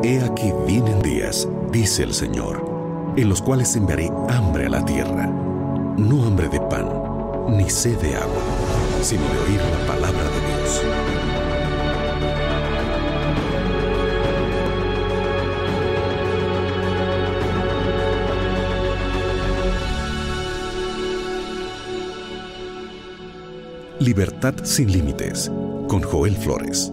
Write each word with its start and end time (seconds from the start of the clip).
He 0.00 0.22
aquí 0.22 0.52
vienen 0.64 1.02
días, 1.02 1.48
dice 1.72 2.04
el 2.04 2.14
Señor, 2.14 3.14
en 3.16 3.28
los 3.28 3.42
cuales 3.42 3.74
enviaré 3.74 4.08
hambre 4.28 4.66
a 4.66 4.68
la 4.70 4.84
tierra, 4.84 5.26
no 5.26 6.24
hambre 6.24 6.48
de 6.48 6.60
pan, 6.60 6.88
ni 7.48 7.68
sed 7.68 7.98
de 7.98 8.14
agua, 8.14 8.42
sino 9.02 9.22
de 9.22 9.38
oír 9.40 9.60
la 9.60 9.86
palabra 9.86 10.22
de 10.22 10.40
Dios. 10.46 10.82
Libertad 23.98 24.54
sin 24.62 24.92
límites, 24.92 25.50
con 25.88 26.02
Joel 26.02 26.36
Flores. 26.36 26.92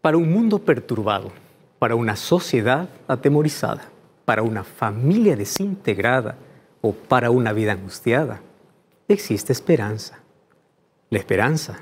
Para 0.00 0.16
un 0.16 0.32
mundo 0.32 0.58
perturbado, 0.58 1.30
para 1.78 1.94
una 1.94 2.16
sociedad 2.16 2.88
atemorizada, 3.06 3.82
para 4.24 4.42
una 4.42 4.64
familia 4.64 5.36
desintegrada 5.36 6.36
o 6.80 6.92
para 6.92 7.30
una 7.30 7.52
vida 7.52 7.72
angustiada, 7.72 8.40
existe 9.08 9.52
esperanza. 9.52 10.20
La 11.10 11.18
esperanza 11.18 11.80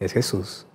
es 0.00 0.12
Jesús. 0.12 0.66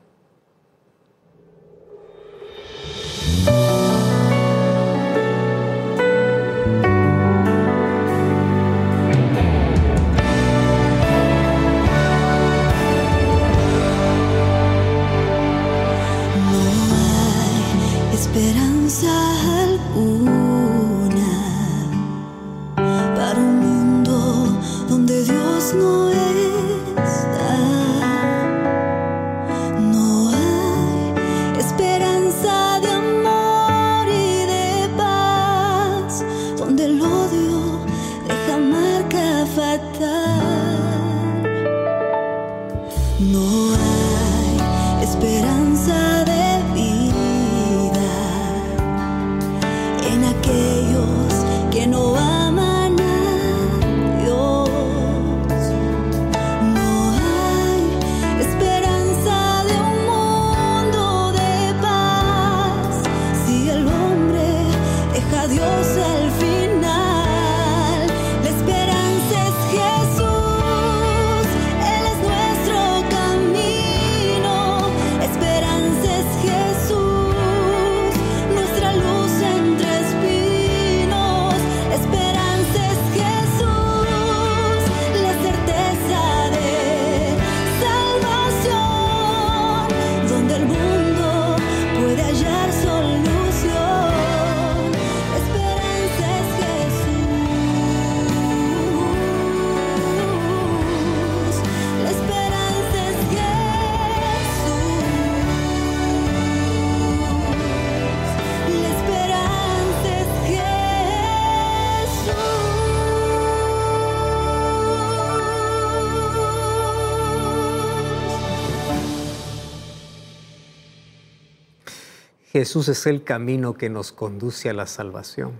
Jesús 122.63 122.87
es 122.87 123.05
el 123.07 123.25
camino 123.25 123.73
que 123.73 123.89
nos 123.89 124.13
conduce 124.13 124.69
a 124.69 124.73
la 124.73 124.87
salvación. 124.87 125.51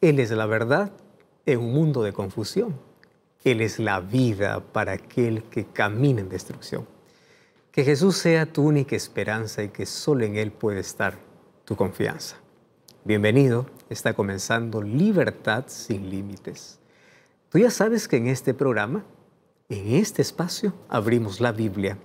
Él 0.00 0.18
es 0.18 0.30
la 0.30 0.46
verdad 0.46 0.90
en 1.44 1.58
un 1.60 1.74
mundo 1.74 2.02
de 2.02 2.14
confusión. 2.14 2.74
Él 3.44 3.60
es 3.60 3.78
la 3.78 4.00
vida 4.00 4.60
para 4.72 4.92
aquel 4.92 5.42
que 5.42 5.66
camina 5.66 6.22
en 6.22 6.30
destrucción. 6.30 6.88
Que 7.70 7.84
Jesús 7.84 8.16
sea 8.16 8.50
tu 8.50 8.62
única 8.62 8.96
esperanza 8.96 9.62
y 9.62 9.68
que 9.68 9.84
solo 9.84 10.24
en 10.24 10.36
Él 10.36 10.50
puede 10.50 10.80
estar 10.80 11.18
tu 11.66 11.76
confianza. 11.76 12.36
Bienvenido, 13.04 13.66
está 13.90 14.14
comenzando 14.14 14.80
Libertad 14.80 15.64
sin 15.66 16.08
Límites. 16.08 16.78
Tú 17.50 17.58
ya 17.58 17.70
sabes 17.70 18.08
que 18.08 18.16
en 18.16 18.26
este 18.26 18.54
programa, 18.54 19.04
en 19.68 19.96
este 19.96 20.22
espacio, 20.22 20.72
abrimos 20.88 21.42
la 21.42 21.52
Biblia. 21.52 21.98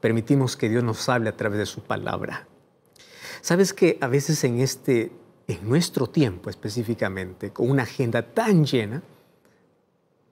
Permitimos 0.00 0.56
que 0.56 0.68
Dios 0.68 0.82
nos 0.82 1.08
hable 1.08 1.28
a 1.28 1.36
través 1.36 1.60
de 1.60 1.66
su 1.66 1.80
palabra 1.80 2.48
Sabes 3.44 3.74
que 3.74 3.98
a 4.00 4.08
veces 4.08 4.42
en 4.44 4.58
este, 4.60 5.12
en 5.48 5.68
nuestro 5.68 6.06
tiempo 6.06 6.48
específicamente, 6.48 7.52
con 7.52 7.68
una 7.68 7.82
agenda 7.82 8.22
tan 8.22 8.64
llena, 8.64 9.02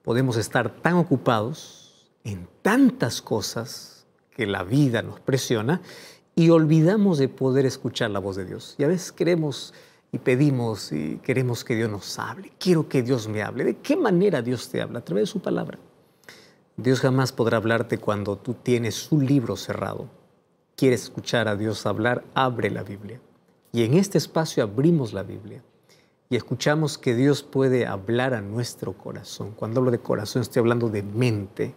podemos 0.01 0.35
estar 0.35 0.81
tan 0.81 0.95
ocupados 0.95 2.09
en 2.23 2.47
tantas 2.63 3.21
cosas 3.21 4.07
que 4.31 4.47
la 4.47 4.63
vida 4.63 5.03
nos 5.03 5.19
presiona 5.19 5.79
y 6.35 6.49
olvidamos 6.49 7.19
de 7.19 7.29
poder 7.29 7.67
escuchar 7.67 8.09
la 8.09 8.17
voz 8.17 8.35
de 8.35 8.45
Dios. 8.45 8.73
Y 8.79 8.83
a 8.83 8.87
veces 8.87 9.11
queremos 9.11 9.75
y 10.11 10.17
pedimos 10.17 10.91
y 10.91 11.17
queremos 11.17 11.63
que 11.63 11.75
Dios 11.75 11.91
nos 11.91 12.17
hable. 12.17 12.51
Quiero 12.57 12.89
que 12.89 13.03
Dios 13.03 13.27
me 13.27 13.43
hable. 13.43 13.63
¿De 13.63 13.77
qué 13.77 13.95
manera 13.95 14.41
Dios 14.41 14.69
te 14.69 14.81
habla? 14.81 14.97
A 14.97 15.05
través 15.05 15.25
de 15.25 15.33
su 15.33 15.39
palabra. 15.39 15.77
Dios 16.77 16.99
jamás 16.99 17.31
podrá 17.31 17.57
hablarte 17.57 17.99
cuando 17.99 18.39
tú 18.39 18.55
tienes 18.55 18.95
su 18.95 19.21
libro 19.21 19.55
cerrado 19.55 20.22
quieres 20.83 21.03
escuchar 21.03 21.47
a 21.47 21.55
Dios 21.55 21.85
hablar, 21.85 22.25
abre 22.33 22.69
la 22.69 22.83
Biblia. 22.83 23.21
Y 23.71 23.85
en 23.85 23.93
este 23.93 24.17
espacio 24.17 24.63
abrimos 24.63 25.13
la 25.13 25.23
Biblia 25.23 25.63
y 26.29 26.35
escuchamos 26.35 26.97
que 26.97 27.15
Dios 27.15 27.41
puede 27.41 27.87
hablar 27.87 28.33
a 28.33 28.41
nuestro 28.41 28.91
corazón. 28.91 29.51
Cuando 29.51 29.79
hablo 29.79 29.91
de 29.91 29.99
corazón 29.99 30.41
estoy 30.41 30.59
hablando 30.59 30.89
de 30.89 31.01
mente. 31.01 31.73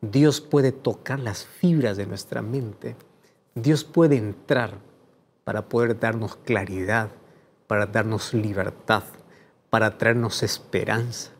Dios 0.00 0.40
puede 0.40 0.70
tocar 0.70 1.18
las 1.18 1.44
fibras 1.44 1.96
de 1.96 2.06
nuestra 2.06 2.40
mente. 2.40 2.94
Dios 3.56 3.82
puede 3.82 4.16
entrar 4.16 4.78
para 5.42 5.68
poder 5.68 5.98
darnos 5.98 6.36
claridad, 6.36 7.10
para 7.66 7.86
darnos 7.86 8.32
libertad, 8.32 9.02
para 9.70 9.98
traernos 9.98 10.44
esperanza. 10.44 11.32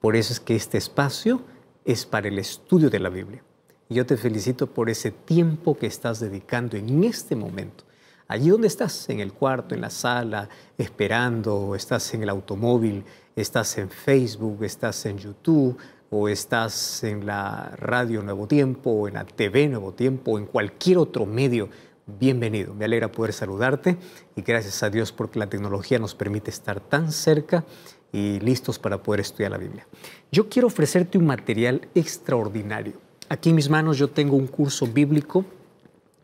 Por 0.00 0.16
eso 0.16 0.32
es 0.32 0.40
que 0.40 0.56
este 0.56 0.78
espacio 0.78 1.42
es 1.84 2.06
para 2.06 2.28
el 2.28 2.38
estudio 2.38 2.88
de 2.88 3.00
la 3.00 3.10
Biblia. 3.10 3.42
Yo 3.90 4.06
te 4.06 4.16
felicito 4.16 4.66
por 4.66 4.88
ese 4.88 5.10
tiempo 5.10 5.76
que 5.76 5.86
estás 5.86 6.18
dedicando 6.18 6.78
en 6.78 7.04
este 7.04 7.36
momento. 7.36 7.84
Allí 8.26 8.48
donde 8.48 8.66
estás, 8.66 9.10
en 9.10 9.20
el 9.20 9.34
cuarto, 9.34 9.74
en 9.74 9.82
la 9.82 9.90
sala, 9.90 10.48
esperando, 10.78 11.74
estás 11.74 12.14
en 12.14 12.22
el 12.22 12.30
automóvil, 12.30 13.04
estás 13.36 13.76
en 13.76 13.90
Facebook, 13.90 14.64
estás 14.64 15.04
en 15.04 15.18
YouTube, 15.18 15.76
o 16.08 16.28
estás 16.30 17.04
en 17.04 17.26
la 17.26 17.74
radio 17.76 18.22
Nuevo 18.22 18.46
Tiempo, 18.46 18.90
o 18.90 19.08
en 19.08 19.14
la 19.14 19.26
TV 19.26 19.68
Nuevo 19.68 19.92
Tiempo, 19.92 20.32
o 20.32 20.38
en 20.38 20.46
cualquier 20.46 20.96
otro 20.96 21.26
medio, 21.26 21.68
bienvenido. 22.06 22.72
Me 22.72 22.86
alegra 22.86 23.12
poder 23.12 23.34
saludarte 23.34 23.98
y 24.34 24.40
gracias 24.40 24.82
a 24.82 24.88
Dios 24.88 25.12
porque 25.12 25.38
la 25.38 25.50
tecnología 25.50 25.98
nos 25.98 26.14
permite 26.14 26.50
estar 26.50 26.80
tan 26.80 27.12
cerca 27.12 27.66
y 28.10 28.40
listos 28.40 28.78
para 28.78 29.02
poder 29.02 29.20
estudiar 29.20 29.50
la 29.50 29.58
Biblia. 29.58 29.86
Yo 30.32 30.48
quiero 30.48 30.68
ofrecerte 30.68 31.18
un 31.18 31.26
material 31.26 31.86
extraordinario 31.94 33.03
Aquí 33.28 33.50
en 33.50 33.56
mis 33.56 33.70
manos 33.70 33.96
yo 33.96 34.08
tengo 34.08 34.36
un 34.36 34.46
curso 34.46 34.86
bíblico 34.86 35.46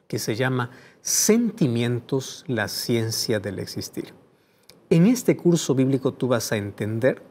que 0.07 0.19
se 0.19 0.37
llama 0.37 0.71
Sentimientos, 1.01 2.45
la 2.47 2.69
ciencia 2.69 3.41
del 3.41 3.59
existir. 3.59 4.13
En 4.91 5.07
este 5.07 5.35
curso 5.37 5.75
bíblico 5.75 6.13
tú 6.13 6.29
vas 6.29 6.53
a 6.53 6.59
entender 6.59 7.23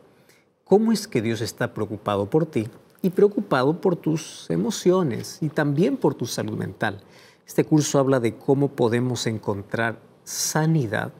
cómo 0.63 0.91
es 0.91 1.07
que 1.07 1.21
Dios 1.21 1.41
está 1.41 1.73
preocupado 1.73 2.27
por 2.29 2.47
ti 2.47 2.67
y 3.03 3.11
preocupado 3.11 3.79
por 3.79 3.95
tus 3.95 4.49
emociones 4.49 5.37
y 5.41 5.49
también 5.49 5.97
por 5.97 6.15
tu 6.15 6.25
salud 6.25 6.57
mental. 6.57 7.03
Este 7.45 7.63
curso 7.63 7.99
habla 7.99 8.19
de 8.19 8.35
cómo 8.37 8.69
podemos 8.69 9.27
encontrar 9.27 9.99
sanidad, 10.23 11.11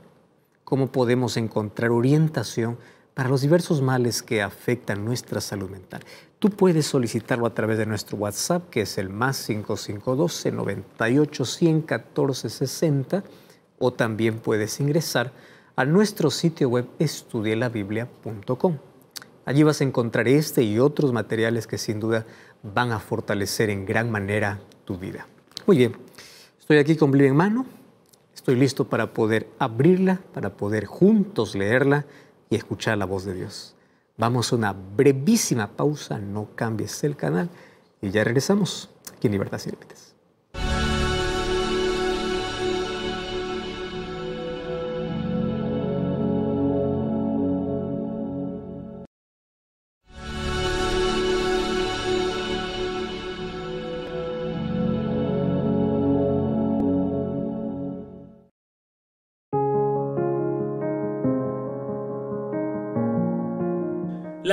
cómo 0.64 0.92
podemos 0.92 1.38
encontrar 1.38 1.92
orientación 1.92 2.78
para 3.20 3.28
los 3.28 3.42
diversos 3.42 3.82
males 3.82 4.24
que 4.24 4.42
afectan 4.42 5.04
nuestra 5.04 5.42
salud 5.42 5.70
mental. 5.70 6.00
Tú 6.40 6.52
puedes 6.52 6.86
solicitarlo 6.86 7.46
a 7.46 7.54
través 7.54 7.78
de 7.78 7.86
nuestro 7.86 8.16
WhatsApp, 8.16 8.70
que 8.70 8.84
es 8.84 8.98
el 8.98 9.10
más 9.10 9.36
5512 9.36 10.54
98 10.54 11.44
114 11.44 12.50
60, 12.50 13.24
o 13.78 13.92
también 13.92 14.40
puedes 14.40 14.80
ingresar 14.80 15.34
a 15.76 15.84
nuestro 15.84 16.32
sitio 16.32 16.70
web 16.70 16.88
estudielabiblia.com. 16.98 18.78
Allí 19.44 19.64
vas 19.64 19.82
a 19.82 19.84
encontrar 19.84 20.30
este 20.30 20.64
y 20.64 20.80
otros 20.80 21.12
materiales 21.12 21.68
que 21.68 21.78
sin 21.78 22.00
duda 22.00 22.26
van 22.64 22.94
a 22.94 23.02
fortalecer 23.02 23.70
en 23.70 23.86
gran 23.86 24.10
manera 24.10 24.62
tu 24.86 24.98
vida. 24.98 25.28
Muy 25.68 25.76
bien, 25.76 25.98
estoy 26.58 26.78
aquí 26.78 26.96
con 26.96 27.12
Biblia 27.12 27.28
en 27.28 27.36
mano, 27.36 27.66
estoy 28.34 28.56
listo 28.56 28.88
para 28.88 29.14
poder 29.14 29.50
abrirla, 29.60 30.22
para 30.34 30.56
poder 30.56 30.86
juntos 30.86 31.54
leerla 31.54 32.06
y 32.50 32.56
escuchar 32.56 32.98
la 32.98 33.06
voz 33.06 33.26
de 33.26 33.34
Dios. 33.34 33.76
Vamos 34.18 34.52
a 34.52 34.56
una 34.56 34.74
brevísima 34.74 35.68
pausa, 35.68 36.20
no 36.20 36.50
cambies 36.56 37.04
el 37.04 37.16
canal 37.16 37.50
y 38.02 38.12
ya 38.12 38.24
regresamos 38.24 38.90
aquí 39.16 39.28
en 39.28 39.34
Libertad 39.34 39.60
sin 39.60 39.74
Límites. 39.74 40.09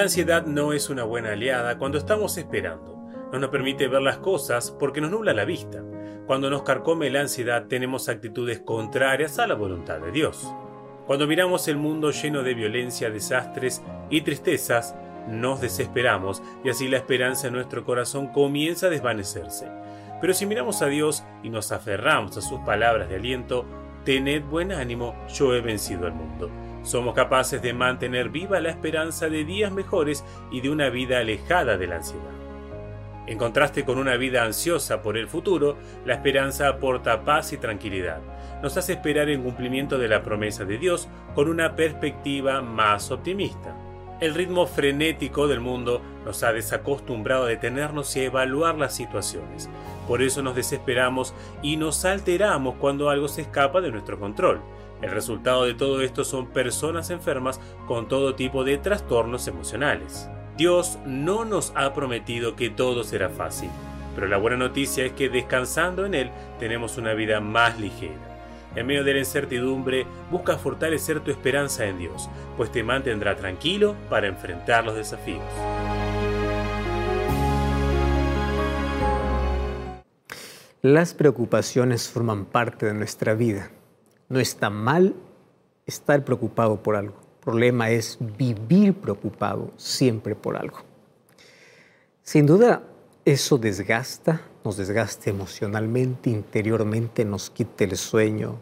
Ansiedad 0.07 0.47
no 0.47 0.73
es 0.73 0.89
una 0.89 1.03
buena 1.03 1.33
aliada 1.33 1.79
cuando 1.79 1.99
estamos 1.99 2.39
esperando. 2.39 2.95
No 3.33 3.41
nos 3.41 3.51
permite 3.51 3.89
ver 3.89 4.03
las 4.03 4.19
cosas 4.19 4.71
porque 4.71 5.01
nos 5.01 5.11
nubla 5.11 5.35
la 5.35 5.45
vista. 5.45 5.83
Cuando 6.29 6.49
nos 6.49 6.63
carcome 6.63 7.11
la 7.11 7.23
ansiedad 7.23 7.67
tenemos 7.67 8.09
actitudes 8.09 8.61
contrarias 8.61 9.41
a 9.41 9.49
la 9.49 9.55
voluntad 9.55 9.99
de 9.99 10.13
Dios. 10.13 10.49
Cuando 11.09 11.27
miramos 11.27 11.67
el 11.67 11.77
mundo 11.77 12.13
lleno 12.13 12.45
de 12.45 12.55
violencia, 12.55 13.11
desastres 13.11 13.83
y 14.09 14.21
tristezas, 14.21 14.95
nos 15.29 15.61
desesperamos 15.61 16.41
y 16.63 16.71
así 16.71 16.87
la 16.87 16.99
esperanza 16.99 17.49
en 17.49 17.55
nuestro 17.55 17.85
corazón 17.85 18.29
comienza 18.29 18.87
a 18.87 18.91
desvanecerse. 18.91 19.69
Pero 20.21 20.35
si 20.35 20.47
miramos 20.47 20.83
a 20.83 20.87
Dios 20.87 21.25
y 21.43 21.51
nos 21.51 21.73
aferramos 21.73 22.37
a 22.37 22.43
sus 22.43 22.61
palabras 22.61 23.09
de 23.09 23.17
aliento, 23.17 23.65
tened 24.05 24.45
buen 24.45 24.71
ánimo, 24.71 25.17
yo 25.35 25.53
he 25.53 25.61
vencido 25.61 26.07
al 26.07 26.15
mundo 26.15 26.49
somos 26.87 27.15
capaces 27.15 27.61
de 27.61 27.73
mantener 27.73 28.29
viva 28.29 28.61
la 28.61 28.71
esperanza 28.71 29.29
de 29.29 29.45
días 29.45 29.73
mejores 29.73 30.25
y 30.53 30.61
de 30.61 30.71
una 30.71 30.89
vida 30.89 31.19
alejada 31.19 31.77
de 31.77 31.89
la 31.89 31.97
ansiedad. 31.97 32.31
En 33.27 33.39
contraste 33.39 33.85
con 33.85 33.99
una 33.99 34.17
vida 34.17 34.45
ansiosa 34.45 35.03
por 35.03 35.17
el 35.17 35.27
futuro, 35.27 35.77
la 36.05 36.15
esperanza 36.15 36.69
aporta 36.69 37.25
paz 37.25 37.53
y 37.53 37.57
tranquilidad. 37.57 38.21
Nos 38.63 38.77
hace 38.77 38.93
esperar 38.93 39.29
en 39.29 39.43
cumplimiento 39.43 39.99
de 39.99 40.07
la 40.07 40.23
promesa 40.23 40.65
de 40.65 40.79
Dios 40.79 41.09
con 41.35 41.49
una 41.49 41.75
perspectiva 41.75 42.63
más 42.63 43.11
optimista. 43.11 43.75
El 44.21 44.35
ritmo 44.35 44.67
frenético 44.67 45.49
del 45.49 45.61
mundo 45.61 46.01
nos 46.25 46.45
ha 46.45 46.53
desacostumbrado 46.53 47.45
a 47.45 47.49
detenernos 47.49 48.15
y 48.17 48.21
a 48.21 48.25
evaluar 48.25 48.77
las 48.79 48.95
situaciones. 48.95 49.69
Por 50.07 50.23
eso 50.23 50.41
nos 50.41 50.55
desesperamos 50.55 51.35
y 51.63 51.77
nos 51.77 52.05
alteramos 52.05 52.77
cuando 52.77 53.11
algo 53.11 53.27
se 53.27 53.43
escapa 53.43 53.81
de 53.81 53.91
nuestro 53.91 54.21
control. 54.21 54.63
El 55.03 55.11
resultado 55.11 55.65
de 55.65 55.75
todo 55.75 56.01
esto 56.01 56.25
son 56.25 56.47
personas 56.47 57.11
enfermas 57.11 57.61
con 57.87 58.09
todo 58.09 58.35
tipo 58.35 58.65
de 58.65 58.79
trastornos 58.79 59.47
emocionales. 59.47 60.29
Dios 60.57 60.99
no 61.05 61.45
nos 61.45 61.73
ha 61.77 61.93
prometido 61.93 62.57
que 62.57 62.71
todo 62.71 63.05
será 63.05 63.29
fácil, 63.29 63.69
pero 64.15 64.27
la 64.27 64.39
buena 64.39 64.57
noticia 64.57 65.05
es 65.05 65.13
que 65.13 65.29
descansando 65.29 66.07
en 66.07 66.15
Él 66.15 66.31
tenemos 66.59 66.97
una 66.97 67.13
vida 67.13 67.41
más 67.41 67.79
ligera. 67.79 68.15
En 68.75 68.87
medio 68.87 69.05
de 69.05 69.15
la 69.15 69.19
incertidumbre, 69.21 70.07
busca 70.31 70.57
fortalecer 70.57 71.21
tu 71.21 71.31
esperanza 71.31 71.87
en 71.87 71.99
Dios, 71.99 72.29
pues 72.57 72.73
te 72.73 72.83
mantendrá 72.83 73.37
tranquilo 73.37 73.95
para 74.09 74.29
enfrentar 74.29 74.85
los 74.85 74.97
desafíos. 74.97 75.43
Las 80.83 81.15
preocupaciones 81.15 82.09
forman 82.09 82.45
parte 82.45 82.87
de 82.87 82.95
nuestra 82.95 83.35
vida. 83.35 83.71
No 84.29 84.41
está 84.41 84.71
mal 84.71 85.15
estar 85.87 86.25
preocupado 86.25 86.83
por 86.83 86.97
algo. 86.97 87.15
El 87.21 87.45
problema 87.45 87.91
es 87.91 88.19
vivir 88.21 88.95
preocupado 88.95 89.71
siempre 89.77 90.35
por 90.35 90.57
algo. 90.57 90.79
Sin 92.23 92.45
duda, 92.45 92.83
eso 93.25 93.57
desgasta, 93.57 94.43
nos 94.65 94.77
desgasta 94.77 95.31
emocionalmente, 95.31 96.29
interiormente, 96.31 97.25
nos 97.25 97.51
quita 97.51 97.85
el 97.85 97.97
sueño, 97.97 98.59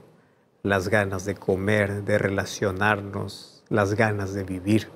las 0.62 0.88
ganas 0.88 1.24
de 1.24 1.34
comer, 1.34 2.04
de 2.04 2.18
relacionarnos, 2.18 3.62
las 3.70 3.94
ganas 3.94 4.34
de 4.34 4.44
vivir. 4.44 4.88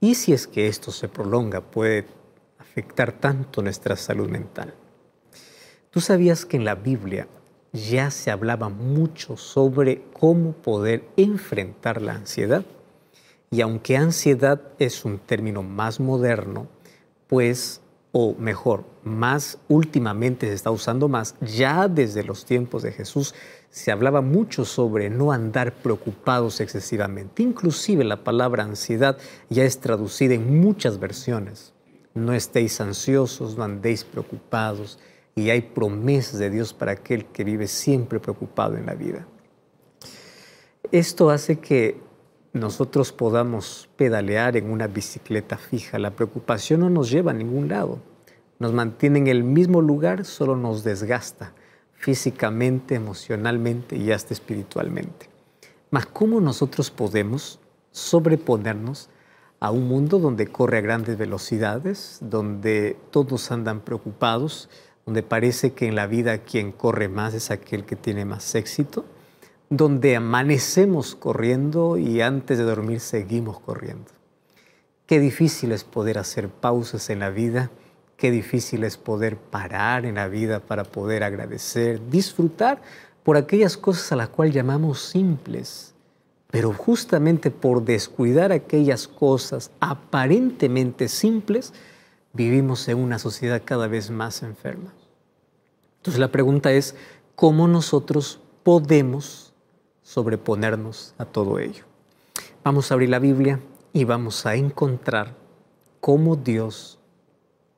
Y 0.00 0.14
si 0.14 0.32
es 0.32 0.46
que 0.46 0.68
esto 0.68 0.92
se 0.92 1.08
prolonga, 1.08 1.60
puede 1.60 2.06
afectar 2.58 3.12
tanto 3.12 3.62
nuestra 3.62 3.96
salud 3.96 4.28
mental. 4.28 4.74
¿Tú 5.90 6.00
sabías 6.00 6.46
que 6.46 6.56
en 6.56 6.64
la 6.64 6.76
Biblia 6.76 7.26
ya 7.72 8.10
se 8.10 8.30
hablaba 8.30 8.68
mucho 8.68 9.36
sobre 9.36 10.02
cómo 10.12 10.52
poder 10.52 11.04
enfrentar 11.16 12.02
la 12.02 12.14
ansiedad. 12.14 12.64
Y 13.50 13.60
aunque 13.62 13.96
ansiedad 13.96 14.60
es 14.78 15.04
un 15.04 15.18
término 15.18 15.62
más 15.62 16.00
moderno, 16.00 16.68
pues, 17.26 17.80
o 18.12 18.34
mejor, 18.34 18.84
más 19.04 19.58
últimamente 19.68 20.48
se 20.48 20.54
está 20.54 20.70
usando 20.70 21.08
más, 21.08 21.36
ya 21.40 21.88
desde 21.88 22.24
los 22.24 22.44
tiempos 22.44 22.82
de 22.82 22.92
Jesús 22.92 23.34
se 23.70 23.92
hablaba 23.92 24.20
mucho 24.20 24.64
sobre 24.64 25.10
no 25.10 25.30
andar 25.30 25.72
preocupados 25.74 26.60
excesivamente. 26.60 27.42
Inclusive 27.42 28.04
la 28.04 28.24
palabra 28.24 28.64
ansiedad 28.64 29.16
ya 29.48 29.64
es 29.64 29.78
traducida 29.78 30.34
en 30.34 30.60
muchas 30.60 30.98
versiones. 30.98 31.72
No 32.14 32.32
estéis 32.32 32.80
ansiosos, 32.80 33.56
no 33.56 33.62
andéis 33.62 34.04
preocupados 34.04 34.98
y 35.34 35.50
hay 35.50 35.62
promesas 35.62 36.38
de 36.38 36.50
Dios 36.50 36.72
para 36.72 36.92
aquel 36.92 37.26
que 37.26 37.44
vive 37.44 37.66
siempre 37.66 38.20
preocupado 38.20 38.76
en 38.76 38.86
la 38.86 38.94
vida. 38.94 39.26
Esto 40.92 41.30
hace 41.30 41.60
que 41.60 42.00
nosotros 42.52 43.12
podamos 43.12 43.88
pedalear 43.96 44.56
en 44.56 44.70
una 44.70 44.88
bicicleta 44.88 45.56
fija. 45.56 45.98
La 45.98 46.10
preocupación 46.10 46.80
no 46.80 46.90
nos 46.90 47.10
lleva 47.10 47.30
a 47.30 47.34
ningún 47.34 47.68
lado. 47.68 48.00
Nos 48.58 48.72
mantiene 48.72 49.20
en 49.20 49.26
el 49.28 49.44
mismo 49.44 49.80
lugar, 49.80 50.24
solo 50.24 50.56
nos 50.56 50.82
desgasta 50.82 51.54
físicamente, 51.92 52.94
emocionalmente 52.94 53.96
y 53.96 54.10
hasta 54.10 54.34
espiritualmente. 54.34 55.28
Mas 55.90 56.06
¿cómo 56.06 56.40
nosotros 56.40 56.90
podemos 56.90 57.60
sobreponernos 57.92 59.10
a 59.60 59.70
un 59.70 59.86
mundo 59.86 60.18
donde 60.18 60.46
corre 60.46 60.78
a 60.78 60.80
grandes 60.80 61.18
velocidades, 61.18 62.18
donde 62.22 62.96
todos 63.10 63.52
andan 63.52 63.80
preocupados, 63.80 64.70
donde 65.10 65.24
parece 65.24 65.72
que 65.72 65.88
en 65.88 65.96
la 65.96 66.06
vida 66.06 66.38
quien 66.38 66.70
corre 66.70 67.08
más 67.08 67.34
es 67.34 67.50
aquel 67.50 67.84
que 67.84 67.96
tiene 67.96 68.24
más 68.24 68.54
éxito, 68.54 69.04
donde 69.68 70.14
amanecemos 70.14 71.16
corriendo 71.16 71.98
y 71.98 72.20
antes 72.20 72.58
de 72.58 72.62
dormir 72.62 73.00
seguimos 73.00 73.58
corriendo. 73.58 74.08
Qué 75.06 75.18
difícil 75.18 75.72
es 75.72 75.82
poder 75.82 76.16
hacer 76.16 76.48
pausas 76.48 77.10
en 77.10 77.18
la 77.18 77.30
vida, 77.30 77.72
qué 78.16 78.30
difícil 78.30 78.84
es 78.84 78.96
poder 78.96 79.36
parar 79.36 80.06
en 80.06 80.14
la 80.14 80.28
vida 80.28 80.60
para 80.60 80.84
poder 80.84 81.24
agradecer, 81.24 82.00
disfrutar 82.08 82.80
por 83.24 83.36
aquellas 83.36 83.76
cosas 83.76 84.12
a 84.12 84.16
las 84.16 84.28
cuales 84.28 84.54
llamamos 84.54 85.00
simples. 85.00 85.92
Pero 86.52 86.72
justamente 86.72 87.50
por 87.50 87.84
descuidar 87.84 88.52
aquellas 88.52 89.08
cosas 89.08 89.72
aparentemente 89.80 91.08
simples, 91.08 91.72
vivimos 92.32 92.86
en 92.86 92.98
una 92.98 93.18
sociedad 93.18 93.60
cada 93.64 93.88
vez 93.88 94.12
más 94.12 94.44
enferma. 94.44 94.94
Entonces 96.00 96.18
la 96.18 96.32
pregunta 96.32 96.72
es, 96.72 96.94
¿cómo 97.36 97.68
nosotros 97.68 98.40
podemos 98.62 99.52
sobreponernos 100.02 101.14
a 101.18 101.26
todo 101.26 101.58
ello? 101.58 101.84
Vamos 102.64 102.90
a 102.90 102.94
abrir 102.94 103.10
la 103.10 103.18
Biblia 103.18 103.60
y 103.92 104.04
vamos 104.04 104.46
a 104.46 104.54
encontrar 104.54 105.36
cómo 106.00 106.36
Dios 106.36 106.98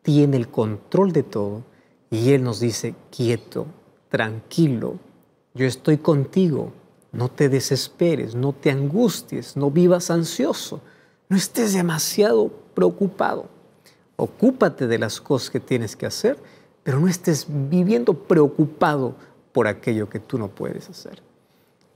tiene 0.02 0.36
el 0.36 0.48
control 0.48 1.10
de 1.10 1.24
todo 1.24 1.64
y 2.12 2.30
Él 2.30 2.44
nos 2.44 2.60
dice, 2.60 2.94
quieto, 3.10 3.66
tranquilo, 4.08 4.98
yo 5.54 5.66
estoy 5.66 5.98
contigo, 5.98 6.72
no 7.10 7.28
te 7.28 7.48
desesperes, 7.48 8.36
no 8.36 8.52
te 8.52 8.70
angusties, 8.70 9.56
no 9.56 9.72
vivas 9.72 10.12
ansioso, 10.12 10.80
no 11.28 11.36
estés 11.36 11.72
demasiado 11.72 12.52
preocupado. 12.74 13.46
Ocúpate 14.14 14.86
de 14.86 15.00
las 15.00 15.20
cosas 15.20 15.50
que 15.50 15.58
tienes 15.58 15.96
que 15.96 16.06
hacer 16.06 16.38
pero 16.82 16.98
no 17.00 17.08
estés 17.08 17.46
viviendo 17.48 18.14
preocupado 18.14 19.14
por 19.52 19.66
aquello 19.66 20.08
que 20.08 20.20
tú 20.20 20.38
no 20.38 20.48
puedes 20.48 20.88
hacer. 20.88 21.22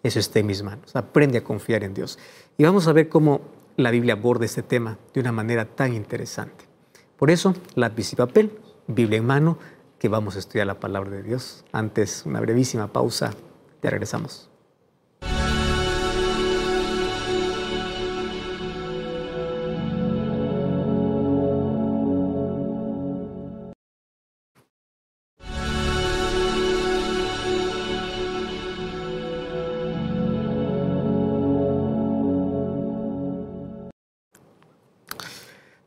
Eso 0.02 0.18
está 0.18 0.38
en 0.38 0.46
mis 0.46 0.62
manos. 0.62 0.94
Aprende 0.94 1.38
a 1.38 1.44
confiar 1.44 1.82
en 1.82 1.94
Dios. 1.94 2.18
Y 2.56 2.64
vamos 2.64 2.86
a 2.86 2.92
ver 2.92 3.08
cómo 3.08 3.40
la 3.76 3.90
Biblia 3.90 4.14
aborda 4.14 4.44
este 4.44 4.62
tema 4.62 4.98
de 5.12 5.20
una 5.20 5.32
manera 5.32 5.64
tan 5.64 5.94
interesante. 5.94 6.64
Por 7.18 7.30
eso, 7.30 7.54
lápiz 7.74 8.12
y 8.12 8.16
papel, 8.16 8.58
Biblia 8.86 9.18
en 9.18 9.26
mano, 9.26 9.58
que 9.98 10.08
vamos 10.08 10.36
a 10.36 10.38
estudiar 10.38 10.66
la 10.66 10.78
palabra 10.78 11.10
de 11.10 11.22
Dios. 11.22 11.64
Antes, 11.72 12.24
una 12.26 12.40
brevísima 12.40 12.92
pausa. 12.92 13.32
Ya 13.82 13.90
regresamos. 13.90 14.48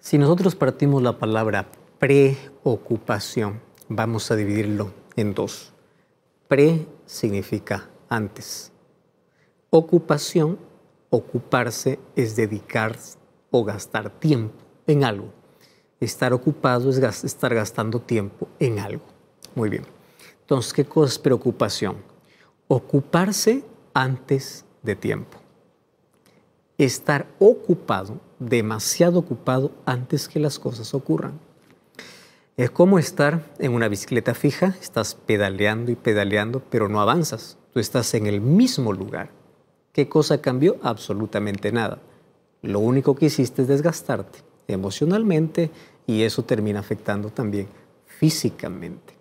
Si 0.09 0.17
nosotros 0.17 0.55
partimos 0.55 1.03
la 1.03 1.19
palabra 1.19 1.67
preocupación, 1.99 3.61
vamos 3.89 4.31
a 4.31 4.35
dividirlo 4.35 4.91
en 5.15 5.35
dos. 5.35 5.71
Pre 6.47 6.87
significa 7.05 7.91
antes. 8.09 8.71
Ocupación, 9.69 10.57
ocuparse 11.11 11.99
es 12.15 12.35
dedicar 12.35 12.97
o 13.51 13.63
gastar 13.63 14.09
tiempo 14.09 14.57
en 14.87 15.03
algo. 15.03 15.31
Estar 15.99 16.33
ocupado 16.33 16.89
es 16.89 17.23
estar 17.23 17.53
gastando 17.53 17.99
tiempo 17.99 18.47
en 18.57 18.79
algo. 18.79 19.03
Muy 19.53 19.69
bien. 19.69 19.85
Entonces, 20.41 20.73
¿qué 20.73 20.85
cosa 20.85 21.13
es 21.13 21.19
preocupación? 21.19 21.97
Ocuparse 22.67 23.63
antes 23.93 24.65
de 24.81 24.95
tiempo. 24.95 25.38
Estar 26.79 27.27
ocupado 27.39 28.21
demasiado 28.39 29.19
ocupado 29.19 29.71
antes 29.85 30.29
que 30.29 30.39
las 30.39 30.59
cosas 30.59 30.93
ocurran. 30.93 31.37
Es 32.55 32.71
como 32.71 32.99
estar 32.99 33.43
en 33.59 33.73
una 33.73 33.89
bicicleta 33.89 34.33
fija, 34.33 34.77
estás 34.81 35.13
pedaleando 35.13 35.91
y 35.91 35.95
pedaleando, 35.95 36.61
pero 36.69 36.87
no 36.87 37.01
avanzas. 37.01 37.57
Tú 37.73 37.81
estás 37.81 38.13
en 38.13 38.27
el 38.27 38.39
mismo 38.39 38.93
lugar. 38.93 39.29
¿Qué 39.91 40.07
cosa 40.07 40.39
cambió? 40.41 40.77
Absolutamente 40.81 41.73
nada. 41.73 41.99
Lo 42.61 42.79
único 42.79 43.13
que 43.13 43.25
hiciste 43.25 43.63
es 43.63 43.67
desgastarte 43.67 44.39
emocionalmente 44.67 45.71
y 46.07 46.23
eso 46.23 46.43
termina 46.43 46.79
afectando 46.79 47.29
también 47.29 47.67
físicamente. 48.05 49.15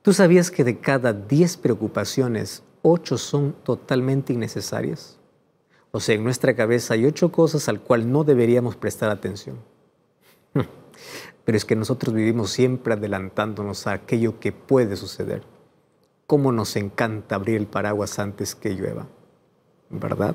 ¿Tú 0.00 0.14
sabías 0.14 0.50
que 0.50 0.64
de 0.64 0.78
cada 0.78 1.12
10 1.12 1.58
preocupaciones, 1.58 2.62
8 2.80 3.18
son 3.18 3.52
totalmente 3.62 4.32
innecesarias? 4.32 5.18
O 5.92 6.00
sea, 6.00 6.14
en 6.14 6.24
nuestra 6.24 6.56
cabeza 6.56 6.94
hay 6.94 7.04
ocho 7.04 7.30
cosas 7.30 7.68
al 7.68 7.80
cual 7.80 8.10
no 8.10 8.24
deberíamos 8.24 8.76
prestar 8.76 9.10
atención. 9.10 9.58
Pero 11.44 11.56
es 11.56 11.64
que 11.66 11.76
nosotros 11.76 12.14
vivimos 12.14 12.50
siempre 12.50 12.94
adelantándonos 12.94 13.86
a 13.86 13.92
aquello 13.92 14.40
que 14.40 14.52
puede 14.52 14.96
suceder. 14.96 15.42
¿Cómo 16.26 16.50
nos 16.50 16.76
encanta 16.76 17.34
abrir 17.34 17.56
el 17.56 17.66
paraguas 17.66 18.18
antes 18.18 18.54
que 18.54 18.70
llueva? 18.70 19.06
¿Verdad? 19.90 20.34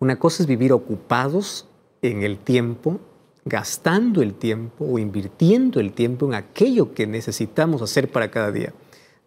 Una 0.00 0.18
cosa 0.18 0.42
es 0.42 0.48
vivir 0.48 0.72
ocupados 0.72 1.68
en 2.02 2.22
el 2.22 2.38
tiempo, 2.38 2.98
gastando 3.44 4.20
el 4.20 4.34
tiempo 4.34 4.84
o 4.84 4.98
invirtiendo 4.98 5.78
el 5.78 5.92
tiempo 5.92 6.26
en 6.26 6.34
aquello 6.34 6.92
que 6.92 7.06
necesitamos 7.06 7.82
hacer 7.82 8.10
para 8.10 8.32
cada 8.32 8.50
día. 8.50 8.72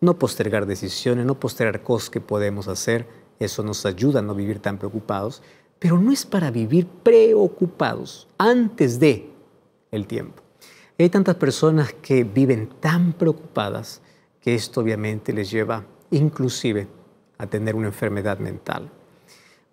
No 0.01 0.19
postergar 0.19 0.65
decisiones, 0.65 1.25
no 1.25 1.39
postergar 1.39 1.81
cosas 1.81 2.09
que 2.09 2.19
podemos 2.19 2.67
hacer, 2.67 3.07
eso 3.39 3.63
nos 3.63 3.85
ayuda 3.85 4.19
a 4.19 4.21
no 4.21 4.35
vivir 4.35 4.59
tan 4.59 4.77
preocupados, 4.77 5.41
pero 5.79 5.99
no 5.99 6.11
es 6.11 6.25
para 6.25 6.51
vivir 6.51 6.87
preocupados 6.87 8.27
antes 8.37 8.99
de 8.99 9.29
el 9.91 10.07
tiempo. 10.07 10.41
Hay 10.97 11.09
tantas 11.09 11.35
personas 11.35 11.93
que 12.01 12.23
viven 12.23 12.69
tan 12.79 13.13
preocupadas 13.13 14.01
que 14.39 14.55
esto 14.55 14.81
obviamente 14.81 15.33
les 15.33 15.49
lleva 15.51 15.85
inclusive 16.11 16.87
a 17.37 17.47
tener 17.47 17.75
una 17.75 17.87
enfermedad 17.87 18.39
mental. 18.39 18.89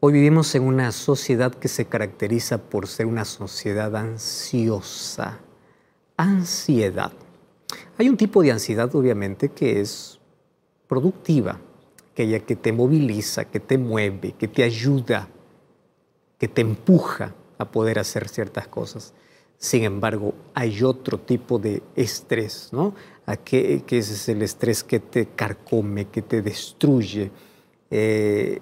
Hoy 0.00 0.14
vivimos 0.14 0.54
en 0.54 0.62
una 0.62 0.92
sociedad 0.92 1.54
que 1.54 1.68
se 1.68 1.84
caracteriza 1.84 2.58
por 2.58 2.88
ser 2.88 3.06
una 3.06 3.24
sociedad 3.24 3.94
ansiosa. 3.94 5.38
Ansiedad. 6.16 7.12
Hay 7.98 8.08
un 8.08 8.16
tipo 8.16 8.42
de 8.42 8.52
ansiedad 8.52 8.94
obviamente 8.94 9.50
que 9.50 9.80
es 9.80 10.18
productiva, 10.88 11.60
aquella 12.12 12.40
que 12.40 12.56
te 12.56 12.72
moviliza, 12.72 13.44
que 13.44 13.60
te 13.60 13.78
mueve, 13.78 14.32
que 14.32 14.48
te 14.48 14.62
ayuda, 14.62 15.28
que 16.38 16.48
te 16.48 16.60
empuja 16.60 17.34
a 17.58 17.70
poder 17.70 17.98
hacer 17.98 18.28
ciertas 18.28 18.66
cosas. 18.68 19.14
Sin 19.58 19.84
embargo, 19.84 20.34
hay 20.54 20.82
otro 20.82 21.18
tipo 21.18 21.58
de 21.58 21.82
estrés, 21.94 22.70
¿no? 22.72 22.94
Que, 23.44 23.84
ese 23.86 24.14
es 24.14 24.28
el 24.28 24.42
estrés 24.42 24.82
que 24.82 24.98
te 24.98 25.26
carcome, 25.26 26.06
que 26.06 26.22
te 26.22 26.42
destruye, 26.42 27.30
eh, 27.90 28.60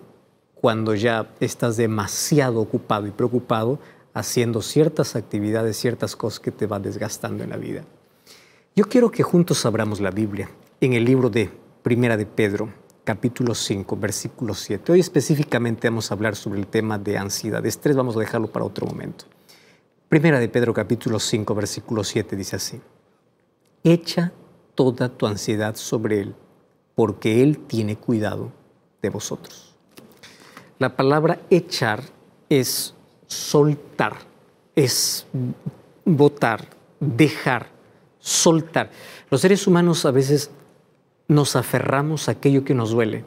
cuando 0.60 0.94
ya 0.94 1.30
estás 1.40 1.76
demasiado 1.76 2.60
ocupado 2.60 3.06
y 3.06 3.12
preocupado 3.12 3.78
haciendo 4.12 4.60
ciertas 4.60 5.14
actividades, 5.14 5.76
ciertas 5.76 6.16
cosas 6.16 6.40
que 6.40 6.50
te 6.50 6.66
van 6.66 6.82
desgastando 6.82 7.44
en 7.44 7.50
la 7.50 7.56
vida. 7.56 7.84
Yo 8.74 8.84
quiero 8.88 9.10
que 9.10 9.22
juntos 9.22 9.64
abramos 9.66 10.00
la 10.00 10.10
Biblia 10.10 10.50
en 10.80 10.94
el 10.94 11.04
libro 11.04 11.30
de 11.30 11.50
Primera 11.82 12.16
de 12.16 12.26
Pedro, 12.26 12.70
capítulo 13.08 13.54
5, 13.54 13.96
versículo 13.96 14.52
7. 14.52 14.92
Hoy 14.92 15.00
específicamente 15.00 15.88
vamos 15.88 16.10
a 16.10 16.14
hablar 16.14 16.36
sobre 16.36 16.60
el 16.60 16.66
tema 16.66 16.98
de 16.98 17.16
ansiedad. 17.16 17.64
Estrés 17.64 17.96
vamos 17.96 18.14
a 18.16 18.20
dejarlo 18.20 18.48
para 18.48 18.66
otro 18.66 18.86
momento. 18.86 19.24
Primera 20.10 20.38
de 20.38 20.50
Pedro 20.50 20.74
capítulo 20.74 21.18
5, 21.18 21.54
versículo 21.54 22.04
7 22.04 22.36
dice 22.36 22.56
así. 22.56 22.78
Echa 23.82 24.30
toda 24.74 25.08
tu 25.08 25.26
ansiedad 25.26 25.74
sobre 25.76 26.20
Él, 26.20 26.34
porque 26.94 27.42
Él 27.42 27.60
tiene 27.60 27.96
cuidado 27.96 28.52
de 29.00 29.08
vosotros. 29.08 29.74
La 30.78 30.94
palabra 30.94 31.40
echar 31.48 32.02
es 32.50 32.92
soltar, 33.26 34.18
es 34.76 35.24
botar, 36.04 36.68
dejar, 37.00 37.68
soltar. 38.18 38.90
Los 39.30 39.40
seres 39.40 39.66
humanos 39.66 40.04
a 40.04 40.10
veces 40.10 40.50
nos 41.28 41.56
aferramos 41.56 42.28
a 42.28 42.32
aquello 42.32 42.64
que 42.64 42.74
nos 42.74 42.90
duele. 42.90 43.24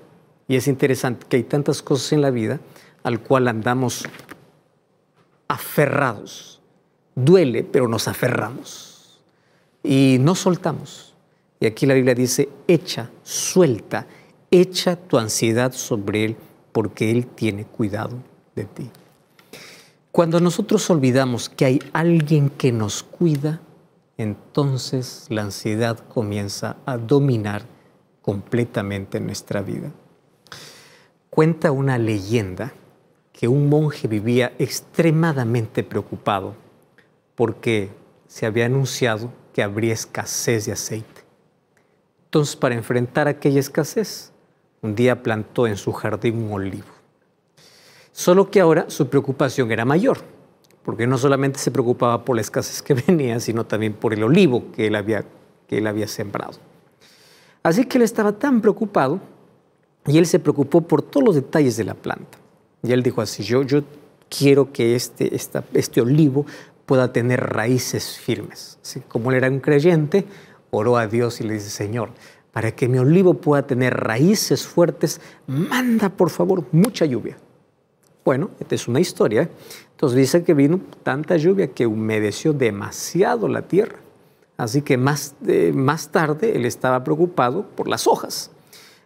Y 0.48 0.56
es 0.56 0.68
interesante 0.68 1.26
que 1.30 1.38
hay 1.38 1.44
tantas 1.44 1.82
cosas 1.82 2.12
en 2.12 2.22
la 2.22 2.32
vida 2.32 2.60
al 3.04 3.22
cual 3.22 3.48
andamos 3.48 4.06
aferrados. 5.48 6.60
Duele, 7.16 7.64
pero 7.64 7.88
nos 7.88 8.08
aferramos. 8.08 9.22
Y 9.84 10.18
no 10.20 10.36
soltamos. 10.36 11.14
Y 11.60 11.68
aquí 11.68 11.86
la 11.86 11.94
Biblia 11.94 12.16
dice, 12.16 12.50
echa, 12.68 13.12
suelta, 13.24 14.08
echa 14.50 14.96
tu 14.96 15.18
ansiedad 15.18 15.72
sobre 15.74 16.26
Él, 16.26 16.36
porque 16.72 17.12
Él 17.12 17.28
tiene 17.28 17.66
cuidado 17.66 18.18
de 18.56 18.66
ti. 18.66 18.90
Cuando 20.12 20.40
nosotros 20.40 20.90
olvidamos 20.90 21.50
que 21.50 21.66
hay 21.66 21.80
alguien 21.94 22.50
que 22.50 22.72
nos 22.72 23.04
cuida, 23.04 23.62
entonces 24.18 25.28
la 25.30 25.44
ansiedad 25.44 26.00
comienza 26.10 26.78
a 26.86 26.98
dominar 26.98 27.64
completamente 28.22 29.18
en 29.18 29.26
nuestra 29.26 29.62
vida. 29.62 29.92
Cuenta 31.30 31.72
una 31.72 31.98
leyenda 31.98 32.74
que 33.32 33.48
un 33.48 33.70
monje 33.70 34.08
vivía 34.08 34.54
extremadamente 34.60 35.84
preocupado 35.84 36.56
porque 37.36 37.90
se 38.28 38.46
había 38.46 38.66
anunciado 38.66 39.32
que 39.54 39.64
habría 39.64 39.94
escasez 39.94 40.66
de 40.66 40.74
aceite. 40.74 41.22
Entonces, 42.26 42.56
para 42.56 42.76
enfrentar 42.76 43.28
aquella 43.28 43.60
escasez, 43.60 44.32
un 44.82 44.96
día 44.96 45.24
plantó 45.24 45.68
en 45.68 45.78
su 45.78 45.92
jardín 45.92 46.44
un 46.44 46.54
olivo. 46.54 46.88
Solo 48.12 48.52
que 48.52 48.60
ahora 48.60 48.86
su 48.90 49.10
preocupación 49.10 49.72
era 49.72 49.86
mayor, 49.86 50.20
porque 50.84 51.08
no 51.08 51.18
solamente 51.18 51.60
se 51.60 51.72
preocupaba 51.72 52.24
por 52.24 52.36
la 52.36 52.42
escasez 52.42 52.82
que 52.82 52.94
venía, 52.94 53.40
sino 53.40 53.66
también 53.66 53.94
por 53.94 54.14
el 54.14 54.24
olivo 54.24 54.72
que 54.72 54.88
él 54.88 54.96
había, 54.96 55.26
que 55.68 55.78
él 55.78 55.88
había 55.88 56.08
sembrado. 56.08 56.71
Así 57.64 57.86
que 57.86 57.98
él 57.98 58.04
estaba 58.04 58.34
tan 58.34 58.62
preocupado 58.62 59.20
y 60.08 60.18
él 60.18 60.26
se 60.26 60.40
preocupó 60.40 60.82
por 60.82 61.02
todos 61.02 61.26
los 61.26 61.36
detalles 61.36 61.78
de 61.78 61.84
la 61.84 61.94
planta. 61.94 62.38
Y 62.84 62.92
él 62.92 63.04
dijo 63.04 63.22
así, 63.22 63.44
yo, 63.44 63.62
yo 63.62 63.84
quiero 64.30 64.72
que 64.72 64.96
este, 64.96 65.36
este 65.74 66.02
olivo 66.02 66.46
pueda 66.86 67.14
tener 67.14 67.40
raíces 67.42 68.18
firmes. 68.18 68.80
Así, 68.82 69.02
como 69.02 69.30
él 69.32 69.38
era 69.38 69.50
un 69.50 69.60
creyente, 69.60 70.26
oró 70.72 70.98
a 70.98 71.08
Dios 71.08 71.40
y 71.42 71.44
le 71.44 71.54
dice, 71.54 71.70
Señor, 71.70 72.10
para 72.52 72.72
que 72.72 72.88
mi 72.88 72.98
olivo 72.98 73.36
pueda 73.36 73.66
tener 73.68 73.94
raíces 73.94 74.66
fuertes, 74.66 75.22
manda 75.48 76.10
por 76.10 76.30
favor 76.30 76.66
mucha 76.72 77.06
lluvia. 77.06 77.38
Bueno, 78.26 78.52
esta 78.60 78.76
es 78.76 78.88
una 78.88 79.00
historia. 79.00 79.50
Entonces 79.92 80.18
dice 80.18 80.44
que 80.44 80.54
vino 80.54 80.80
tanta 81.04 81.38
lluvia 81.38 81.68
que 81.68 81.88
humedeció 81.88 82.54
demasiado 82.54 83.48
la 83.48 83.64
tierra. 83.64 84.00
Así 84.62 84.84
que 84.84 84.96
más, 84.96 85.34
más 85.74 86.10
tarde 86.10 86.56
él 86.56 86.68
estaba 86.68 87.04
preocupado 87.04 87.66
por 87.76 87.88
las 87.88 88.06
hojas. 88.06 88.52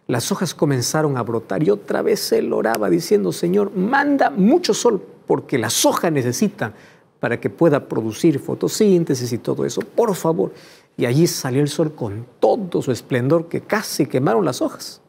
las 0.06 0.30
hojas 0.30 0.54
comenzaron 0.54 1.16
a 1.16 1.22
brotar 1.22 1.62
y 1.62 1.70
otra 1.70 2.02
vez 2.02 2.30
él 2.32 2.52
oraba 2.52 2.90
diciendo, 2.90 3.32
Señor, 3.32 3.74
manda 3.74 4.28
mucho 4.28 4.74
sol 4.74 5.02
porque 5.26 5.56
las 5.56 5.86
hojas 5.86 6.12
necesitan 6.12 6.74
para 7.20 7.40
que 7.40 7.48
pueda 7.48 7.88
producir 7.88 8.38
fotosíntesis 8.38 9.32
y 9.32 9.38
todo 9.38 9.64
eso, 9.64 9.80
por 9.80 10.14
favor. 10.14 10.52
Y 10.94 11.06
allí 11.06 11.26
salió 11.26 11.62
el 11.62 11.68
sol 11.68 11.94
con 11.94 12.26
todo 12.38 12.82
su 12.82 12.92
esplendor 12.92 13.48
que 13.48 13.62
casi 13.62 14.04
quemaron 14.04 14.44
las 14.44 14.60
hojas. 14.60 15.00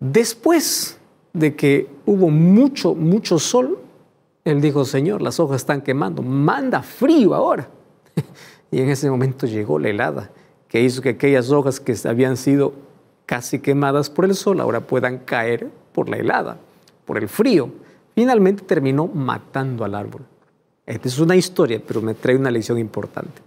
Después 0.00 0.98
de 1.32 1.54
que 1.54 1.88
hubo 2.04 2.30
mucho, 2.30 2.96
mucho 2.96 3.38
sol, 3.38 3.78
él 4.44 4.60
dijo, 4.60 4.84
Señor, 4.84 5.22
las 5.22 5.38
hojas 5.38 5.58
están 5.58 5.82
quemando, 5.82 6.20
manda 6.20 6.82
frío 6.82 7.32
ahora. 7.32 7.68
y 8.70 8.80
en 8.80 8.88
ese 8.88 9.10
momento 9.10 9.46
llegó 9.46 9.78
la 9.78 9.88
helada, 9.88 10.30
que 10.68 10.80
hizo 10.80 11.02
que 11.02 11.10
aquellas 11.10 11.50
hojas 11.50 11.80
que 11.80 11.96
habían 12.04 12.36
sido 12.36 12.72
casi 13.26 13.58
quemadas 13.58 14.10
por 14.10 14.24
el 14.24 14.34
sol, 14.34 14.60
ahora 14.60 14.80
puedan 14.80 15.18
caer 15.18 15.68
por 15.92 16.08
la 16.08 16.16
helada, 16.16 16.58
por 17.04 17.18
el 17.18 17.28
frío. 17.28 17.70
Finalmente 18.14 18.64
terminó 18.64 19.06
matando 19.06 19.84
al 19.84 19.94
árbol. 19.94 20.22
Esta 20.86 21.08
es 21.08 21.18
una 21.18 21.36
historia, 21.36 21.80
pero 21.86 22.00
me 22.00 22.14
trae 22.14 22.36
una 22.36 22.50
lección 22.50 22.78
importante. 22.78 23.42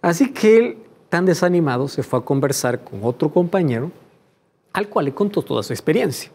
Así 0.00 0.32
que 0.32 0.56
él, 0.58 0.78
tan 1.08 1.26
desanimado, 1.26 1.88
se 1.88 2.02
fue 2.02 2.18
a 2.18 2.22
conversar 2.22 2.82
con 2.84 3.00
otro 3.02 3.30
compañero, 3.30 3.90
al 4.72 4.88
cual 4.88 5.06
le 5.06 5.14
contó 5.14 5.42
toda 5.42 5.62
su 5.62 5.72
experiencia. 5.72 6.30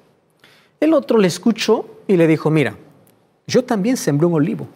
El 0.79 0.93
otro 0.93 1.17
le 1.17 1.27
escuchó 1.27 1.85
y 2.07 2.17
le 2.17 2.27
dijo, 2.27 2.49
mira, 2.49 2.75
yo 3.47 3.63
también 3.63 3.97
sembré 3.97 4.27
un 4.27 4.33
olivo, 4.33 4.67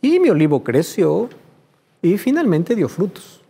y 0.00 0.18
mi 0.20 0.30
olivo 0.30 0.62
creció 0.62 1.28
y 2.02 2.16
finalmente 2.18 2.74
dio 2.74 2.88
frutos. 2.88 3.40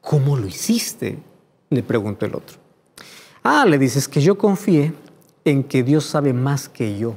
¿Cómo 0.00 0.36
lo 0.36 0.46
hiciste? 0.46 1.18
Le 1.70 1.82
preguntó 1.82 2.26
el 2.26 2.34
otro. 2.34 2.58
Ah, 3.42 3.64
le 3.66 3.78
dices 3.78 4.08
que 4.08 4.20
yo 4.20 4.36
confié 4.36 4.92
en 5.44 5.64
que 5.64 5.82
Dios 5.82 6.04
sabe 6.04 6.32
más 6.32 6.68
que 6.68 6.98
yo 6.98 7.14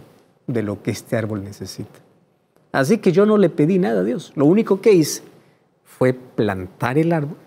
de 0.48 0.64
lo 0.64 0.82
que 0.82 0.92
este 0.92 1.16
árbol 1.16 1.44
necesita. 1.44 2.00
Así 2.72 2.98
que 2.98 3.12
yo 3.12 3.26
no 3.26 3.38
le 3.38 3.50
pedí 3.50 3.80
nada 3.80 4.02
a 4.02 4.04
Dios. 4.04 4.34
Lo 4.36 4.46
único 4.46 4.82
que 4.82 4.92
hice 4.92 5.22
fue 5.84 6.14
plantar 6.14 6.98
el 6.98 7.12
árbol, 7.12 7.38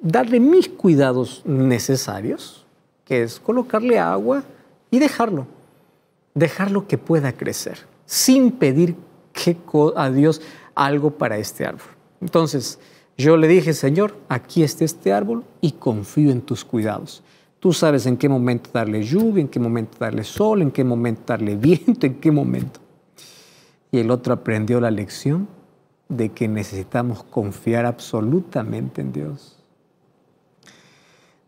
darle 0.00 0.40
mis 0.40 0.68
cuidados 0.68 1.42
necesarios, 1.44 2.64
que 3.04 3.22
es 3.22 3.38
colocarle 3.38 3.98
agua 3.98 4.44
y 4.90 4.98
dejarlo, 4.98 5.46
dejarlo 6.34 6.86
que 6.86 6.98
pueda 6.98 7.32
crecer, 7.32 7.78
sin 8.06 8.52
pedir 8.52 8.96
a 9.96 10.10
Dios 10.10 10.40
algo 10.74 11.10
para 11.12 11.38
este 11.38 11.66
árbol. 11.66 11.88
Entonces, 12.20 12.78
yo 13.16 13.36
le 13.36 13.48
dije, 13.48 13.74
Señor, 13.74 14.16
aquí 14.28 14.62
está 14.62 14.84
este 14.84 15.12
árbol 15.12 15.44
y 15.60 15.72
confío 15.72 16.30
en 16.30 16.40
tus 16.40 16.64
cuidados. 16.64 17.22
Tú 17.60 17.72
sabes 17.72 18.06
en 18.06 18.16
qué 18.16 18.28
momento 18.28 18.70
darle 18.72 19.02
lluvia, 19.04 19.40
en 19.40 19.48
qué 19.48 19.60
momento 19.60 19.98
darle 19.98 20.24
sol, 20.24 20.62
en 20.62 20.70
qué 20.70 20.82
momento 20.82 21.22
darle 21.26 21.56
viento, 21.56 22.06
en 22.06 22.14
qué 22.20 22.30
momento. 22.30 22.80
Y 23.90 23.98
el 23.98 24.10
otro 24.10 24.32
aprendió 24.34 24.80
la 24.80 24.90
lección 24.90 25.46
de 26.08 26.30
que 26.30 26.48
necesitamos 26.48 27.22
confiar 27.24 27.86
absolutamente 27.86 29.00
en 29.00 29.12
Dios. 29.12 29.58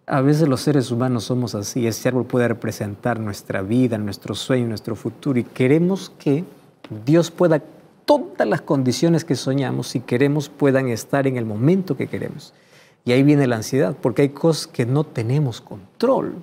A 0.06 0.20
veces 0.20 0.46
los 0.48 0.60
seres 0.60 0.90
humanos 0.90 1.24
somos 1.24 1.54
así. 1.54 1.86
Este 1.86 2.08
árbol 2.08 2.26
puede 2.26 2.48
representar 2.48 3.18
nuestra 3.18 3.62
vida, 3.62 3.96
nuestro 3.96 4.34
sueño, 4.34 4.68
nuestro 4.68 4.96
futuro 4.96 5.38
y 5.38 5.44
queremos 5.44 6.10
que 6.18 6.44
Dios 7.06 7.30
pueda 7.30 7.62
todas 8.04 8.48
las 8.48 8.60
condiciones 8.60 9.24
que 9.24 9.34
soñamos, 9.34 9.88
si 9.88 10.00
queremos, 10.00 10.48
puedan 10.48 10.88
estar 10.88 11.26
en 11.26 11.36
el 11.36 11.44
momento 11.44 11.96
que 11.96 12.06
queremos. 12.06 12.52
Y 13.04 13.12
ahí 13.12 13.22
viene 13.22 13.46
la 13.46 13.56
ansiedad, 13.56 13.96
porque 14.00 14.22
hay 14.22 14.28
cosas 14.30 14.66
que 14.66 14.86
no 14.86 15.04
tenemos 15.04 15.60
control. 15.60 16.42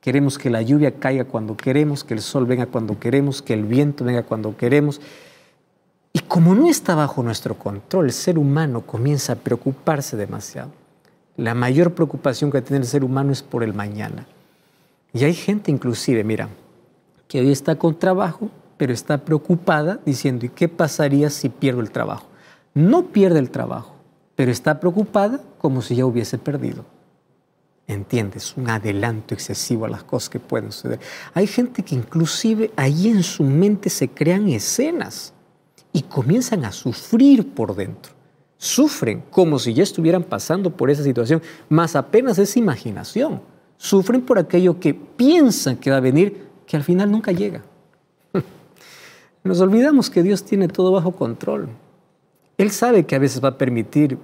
Queremos 0.00 0.36
que 0.36 0.50
la 0.50 0.62
lluvia 0.62 0.98
caiga 0.98 1.24
cuando 1.24 1.56
queremos, 1.56 2.04
que 2.04 2.14
el 2.14 2.20
sol 2.20 2.44
venga 2.44 2.66
cuando 2.66 2.98
queremos, 2.98 3.40
que 3.40 3.54
el 3.54 3.64
viento 3.64 4.04
venga 4.04 4.24
cuando 4.24 4.56
queremos. 4.56 5.00
Y 6.12 6.20
como 6.20 6.54
no 6.54 6.68
está 6.68 6.94
bajo 6.94 7.22
nuestro 7.22 7.56
control, 7.58 8.06
el 8.06 8.12
ser 8.12 8.38
humano 8.38 8.82
comienza 8.82 9.34
a 9.34 9.36
preocuparse 9.36 10.16
demasiado. 10.16 10.70
La 11.36 11.54
mayor 11.54 11.94
preocupación 11.94 12.50
que 12.50 12.60
tiene 12.60 12.82
el 12.82 12.88
ser 12.88 13.04
humano 13.04 13.32
es 13.32 13.42
por 13.42 13.62
el 13.62 13.72
mañana. 13.72 14.26
Y 15.14 15.24
hay 15.24 15.34
gente 15.34 15.70
inclusive, 15.70 16.24
mira, 16.24 16.48
que 17.28 17.40
hoy 17.40 17.50
está 17.50 17.76
con 17.76 17.98
trabajo, 17.98 18.50
pero 18.76 18.92
está 18.92 19.18
preocupada 19.18 20.00
diciendo, 20.04 20.46
¿y 20.46 20.48
qué 20.48 20.68
pasaría 20.68 21.30
si 21.30 21.48
pierdo 21.48 21.80
el 21.80 21.90
trabajo? 21.90 22.26
No 22.74 23.08
pierde 23.08 23.38
el 23.38 23.50
trabajo, 23.50 23.94
pero 24.34 24.50
está 24.50 24.80
preocupada 24.80 25.40
como 25.58 25.82
si 25.82 25.96
ya 25.96 26.06
hubiese 26.06 26.38
perdido. 26.38 26.84
¿Entiendes? 27.86 28.56
Un 28.56 28.70
adelanto 28.70 29.34
excesivo 29.34 29.84
a 29.84 29.88
las 29.88 30.04
cosas 30.04 30.30
que 30.30 30.38
pueden 30.38 30.72
suceder. 30.72 31.00
Hay 31.34 31.46
gente 31.46 31.82
que 31.82 31.94
inclusive 31.94 32.72
ahí 32.76 33.08
en 33.08 33.22
su 33.22 33.44
mente 33.44 33.90
se 33.90 34.08
crean 34.08 34.48
escenas 34.48 35.34
y 35.92 36.02
comienzan 36.02 36.64
a 36.64 36.72
sufrir 36.72 37.54
por 37.54 37.74
dentro. 37.74 38.12
Sufren 38.56 39.24
como 39.30 39.58
si 39.58 39.74
ya 39.74 39.82
estuvieran 39.82 40.22
pasando 40.22 40.70
por 40.70 40.90
esa 40.90 41.02
situación, 41.02 41.42
más 41.68 41.96
apenas 41.96 42.38
es 42.38 42.56
imaginación. 42.56 43.42
Sufren 43.76 44.22
por 44.22 44.38
aquello 44.38 44.78
que 44.78 44.94
piensan 44.94 45.76
que 45.76 45.90
va 45.90 45.96
a 45.96 46.00
venir, 46.00 46.46
que 46.64 46.76
al 46.76 46.84
final 46.84 47.10
nunca 47.10 47.32
llega. 47.32 47.62
Nos 49.44 49.60
olvidamos 49.60 50.08
que 50.08 50.22
Dios 50.22 50.44
tiene 50.44 50.68
todo 50.68 50.92
bajo 50.92 51.12
control. 51.12 51.68
Él 52.58 52.70
sabe 52.70 53.04
que 53.04 53.16
a 53.16 53.18
veces 53.18 53.42
va 53.42 53.50
a 53.50 53.58
permitir 53.58 54.18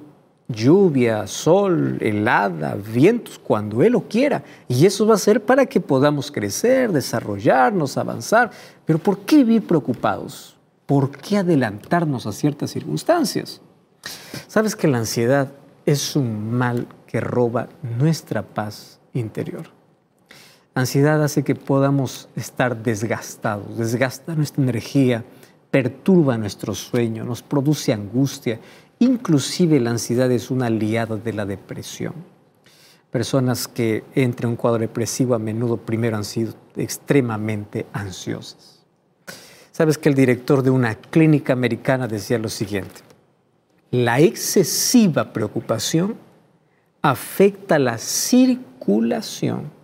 lluvia, 0.47 1.27
sol, 1.27 1.99
helada, 2.01 2.77
vientos, 2.77 3.39
cuando 3.39 3.83
Él 3.83 3.93
lo 3.93 4.03
quiera. 4.03 4.45
Y 4.69 4.87
eso 4.87 5.07
va 5.07 5.15
a 5.15 5.19
ser 5.19 5.45
para 5.45 5.67
que 5.67 5.81
podamos 5.81 6.31
crecer, 6.31 6.93
desarrollarnos, 6.93 7.99
avanzar. 7.99 8.51
Pero 8.85 8.99
¿por 8.99 9.19
qué 9.21 9.39
vivir 9.39 9.67
preocupados? 9.67 10.57
¿Por 10.87 11.11
qué 11.11 11.39
adelantarnos 11.39 12.27
a 12.27 12.33
ciertas 12.33 12.71
circunstancias? 12.71 13.61
Sabes 14.47 14.77
que 14.77 14.89
la 14.89 14.99
ansiedad 14.99 15.51
es 15.85 16.15
un 16.15 16.53
mal 16.53 16.87
que 17.07 17.21
roba 17.21 17.69
nuestra 17.83 18.43
paz 18.43 19.01
interior 19.13 19.78
ansiedad 20.81 21.23
hace 21.23 21.45
que 21.45 21.55
podamos 21.55 22.29
estar 22.37 22.83
desgastados, 22.83 23.79
desgasta 23.79 24.35
nuestra 24.35 24.63
energía, 24.63 25.25
perturba 25.71 26.37
nuestro 26.39 26.75
sueño, 26.75 27.25
nos 27.25 27.43
produce 27.43 27.93
angustia. 27.93 28.61
Inclusive 28.99 29.81
la 29.81 29.91
ansiedad 29.91 30.31
es 30.31 30.51
una 30.51 30.67
aliada 30.67 31.17
de 31.17 31.33
la 31.33 31.47
depresión. 31.47 32.15
Personas 33.11 33.69
que 33.69 34.05
entran 34.15 34.49
en 34.49 34.51
un 34.51 34.57
cuadro 34.57 34.81
depresivo 34.81 35.35
a 35.35 35.39
menudo 35.39 35.79
primero 35.79 36.17
han 36.17 36.25
sido 36.25 36.55
extremadamente 36.77 37.87
ansiosas. 37.93 38.85
Sabes 39.73 39.97
que 39.97 40.09
el 40.09 40.15
director 40.15 40.63
de 40.63 40.71
una 40.71 40.95
clínica 40.97 41.53
americana 41.53 42.09
decía 42.09 42.39
lo 42.39 42.49
siguiente, 42.49 43.01
la 43.91 44.21
excesiva 44.21 45.33
preocupación 45.33 46.17
afecta 47.01 47.79
la 47.79 47.97
circulación 47.97 49.78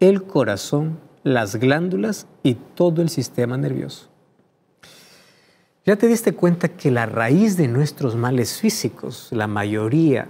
el 0.00 0.24
corazón, 0.24 0.98
las 1.22 1.56
glándulas 1.56 2.26
y 2.42 2.54
todo 2.54 3.02
el 3.02 3.08
sistema 3.08 3.56
nervioso. 3.56 4.08
Ya 5.84 5.96
te 5.96 6.08
diste 6.08 6.34
cuenta 6.34 6.68
que 6.68 6.90
la 6.90 7.06
raíz 7.06 7.56
de 7.56 7.68
nuestros 7.68 8.16
males 8.16 8.60
físicos, 8.60 9.28
la 9.30 9.46
mayoría 9.46 10.28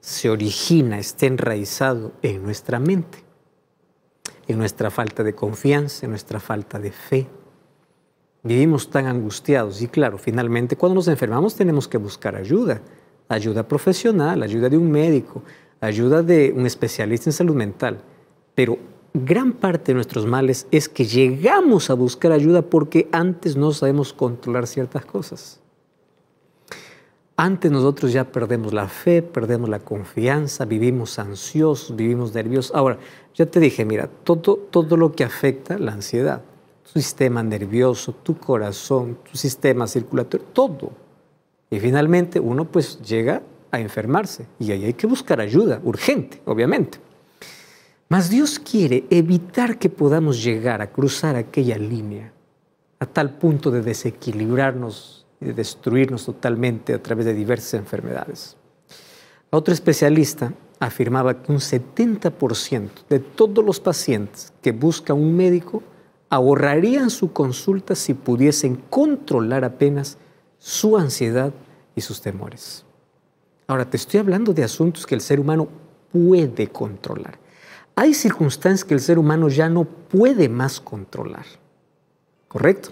se 0.00 0.30
origina, 0.30 0.98
está 0.98 1.26
enraizado 1.26 2.12
en 2.22 2.42
nuestra 2.42 2.78
mente, 2.78 3.24
en 4.46 4.58
nuestra 4.58 4.90
falta 4.90 5.22
de 5.22 5.34
confianza, 5.34 6.06
en 6.06 6.10
nuestra 6.10 6.40
falta 6.40 6.78
de 6.78 6.92
fe. 6.92 7.26
Vivimos 8.42 8.90
tan 8.90 9.06
angustiados 9.06 9.82
y 9.82 9.88
claro, 9.88 10.18
finalmente 10.18 10.76
cuando 10.76 10.96
nos 10.96 11.08
enfermamos 11.08 11.56
tenemos 11.56 11.88
que 11.88 11.98
buscar 11.98 12.36
ayuda, 12.36 12.80
ayuda 13.28 13.66
profesional, 13.66 14.42
ayuda 14.42 14.68
de 14.68 14.78
un 14.78 14.90
médico, 14.90 15.42
ayuda 15.80 16.22
de 16.22 16.52
un 16.54 16.66
especialista 16.66 17.30
en 17.30 17.34
salud 17.34 17.54
mental, 17.54 18.00
pero 18.54 18.78
gran 19.14 19.52
parte 19.52 19.92
de 19.92 19.94
nuestros 19.94 20.26
males 20.26 20.66
es 20.70 20.88
que 20.88 21.04
llegamos 21.04 21.90
a 21.90 21.94
buscar 21.94 22.32
ayuda 22.32 22.62
porque 22.62 23.08
antes 23.12 23.56
no 23.56 23.72
sabemos 23.72 24.12
controlar 24.12 24.66
ciertas 24.66 25.04
cosas. 25.04 25.60
Antes 27.36 27.70
nosotros 27.70 28.12
ya 28.12 28.24
perdemos 28.24 28.72
la 28.72 28.88
fe, 28.88 29.22
perdemos 29.22 29.68
la 29.68 29.78
confianza, 29.78 30.64
vivimos 30.64 31.20
ansiosos, 31.20 31.94
vivimos 31.94 32.34
nerviosos. 32.34 32.74
Ahora, 32.74 32.98
ya 33.32 33.46
te 33.46 33.60
dije, 33.60 33.84
mira, 33.84 34.08
todo, 34.24 34.56
todo 34.56 34.96
lo 34.96 35.12
que 35.12 35.22
afecta 35.22 35.78
la 35.78 35.92
ansiedad, 35.92 36.42
tu 36.82 36.98
sistema 36.98 37.44
nervioso, 37.44 38.12
tu 38.12 38.36
corazón, 38.38 39.18
tu 39.30 39.38
sistema 39.38 39.86
circulatorio, 39.86 40.46
todo. 40.52 40.90
Y 41.70 41.78
finalmente 41.78 42.40
uno 42.40 42.64
pues 42.64 43.00
llega 43.02 43.42
a 43.70 43.78
enfermarse 43.78 44.46
y 44.58 44.72
ahí 44.72 44.86
hay 44.86 44.94
que 44.94 45.06
buscar 45.06 45.40
ayuda, 45.40 45.80
urgente, 45.84 46.42
obviamente. 46.44 46.98
Mas 48.08 48.30
Dios 48.30 48.58
quiere 48.58 49.04
evitar 49.10 49.78
que 49.78 49.90
podamos 49.90 50.42
llegar 50.42 50.80
a 50.80 50.90
cruzar 50.90 51.36
aquella 51.36 51.76
línea 51.76 52.32
a 53.00 53.06
tal 53.06 53.34
punto 53.38 53.70
de 53.70 53.82
desequilibrarnos 53.82 55.26
y 55.40 55.46
de 55.46 55.52
destruirnos 55.52 56.24
totalmente 56.24 56.94
a 56.94 57.02
través 57.02 57.26
de 57.26 57.34
diversas 57.34 57.74
enfermedades. 57.74 58.56
Otro 59.50 59.74
especialista 59.74 60.52
afirmaba 60.80 61.42
que 61.42 61.52
un 61.52 61.58
70% 61.58 62.88
de 63.08 63.18
todos 63.18 63.64
los 63.64 63.78
pacientes 63.78 64.52
que 64.62 64.72
buscan 64.72 65.16
un 65.16 65.36
médico 65.36 65.82
ahorrarían 66.30 67.10
su 67.10 67.32
consulta 67.32 67.94
si 67.94 68.14
pudiesen 68.14 68.76
controlar 68.88 69.64
apenas 69.64 70.18
su 70.58 70.96
ansiedad 70.96 71.52
y 71.94 72.00
sus 72.00 72.20
temores. 72.20 72.84
Ahora, 73.66 73.88
te 73.88 73.96
estoy 73.96 74.20
hablando 74.20 74.54
de 74.54 74.64
asuntos 74.64 75.06
que 75.06 75.14
el 75.14 75.20
ser 75.20 75.40
humano 75.40 75.68
puede 76.10 76.68
controlar. 76.68 77.38
Hay 78.00 78.14
circunstancias 78.14 78.84
que 78.84 78.94
el 78.94 79.00
ser 79.00 79.18
humano 79.18 79.48
ya 79.48 79.68
no 79.68 79.82
puede 79.82 80.48
más 80.48 80.80
controlar. 80.80 81.46
¿Correcto? 82.46 82.90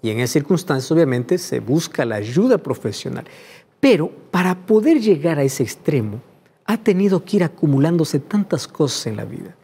Y 0.00 0.10
en 0.10 0.20
esas 0.20 0.34
circunstancias 0.34 0.88
obviamente 0.92 1.36
se 1.36 1.58
busca 1.58 2.04
la 2.04 2.14
ayuda 2.14 2.58
profesional. 2.58 3.24
Pero 3.80 4.08
para 4.30 4.54
poder 4.54 5.00
llegar 5.00 5.40
a 5.40 5.42
ese 5.42 5.64
extremo, 5.64 6.20
ha 6.64 6.76
tenido 6.76 7.24
que 7.24 7.38
ir 7.38 7.42
acumulándose 7.42 8.20
tantas 8.20 8.68
cosas 8.68 9.08
en 9.08 9.16
la 9.16 9.24
vida. 9.24 9.56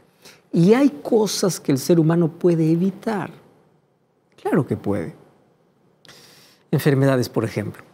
Y 0.52 0.74
hay 0.74 0.90
cosas 1.00 1.61
que 1.61 1.70
el 1.70 1.78
ser 1.78 2.00
humano 2.00 2.26
puede 2.26 2.72
evitar. 2.72 3.31
Claro 4.42 4.66
que 4.66 4.76
puede. 4.76 5.14
Enfermedades, 6.72 7.28
por 7.28 7.44
ejemplo, 7.44 7.85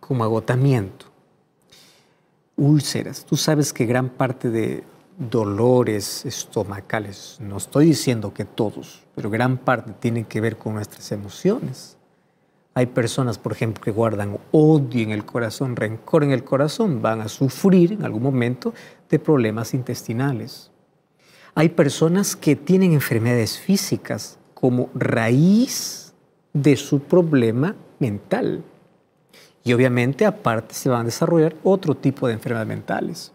como 0.00 0.24
agotamiento, 0.24 1.04
úlceras. 2.56 3.26
Tú 3.26 3.36
sabes 3.36 3.74
que 3.74 3.84
gran 3.84 4.08
parte 4.08 4.48
de 4.48 4.84
dolores 5.20 6.24
estomacales, 6.24 7.36
no 7.40 7.58
estoy 7.58 7.86
diciendo 7.86 8.32
que 8.32 8.46
todos, 8.46 9.02
pero 9.14 9.28
gran 9.28 9.58
parte 9.58 9.92
tienen 9.92 10.24
que 10.24 10.40
ver 10.40 10.56
con 10.56 10.74
nuestras 10.74 11.12
emociones. 11.12 11.98
Hay 12.72 12.86
personas, 12.86 13.36
por 13.36 13.52
ejemplo, 13.52 13.82
que 13.82 13.90
guardan 13.90 14.38
odio 14.50 15.02
en 15.02 15.10
el 15.10 15.26
corazón, 15.26 15.76
rencor 15.76 16.24
en 16.24 16.30
el 16.30 16.42
corazón, 16.42 17.02
van 17.02 17.20
a 17.20 17.28
sufrir 17.28 17.92
en 17.92 18.04
algún 18.04 18.22
momento 18.22 18.72
de 19.10 19.18
problemas 19.18 19.74
intestinales. 19.74 20.70
Hay 21.54 21.68
personas 21.68 22.34
que 22.34 22.56
tienen 22.56 22.92
enfermedades 22.92 23.58
físicas 23.58 24.38
como 24.54 24.88
raíz 24.94 26.14
de 26.54 26.76
su 26.76 27.00
problema 27.00 27.76
mental. 27.98 28.64
Y 29.64 29.74
obviamente 29.74 30.24
aparte 30.24 30.74
se 30.74 30.88
van 30.88 31.02
a 31.02 31.04
desarrollar 31.04 31.56
otro 31.62 31.94
tipo 31.94 32.26
de 32.26 32.34
enfermedades 32.34 32.68
mentales, 32.68 33.32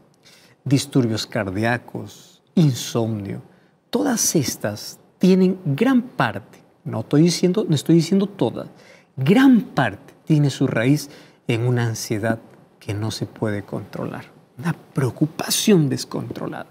disturbios 0.66 1.26
cardíacos, 1.28 2.44
insomnio. 2.56 3.42
Todas 3.90 4.36
estas 4.36 5.00
tienen 5.20 5.60
gran 5.64 6.02
parte, 6.02 6.62
no 6.84 7.02
estoy 7.02 7.22
diciendo, 7.22 7.66
no 7.70 7.76
estoy 7.76 7.96
diciendo 7.96 8.28
todas, 8.28 8.68
gran 9.16 9.62
parte 9.62 10.14
tiene 10.26 10.50
su 10.50 10.68
raíz 10.68 11.10
en 11.48 11.68
una 11.68 11.86
ansiedad 11.86 12.40
que 12.80 12.94
no 12.94 13.12
se 13.12 13.26
puede 13.26 13.64
controlar, 13.64 14.26
una 14.58 14.74
preocupación 14.74 15.88
descontrolada. 15.88 16.68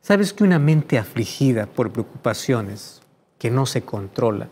¿Sabes 0.00 0.32
que 0.32 0.44
una 0.44 0.58
mente 0.58 0.96
afligida 0.98 1.66
por 1.66 1.92
preocupaciones 1.92 3.02
que 3.38 3.50
no 3.50 3.66
se 3.66 3.82
controla 3.82 4.48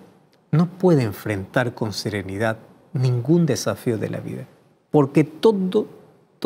no 0.50 0.66
puede 0.68 1.02
enfrentar 1.02 1.74
con 1.74 1.92
serenidad 1.92 2.58
ningún 2.92 3.46
desafío 3.46 3.96
de 3.96 4.10
la 4.10 4.20
vida? 4.20 4.46
Porque 4.90 5.24
todo, 5.24 5.86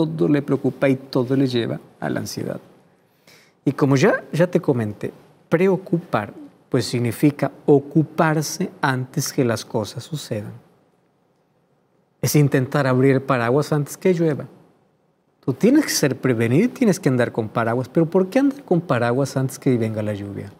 todo 0.06 0.28
le 0.28 0.42
preocupa 0.42 0.88
y 0.88 0.96
todo 0.96 1.36
le 1.36 1.46
lleva 1.46 1.80
a 1.98 2.08
la 2.08 2.20
ansiedad. 2.20 2.60
Y 3.64 3.72
como 3.72 3.96
ya, 3.96 4.24
ya 4.32 4.46
te 4.46 4.60
comenté, 4.60 5.12
preocupar 5.48 6.32
pues 6.70 6.86
significa 6.86 7.50
ocuparse 7.66 8.70
antes 8.80 9.32
que 9.32 9.44
las 9.44 9.64
cosas 9.64 10.04
sucedan. 10.04 10.52
Es 12.22 12.36
intentar 12.36 12.86
abrir 12.86 13.26
paraguas 13.26 13.72
antes 13.72 13.96
que 13.96 14.14
llueva. 14.14 14.46
Tú 15.44 15.52
tienes 15.52 15.84
que 15.86 15.90
ser 15.90 16.16
prevenido 16.16 16.66
y 16.66 16.68
tienes 16.68 17.00
que 17.00 17.08
andar 17.08 17.32
con 17.32 17.48
paraguas, 17.48 17.88
pero 17.88 18.06
¿por 18.06 18.28
qué 18.28 18.38
andar 18.38 18.62
con 18.62 18.80
paraguas 18.80 19.36
antes 19.36 19.58
que 19.58 19.76
venga 19.76 20.00
la 20.02 20.14
lluvia? 20.14 20.52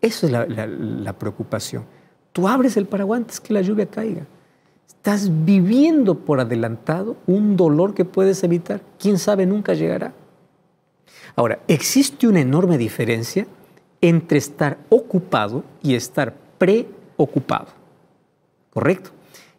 Eso 0.00 0.26
es 0.26 0.32
la, 0.32 0.46
la 0.46 1.12
preocupación. 1.14 1.84
Tú 2.32 2.46
abres 2.46 2.76
el 2.76 2.86
paraguas 2.86 3.20
antes 3.20 3.40
que 3.40 3.54
la 3.54 3.62
lluvia 3.62 3.86
caiga. 3.86 4.26
Estás 4.86 5.44
viviendo 5.44 6.16
por 6.16 6.40
adelantado 6.40 7.16
un 7.26 7.56
dolor 7.56 7.94
que 7.94 8.04
puedes 8.04 8.42
evitar. 8.42 8.80
¿Quién 8.98 9.18
sabe 9.18 9.46
nunca 9.46 9.74
llegará? 9.74 10.12
Ahora, 11.34 11.60
existe 11.68 12.26
una 12.26 12.40
enorme 12.40 12.78
diferencia 12.78 13.46
entre 14.00 14.38
estar 14.38 14.78
ocupado 14.88 15.64
y 15.82 15.94
estar 15.94 16.34
preocupado. 16.58 17.68
¿Correcto? 18.70 19.10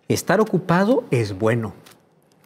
Estar 0.07 0.39
ocupado 0.39 1.03
es 1.11 1.37
bueno. 1.37 1.73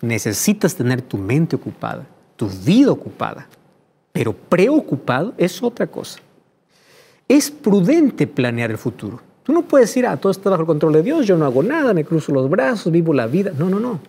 Necesitas 0.02 0.76
tener 0.76 1.02
tu 1.02 1.18
mente 1.18 1.56
ocupada 1.56 2.06
tu 2.42 2.50
vida 2.50 2.92
ocupada, 2.92 3.48
pero 4.12 4.34
preocupado 4.34 5.32
es 5.38 5.62
otra 5.62 5.86
cosa. 5.86 6.20
Es 7.28 7.52
prudente 7.52 8.26
planear 8.26 8.72
el 8.72 8.80
futuro. 8.80 9.22
Tú 9.44 9.54
no 9.54 9.64
puedes 9.64 9.90
decir, 9.90 10.06
ah, 10.06 10.18
todo 10.18 10.32
está 10.32 10.50
bajo 10.50 10.62
el 10.62 10.68
control 10.68 10.94
de 10.94 11.04
Dios, 11.04 11.26
yo 11.26 11.38
no 11.38 11.46
hago 11.46 11.64
nada, 11.64 11.94
me 11.94 12.06
cruzo 12.06 12.32
los 12.32 12.50
brazos, 12.50 12.92
vivo 12.92 13.14
la 13.14 13.28
vida. 13.28 13.52
No, 13.58 13.70
no, 13.70 13.80
no. 13.80 14.00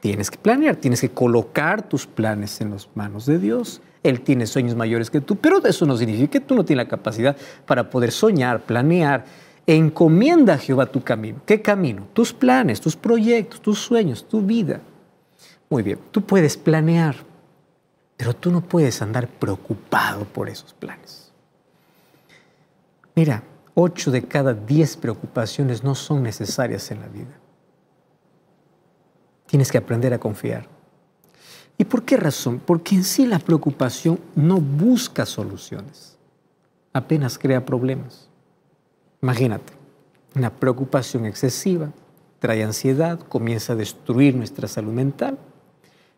Tienes 0.00 0.30
que 0.30 0.38
planear, 0.38 0.76
tienes 0.76 1.00
que 1.00 1.10
colocar 1.10 1.88
tus 1.88 2.06
planes 2.06 2.60
en 2.60 2.70
las 2.70 2.88
manos 2.94 3.26
de 3.26 3.38
Dios. 3.38 3.80
Él 4.04 4.20
tiene 4.20 4.46
sueños 4.46 4.76
mayores 4.76 5.10
que 5.10 5.20
tú, 5.20 5.36
pero 5.36 5.64
eso 5.64 5.84
no 5.84 5.96
significa 5.96 6.30
que 6.30 6.40
tú 6.40 6.54
no 6.54 6.64
tienes 6.64 6.86
la 6.86 6.88
capacidad 6.88 7.36
para 7.66 7.90
poder 7.90 8.12
soñar, 8.12 8.60
planear. 8.60 9.24
Encomienda 9.66 10.54
a 10.54 10.58
Jehová 10.58 10.86
tu 10.86 11.02
camino. 11.02 11.40
¿Qué 11.44 11.60
camino? 11.60 12.06
Tus 12.12 12.32
planes, 12.32 12.80
tus 12.80 12.96
proyectos, 12.96 13.60
tus 13.60 13.80
sueños, 13.80 14.26
tu 14.26 14.40
vida. 14.40 14.80
Muy 15.68 15.82
bien, 15.82 15.98
tú 16.10 16.22
puedes 16.22 16.56
planear, 16.56 17.16
pero 18.16 18.34
tú 18.34 18.50
no 18.50 18.62
puedes 18.62 19.02
andar 19.02 19.28
preocupado 19.28 20.24
por 20.24 20.48
esos 20.48 20.72
planes. 20.72 21.30
Mira, 23.14 23.42
ocho 23.80 24.10
de 24.10 24.22
cada 24.22 24.54
diez 24.54 24.96
preocupaciones 24.96 25.84
no 25.84 25.94
son 25.94 26.24
necesarias 26.24 26.90
en 26.90 27.00
la 27.00 27.06
vida. 27.06 27.38
Tienes 29.46 29.70
que 29.70 29.78
aprender 29.78 30.12
a 30.12 30.18
confiar. 30.18 30.66
¿Y 31.76 31.84
por 31.84 32.02
qué 32.02 32.16
razón? 32.16 32.60
Porque 32.64 32.96
en 32.96 33.04
sí 33.04 33.24
la 33.24 33.38
preocupación 33.38 34.18
no 34.34 34.60
busca 34.60 35.24
soluciones, 35.24 36.18
apenas 36.92 37.38
crea 37.38 37.64
problemas. 37.64 38.28
Imagínate, 39.22 39.72
una 40.34 40.50
preocupación 40.50 41.24
excesiva 41.24 41.92
trae 42.40 42.64
ansiedad, 42.64 43.20
comienza 43.20 43.74
a 43.74 43.76
destruir 43.76 44.34
nuestra 44.34 44.66
salud 44.66 44.92
mental. 44.92 45.38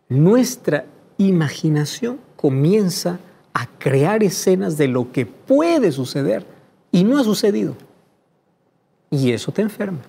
Nuestra 0.08 0.86
imaginación 1.18 2.20
comienza 2.36 3.18
a 3.52 3.66
crear 3.66 4.22
escenas 4.22 4.78
de 4.78 4.88
lo 4.88 5.12
que 5.12 5.26
puede 5.26 5.92
suceder 5.92 6.59
y 6.92 7.04
no 7.04 7.18
ha 7.18 7.24
sucedido. 7.24 7.76
Y 9.10 9.32
eso 9.32 9.52
te 9.52 9.62
enferma. 9.62 10.00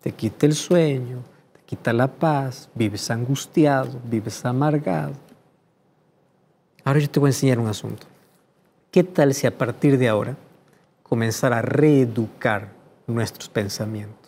Te 0.00 0.12
quita 0.12 0.46
el 0.46 0.54
sueño, 0.54 1.18
te 1.52 1.60
quita 1.64 1.92
la 1.92 2.08
paz, 2.08 2.68
vives 2.74 3.10
angustiado, 3.10 4.00
vives 4.04 4.44
amargado. 4.44 5.14
Ahora 6.84 7.00
yo 7.00 7.08
te 7.08 7.20
voy 7.20 7.28
a 7.28 7.30
enseñar 7.30 7.58
un 7.58 7.68
asunto. 7.68 8.06
¿Qué 8.90 9.02
tal 9.02 9.34
si 9.34 9.46
a 9.46 9.56
partir 9.56 9.98
de 9.98 10.08
ahora 10.08 10.36
comenzar 11.02 11.52
a 11.52 11.62
reeducar 11.62 12.68
nuestros 13.06 13.48
pensamientos? 13.48 14.24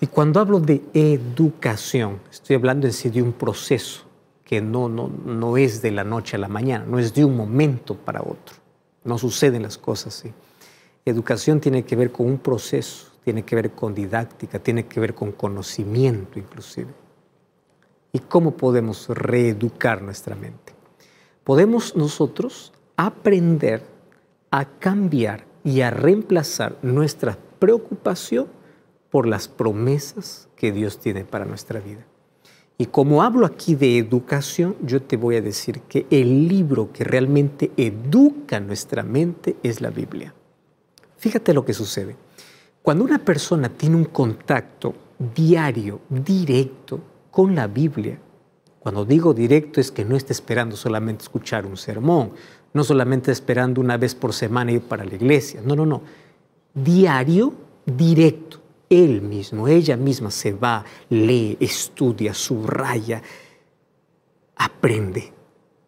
Y 0.00 0.06
cuando 0.06 0.40
hablo 0.40 0.60
de 0.60 0.82
educación, 0.94 2.20
estoy 2.30 2.56
hablando 2.56 2.86
en 2.86 2.92
sí 2.92 3.10
de 3.10 3.22
un 3.22 3.32
proceso 3.32 4.02
que 4.44 4.60
no, 4.60 4.88
no, 4.88 5.08
no 5.08 5.56
es 5.56 5.80
de 5.82 5.90
la 5.90 6.04
noche 6.04 6.36
a 6.36 6.38
la 6.38 6.48
mañana, 6.48 6.84
no 6.86 6.98
es 6.98 7.14
de 7.14 7.24
un 7.24 7.36
momento 7.36 7.94
para 7.94 8.20
otro. 8.20 8.59
No 9.04 9.18
suceden 9.18 9.62
las 9.62 9.78
cosas 9.78 10.18
así. 10.18 10.32
Educación 11.04 11.60
tiene 11.60 11.84
que 11.84 11.96
ver 11.96 12.12
con 12.12 12.26
un 12.26 12.38
proceso, 12.38 13.06
tiene 13.24 13.44
que 13.44 13.56
ver 13.56 13.72
con 13.72 13.94
didáctica, 13.94 14.58
tiene 14.58 14.86
que 14.86 15.00
ver 15.00 15.14
con 15.14 15.32
conocimiento 15.32 16.38
inclusive. 16.38 16.92
¿Y 18.12 18.18
cómo 18.18 18.56
podemos 18.56 19.08
reeducar 19.08 20.02
nuestra 20.02 20.34
mente? 20.34 20.74
Podemos 21.44 21.96
nosotros 21.96 22.72
aprender 22.96 23.82
a 24.50 24.64
cambiar 24.64 25.46
y 25.64 25.80
a 25.80 25.90
reemplazar 25.90 26.76
nuestra 26.82 27.38
preocupación 27.58 28.48
por 29.10 29.26
las 29.26 29.48
promesas 29.48 30.48
que 30.56 30.72
Dios 30.72 30.98
tiene 30.98 31.24
para 31.24 31.44
nuestra 31.44 31.80
vida. 31.80 32.04
Y 32.80 32.86
como 32.86 33.22
hablo 33.22 33.44
aquí 33.44 33.74
de 33.74 33.98
educación, 33.98 34.74
yo 34.80 35.02
te 35.02 35.18
voy 35.18 35.36
a 35.36 35.42
decir 35.42 35.82
que 35.82 36.06
el 36.08 36.48
libro 36.48 36.90
que 36.94 37.04
realmente 37.04 37.70
educa 37.76 38.58
nuestra 38.58 39.02
mente 39.02 39.56
es 39.62 39.82
la 39.82 39.90
Biblia. 39.90 40.32
Fíjate 41.18 41.52
lo 41.52 41.62
que 41.62 41.74
sucede. 41.74 42.16
Cuando 42.80 43.04
una 43.04 43.22
persona 43.22 43.68
tiene 43.68 43.96
un 43.96 44.06
contacto 44.06 44.94
diario, 45.18 46.00
directo 46.08 47.00
con 47.30 47.54
la 47.54 47.66
Biblia, 47.66 48.18
cuando 48.78 49.04
digo 49.04 49.34
directo 49.34 49.78
es 49.78 49.90
que 49.90 50.06
no 50.06 50.16
está 50.16 50.32
esperando 50.32 50.74
solamente 50.74 51.24
escuchar 51.24 51.66
un 51.66 51.76
sermón, 51.76 52.30
no 52.72 52.82
solamente 52.82 53.30
esperando 53.30 53.82
una 53.82 53.98
vez 53.98 54.14
por 54.14 54.32
semana 54.32 54.72
ir 54.72 54.80
para 54.80 55.04
la 55.04 55.16
iglesia, 55.16 55.60
no, 55.62 55.76
no, 55.76 55.84
no. 55.84 56.00
Diario, 56.72 57.52
directo 57.84 58.59
él 58.90 59.22
mismo, 59.22 59.66
ella 59.68 59.96
misma 59.96 60.30
se 60.30 60.52
va, 60.52 60.84
lee, 61.08 61.56
estudia, 61.60 62.34
subraya, 62.34 63.22
aprende 64.56 65.32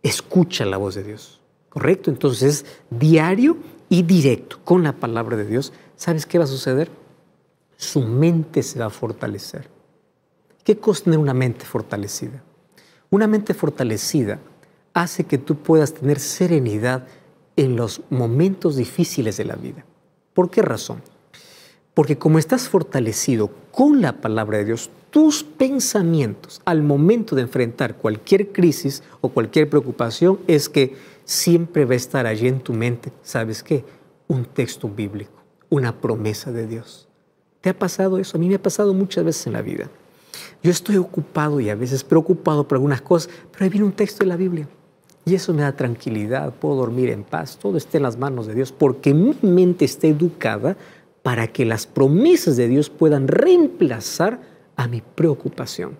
escucha 0.02 0.64
la 0.64 0.76
voz 0.76 0.94
de 0.94 1.04
Dios. 1.04 1.40
¿Correcto? 1.68 2.10
Entonces, 2.10 2.66
diario 2.90 3.56
y 3.88 4.02
directo 4.02 4.58
con 4.64 4.82
la 4.82 4.92
palabra 4.92 5.36
de 5.36 5.46
Dios, 5.46 5.72
¿sabes 5.96 6.26
qué 6.26 6.38
va 6.38 6.44
a 6.44 6.48
suceder? 6.48 6.90
Su 7.76 8.02
mente 8.02 8.62
se 8.62 8.78
va 8.78 8.86
a 8.86 8.90
fortalecer. 8.90 9.68
¿Qué 10.64 10.78
cosa 10.78 11.04
tener 11.04 11.18
una 11.18 11.34
mente 11.34 11.64
fortalecida? 11.64 12.42
Una 13.10 13.26
mente 13.26 13.54
fortalecida 13.54 14.38
hace 14.92 15.24
que 15.24 15.38
tú 15.38 15.56
puedas 15.56 15.94
tener 15.94 16.20
serenidad 16.20 17.06
en 17.56 17.76
los 17.76 18.02
momentos 18.10 18.76
difíciles 18.76 19.36
de 19.36 19.44
la 19.44 19.56
vida. 19.56 19.84
¿Por 20.34 20.50
qué 20.50 20.62
razón? 20.62 21.02
Porque 21.94 22.16
como 22.16 22.38
estás 22.38 22.68
fortalecido 22.68 23.50
con 23.70 24.00
la 24.00 24.20
palabra 24.20 24.58
de 24.58 24.64
Dios, 24.64 24.90
tus 25.10 25.44
pensamientos 25.44 26.62
al 26.64 26.82
momento 26.82 27.36
de 27.36 27.42
enfrentar 27.42 27.96
cualquier 27.96 28.50
crisis 28.50 29.02
o 29.20 29.28
cualquier 29.28 29.68
preocupación 29.68 30.38
es 30.46 30.70
que 30.70 30.96
siempre 31.24 31.84
va 31.84 31.92
a 31.92 31.96
estar 31.96 32.26
allí 32.26 32.48
en 32.48 32.60
tu 32.60 32.72
mente, 32.72 33.12
¿sabes 33.22 33.62
qué? 33.62 33.84
Un 34.26 34.46
texto 34.46 34.88
bíblico, 34.88 35.42
una 35.68 36.00
promesa 36.00 36.50
de 36.50 36.66
Dios. 36.66 37.08
¿Te 37.60 37.70
ha 37.70 37.78
pasado 37.78 38.18
eso? 38.18 38.38
A 38.38 38.40
mí 38.40 38.48
me 38.48 38.54
ha 38.54 38.62
pasado 38.62 38.94
muchas 38.94 39.24
veces 39.24 39.46
en 39.46 39.52
la 39.52 39.62
vida. 39.62 39.88
Yo 40.62 40.70
estoy 40.70 40.96
ocupado 40.96 41.60
y 41.60 41.68
a 41.68 41.74
veces 41.74 42.04
preocupado 42.04 42.66
por 42.66 42.76
algunas 42.76 43.02
cosas, 43.02 43.30
pero 43.52 43.64
ahí 43.64 43.68
viene 43.68 43.86
un 43.86 43.92
texto 43.92 44.24
de 44.24 44.28
la 44.28 44.36
Biblia. 44.36 44.66
Y 45.24 45.34
eso 45.34 45.52
me 45.52 45.62
da 45.62 45.76
tranquilidad, 45.76 46.52
puedo 46.54 46.74
dormir 46.76 47.10
en 47.10 47.22
paz, 47.22 47.58
todo 47.60 47.76
está 47.76 47.98
en 47.98 48.02
las 48.02 48.16
manos 48.16 48.46
de 48.46 48.54
Dios, 48.54 48.72
porque 48.72 49.14
mi 49.14 49.36
mente 49.42 49.84
está 49.84 50.08
educada 50.08 50.76
para 51.22 51.48
que 51.48 51.64
las 51.64 51.86
promesas 51.86 52.56
de 52.56 52.68
Dios 52.68 52.90
puedan 52.90 53.28
reemplazar 53.28 54.40
a 54.76 54.88
mi 54.88 55.00
preocupación. 55.00 55.98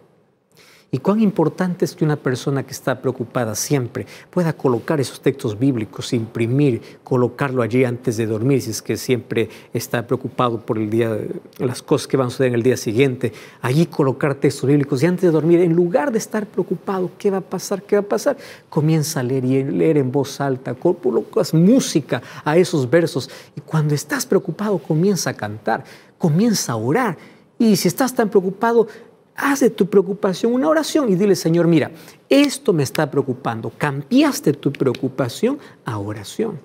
Y 0.94 0.98
cuán 0.98 1.22
importante 1.22 1.86
es 1.86 1.94
que 1.94 2.04
una 2.04 2.16
persona 2.16 2.64
que 2.64 2.72
está 2.72 3.00
preocupada 3.00 3.54
siempre 3.54 4.06
pueda 4.28 4.52
colocar 4.52 5.00
esos 5.00 5.22
textos 5.22 5.58
bíblicos, 5.58 6.12
imprimir, 6.12 6.82
colocarlo 7.02 7.62
allí 7.62 7.82
antes 7.82 8.18
de 8.18 8.26
dormir, 8.26 8.60
si 8.60 8.72
es 8.72 8.82
que 8.82 8.98
siempre 8.98 9.48
está 9.72 10.06
preocupado 10.06 10.60
por 10.60 10.76
el 10.76 10.90
día, 10.90 11.16
las 11.56 11.80
cosas 11.80 12.06
que 12.06 12.18
van 12.18 12.26
a 12.26 12.30
suceder 12.30 12.50
en 12.50 12.56
el 12.56 12.62
día 12.62 12.76
siguiente. 12.76 13.32
Allí 13.62 13.86
colocar 13.86 14.34
textos 14.34 14.68
bíblicos 14.68 15.02
y 15.02 15.06
antes 15.06 15.22
de 15.22 15.30
dormir, 15.30 15.60
en 15.60 15.72
lugar 15.72 16.12
de 16.12 16.18
estar 16.18 16.44
preocupado, 16.46 17.10
¿qué 17.16 17.30
va 17.30 17.38
a 17.38 17.40
pasar? 17.40 17.84
¿Qué 17.84 17.96
va 17.96 18.02
a 18.02 18.06
pasar? 18.06 18.36
Comienza 18.68 19.20
a 19.20 19.22
leer 19.22 19.46
y 19.46 19.64
leer 19.64 19.96
en 19.96 20.12
voz 20.12 20.42
alta, 20.42 20.74
colocas 20.74 21.54
música 21.54 22.20
a 22.44 22.58
esos 22.58 22.90
versos 22.90 23.30
y 23.56 23.62
cuando 23.62 23.94
estás 23.94 24.26
preocupado 24.26 24.76
comienza 24.76 25.30
a 25.30 25.34
cantar, 25.34 25.84
comienza 26.18 26.72
a 26.72 26.76
orar. 26.76 27.16
Y 27.58 27.76
si 27.76 27.88
estás 27.88 28.14
tan 28.14 28.28
preocupado, 28.28 28.88
haz 29.36 29.60
de 29.60 29.70
tu 29.70 29.88
preocupación 29.88 30.52
una 30.52 30.68
oración 30.68 31.08
y 31.10 31.14
dile, 31.14 31.34
Señor, 31.36 31.66
mira, 31.66 31.90
esto 32.28 32.72
me 32.72 32.82
está 32.82 33.10
preocupando. 33.10 33.72
Cambiaste 33.76 34.52
tu 34.52 34.72
preocupación 34.72 35.58
a 35.84 35.98
oración. 35.98 36.60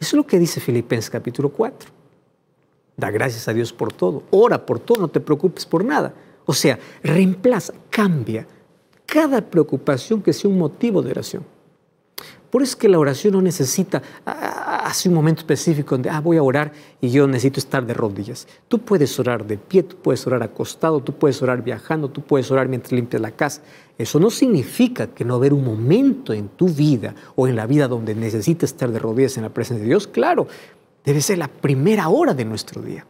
Eso 0.00 0.10
es 0.10 0.14
lo 0.14 0.26
que 0.26 0.38
dice 0.38 0.60
Filipenses 0.60 1.10
capítulo 1.10 1.48
4. 1.50 1.90
Da 2.96 3.10
gracias 3.10 3.46
a 3.48 3.52
Dios 3.52 3.72
por 3.72 3.92
todo. 3.92 4.24
Ora 4.30 4.64
por 4.64 4.80
todo, 4.80 5.00
no 5.00 5.08
te 5.08 5.20
preocupes 5.20 5.66
por 5.66 5.84
nada. 5.84 6.14
O 6.46 6.54
sea, 6.54 6.78
reemplaza, 7.02 7.74
cambia 7.90 8.46
cada 9.06 9.40
preocupación 9.40 10.22
que 10.22 10.32
sea 10.32 10.50
un 10.50 10.58
motivo 10.58 11.02
de 11.02 11.10
oración. 11.10 11.44
Por 12.50 12.62
eso 12.62 12.72
es 12.72 12.76
que 12.76 12.88
la 12.88 12.98
oración 12.98 13.34
no 13.34 13.42
necesita 13.42 14.02
hace 14.76 15.08
un 15.08 15.14
momento 15.14 15.40
específico 15.40 15.94
donde 15.94 16.10
ah, 16.10 16.20
voy 16.20 16.36
a 16.36 16.42
orar 16.42 16.72
y 17.00 17.10
yo 17.10 17.26
necesito 17.26 17.60
estar 17.60 17.86
de 17.86 17.94
rodillas. 17.94 18.46
Tú 18.68 18.78
puedes 18.80 19.18
orar 19.18 19.46
de 19.46 19.56
pie, 19.56 19.82
tú 19.82 19.96
puedes 19.96 20.26
orar 20.26 20.42
acostado, 20.42 21.00
tú 21.00 21.12
puedes 21.12 21.40
orar 21.42 21.62
viajando, 21.62 22.08
tú 22.08 22.22
puedes 22.22 22.50
orar 22.50 22.68
mientras 22.68 22.92
limpias 22.92 23.22
la 23.22 23.30
casa. 23.30 23.62
Eso 23.96 24.20
no 24.20 24.30
significa 24.30 25.08
que 25.08 25.24
no 25.24 25.34
haber 25.34 25.52
un 25.52 25.64
momento 25.64 26.32
en 26.32 26.48
tu 26.48 26.68
vida 26.68 27.14
o 27.34 27.48
en 27.48 27.56
la 27.56 27.66
vida 27.66 27.88
donde 27.88 28.14
necesites 28.14 28.70
estar 28.70 28.90
de 28.90 28.98
rodillas 28.98 29.36
en 29.36 29.42
la 29.42 29.48
presencia 29.48 29.82
de 29.82 29.88
Dios. 29.88 30.06
Claro, 30.06 30.46
debe 31.04 31.20
ser 31.20 31.38
la 31.38 31.48
primera 31.48 32.08
hora 32.08 32.34
de 32.34 32.44
nuestro 32.44 32.82
día. 32.82 33.06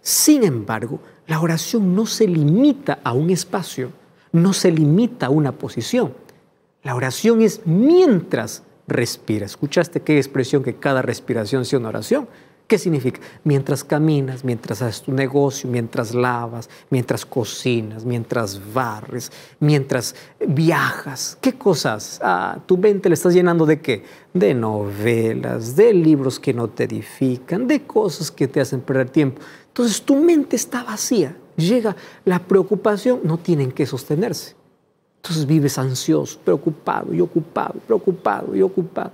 Sin 0.00 0.44
embargo, 0.44 1.00
la 1.26 1.40
oración 1.40 1.94
no 1.94 2.06
se 2.06 2.26
limita 2.26 3.00
a 3.04 3.12
un 3.12 3.30
espacio, 3.30 3.92
no 4.32 4.52
se 4.52 4.70
limita 4.70 5.26
a 5.26 5.30
una 5.30 5.52
posición. 5.52 6.12
La 6.82 6.94
oración 6.94 7.42
es 7.42 7.60
mientras 7.66 8.62
respira. 8.88 9.46
¿Escuchaste 9.46 10.00
qué 10.00 10.16
expresión 10.16 10.64
que 10.64 10.74
cada 10.74 11.02
respiración 11.02 11.64
sea 11.64 11.78
una 11.78 11.90
oración? 11.90 12.28
¿Qué 12.68 12.76
significa? 12.76 13.18
Mientras 13.44 13.82
caminas, 13.82 14.44
mientras 14.44 14.82
haces 14.82 15.00
tu 15.00 15.10
negocio, 15.10 15.70
mientras 15.70 16.14
lavas, 16.14 16.68
mientras 16.90 17.24
cocinas, 17.24 18.04
mientras 18.04 18.60
barres, 18.74 19.32
mientras 19.58 20.14
viajas. 20.46 21.38
¿Qué 21.40 21.54
cosas? 21.54 22.20
Ah, 22.22 22.58
tu 22.66 22.76
mente 22.76 23.08
le 23.08 23.14
estás 23.14 23.32
llenando 23.32 23.64
de 23.64 23.80
qué? 23.80 24.04
De 24.34 24.52
novelas, 24.52 25.76
de 25.76 25.94
libros 25.94 26.38
que 26.38 26.52
no 26.52 26.68
te 26.68 26.84
edifican, 26.84 27.66
de 27.66 27.84
cosas 27.84 28.30
que 28.30 28.48
te 28.48 28.60
hacen 28.60 28.82
perder 28.82 29.08
tiempo. 29.08 29.40
Entonces 29.68 30.02
tu 30.02 30.16
mente 30.16 30.54
está 30.54 30.84
vacía. 30.84 31.34
Llega 31.56 31.96
la 32.26 32.40
preocupación, 32.40 33.20
no 33.24 33.38
tienen 33.38 33.72
que 33.72 33.86
sostenerse. 33.86 34.57
Entonces 35.18 35.46
vives 35.46 35.78
ansioso, 35.78 36.38
preocupado 36.40 37.12
y 37.12 37.20
ocupado, 37.20 37.74
preocupado 37.80 38.54
y 38.54 38.62
ocupado. 38.62 39.12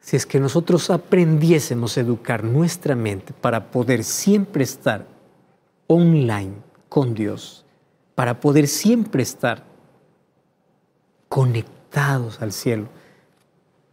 Si 0.00 0.16
es 0.16 0.26
que 0.26 0.38
nosotros 0.38 0.90
aprendiésemos 0.90 1.96
a 1.96 2.00
educar 2.00 2.44
nuestra 2.44 2.94
mente 2.94 3.32
para 3.32 3.70
poder 3.70 4.04
siempre 4.04 4.64
estar 4.64 5.06
online 5.86 6.54
con 6.88 7.14
Dios, 7.14 7.64
para 8.14 8.38
poder 8.38 8.68
siempre 8.68 9.22
estar 9.22 9.64
conectados 11.28 12.40
al 12.40 12.52
cielo, 12.52 12.86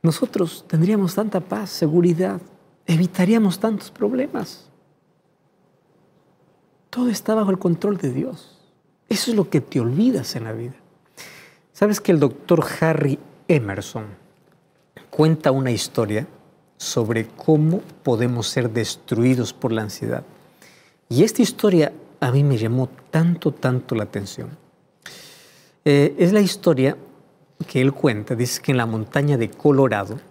nosotros 0.04 0.66
tendríamos 0.68 1.16
tanta 1.16 1.40
paz, 1.40 1.70
seguridad, 1.70 2.42
evitaríamos 2.86 3.60
tantos 3.60 3.90
problemas. 3.90 4.70
Todo 6.90 7.10
está 7.10 7.36
bajo 7.36 7.52
el 7.52 7.60
control 7.60 7.98
de 7.98 8.12
Dios. 8.12 8.61
Eso 9.12 9.32
es 9.32 9.36
lo 9.36 9.50
que 9.50 9.60
te 9.60 9.82
olvidas 9.82 10.38
en 10.38 10.46
la 10.46 10.54
vida. 10.54 10.76
¿Sabes 11.74 12.00
que 12.00 12.14
el 12.14 12.20
doctor 12.22 12.66
Harry 12.80 13.20
Emerson 13.50 14.06
cuenta 15.10 15.52
una 15.52 15.70
historia 15.70 16.28
sobre 16.78 17.28
cómo 17.28 17.82
podemos 18.04 18.48
ser 18.48 18.70
destruidos 18.70 19.52
por 19.52 19.74
la 19.74 19.82
ansiedad? 19.82 20.24
Y 21.10 21.26
esta 21.26 21.42
historia 21.42 21.92
a 22.22 22.32
mí 22.32 22.42
me 22.46 22.58
llamó 22.58 22.88
tanto, 23.10 23.52
tanto 23.52 23.96
la 23.96 24.04
atención. 24.04 24.58
Eh, 25.84 26.16
es 26.18 26.32
la 26.32 26.40
historia 26.40 26.96
que 27.68 27.82
él 27.82 27.92
cuenta, 27.92 28.34
dice 28.34 28.62
que 28.62 28.72
en 28.72 28.78
la 28.78 28.86
montaña 28.86 29.36
de 29.36 29.52
Colorado 29.52 30.22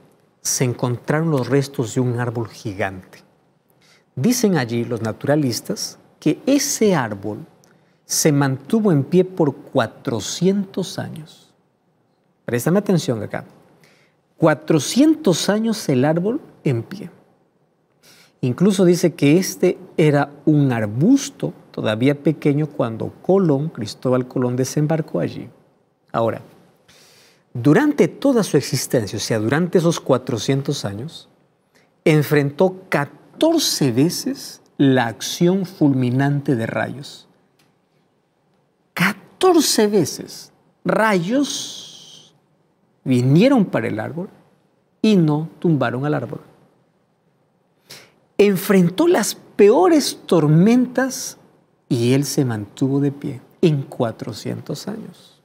se 0.41 0.65
encontraron 0.65 1.31
los 1.31 1.49
restos 1.49 1.95
de 1.95 2.01
un 2.01 2.19
árbol 2.19 2.49
gigante. 2.49 3.19
Dicen 4.17 4.57
allí 4.57 4.87
los 4.87 5.03
naturalistas 5.03 5.99
que 6.19 6.39
ese 6.47 6.95
árbol 6.95 7.47
se 8.11 8.33
mantuvo 8.33 8.91
en 8.91 9.05
pie 9.05 9.25
por 9.25 9.55
400 9.55 10.99
años. 10.99 11.55
Préstame 12.45 12.81
atención 12.81 13.23
acá. 13.23 13.45
400 14.37 15.49
años 15.49 15.89
el 15.89 16.05
árbol 16.05 16.41
en 16.65 16.83
pie. 16.83 17.09
Incluso 18.41 18.85
dice 18.85 19.15
que 19.15 19.39
este 19.39 19.79
era 19.97 20.33
un 20.45 20.73
arbusto 20.73 21.55
todavía 21.71 22.21
pequeño 22.21 22.67
cuando 22.67 23.13
Colón, 23.23 23.69
Cristóbal 23.69 24.27
Colón, 24.27 24.57
desembarcó 24.57 25.21
allí. 25.21 25.49
Ahora, 26.11 26.43
durante 27.55 28.09
toda 28.09 28.43
su 28.43 28.57
existencia, 28.57 29.19
o 29.19 29.21
sea, 29.21 29.39
durante 29.39 29.79
esos 29.79 30.01
400 30.01 30.85
años, 30.85 31.29
enfrentó 32.05 32.75
14 32.89 33.93
veces 33.93 34.63
la 34.79 35.07
acción 35.07 35.65
fulminante 35.65 36.57
de 36.57 36.67
rayos. 36.67 37.29
14 38.95 39.87
veces 39.87 40.53
rayos 40.85 42.35
vinieron 43.05 43.65
para 43.65 43.89
el 43.89 43.99
árbol 43.99 44.29
y 45.03 45.17
no 45.17 45.49
tumbaron 45.59 46.05
al 46.07 46.15
árbol. 46.15 46.41
Enfrentó 48.39 49.07
las 49.07 49.35
peores 49.35 50.19
tormentas 50.27 51.39
y 51.89 52.13
él 52.13 52.25
se 52.25 52.45
mantuvo 52.45 53.01
de 53.01 53.13
pie 53.13 53.41
en 53.61 53.83
400 53.83 54.89
años. 54.89 55.41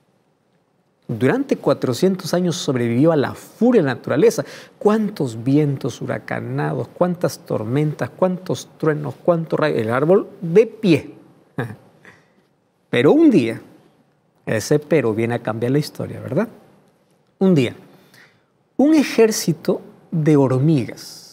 Durante 1.08 1.58
400 1.58 2.34
años 2.34 2.56
sobrevivió 2.56 3.12
a 3.12 3.16
la 3.16 3.36
furia 3.36 3.82
de 3.82 3.88
la 3.88 3.96
naturaleza. 3.96 4.44
¿Cuántos 4.80 5.44
vientos 5.44 6.02
huracanados, 6.02 6.88
cuántas 6.88 7.40
tormentas, 7.40 8.10
cuántos 8.10 8.70
truenos, 8.78 9.14
cuántos 9.24 9.60
rayos? 9.60 9.80
El 9.80 9.92
árbol 9.92 10.28
de 10.42 10.66
pie. 10.66 11.16
Pero 12.90 13.12
un 13.12 13.30
día, 13.30 13.62
ese 14.46 14.80
pero 14.80 15.14
viene 15.14 15.36
a 15.36 15.40
cambiar 15.44 15.72
la 15.72 15.80
historia, 15.80 16.20
¿verdad? 16.20 16.48
Un 17.40 17.56
día, 17.56 17.76
un 18.78 18.94
ejército 18.94 19.82
de 20.12 20.38
hormigas, 20.38 21.26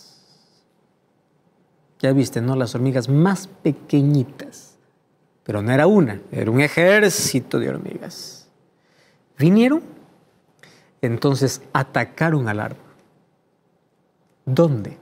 ya 2.00 2.12
viste, 2.12 2.40
¿no? 2.40 2.56
Las 2.56 2.74
hormigas 2.74 3.08
más 3.08 3.46
pequeñitas, 3.46 4.76
pero 5.44 5.62
no 5.62 5.72
era 5.72 5.86
una, 5.86 6.20
era 6.32 6.50
un 6.50 6.60
ejército 6.60 7.58
de 7.58 7.68
hormigas. 7.68 8.48
Vinieron 9.38 9.82
Entonces 11.00 11.62
atacaron 11.72 12.48
al 12.48 12.60
árbol. 12.60 12.78
¿Dónde? 14.44 14.98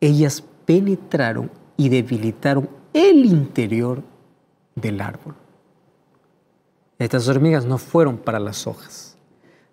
Ellas 0.00 0.44
penetraron 0.66 1.50
y 1.76 1.88
debilitaron 1.88 2.68
el 2.92 3.24
interior 3.24 4.02
del 4.74 5.00
árbol. 5.00 5.34
Estas 7.02 7.26
hormigas 7.26 7.64
no 7.64 7.78
fueron 7.78 8.16
para 8.16 8.38
las 8.38 8.66
hojas, 8.66 9.16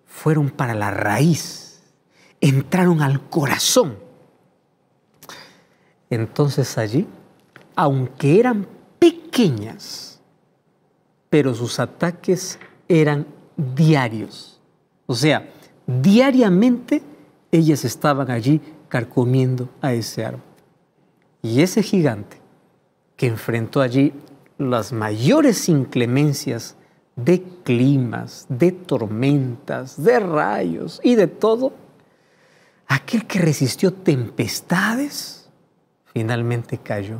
fueron 0.04 0.50
para 0.50 0.74
la 0.74 0.90
raíz, 0.90 1.80
entraron 2.40 3.02
al 3.02 3.28
corazón. 3.28 3.96
Entonces 6.10 6.76
allí, 6.76 7.06
aunque 7.76 8.40
eran 8.40 8.66
pequeñas, 8.98 10.20
pero 11.28 11.54
sus 11.54 11.78
ataques 11.78 12.58
eran 12.88 13.26
diarios. 13.56 14.60
O 15.06 15.14
sea, 15.14 15.48
diariamente 15.86 17.02
ellas 17.52 17.84
estaban 17.84 18.30
allí 18.30 18.60
carcomiendo 18.88 19.68
a 19.80 19.92
ese 19.92 20.24
árbol. 20.24 20.42
Y 21.42 21.62
ese 21.62 21.84
gigante 21.84 22.40
que 23.16 23.28
enfrentó 23.28 23.80
allí 23.80 24.12
las 24.58 24.92
mayores 24.92 25.68
inclemencias 25.68 26.76
de 27.16 27.42
climas, 27.64 28.46
de 28.48 28.72
tormentas, 28.72 30.02
de 30.02 30.20
rayos 30.20 31.00
y 31.02 31.14
de 31.14 31.26
todo, 31.26 31.72
aquel 32.86 33.26
que 33.26 33.38
resistió 33.38 33.92
tempestades, 33.92 35.48
finalmente 36.06 36.78
cayó. 36.78 37.18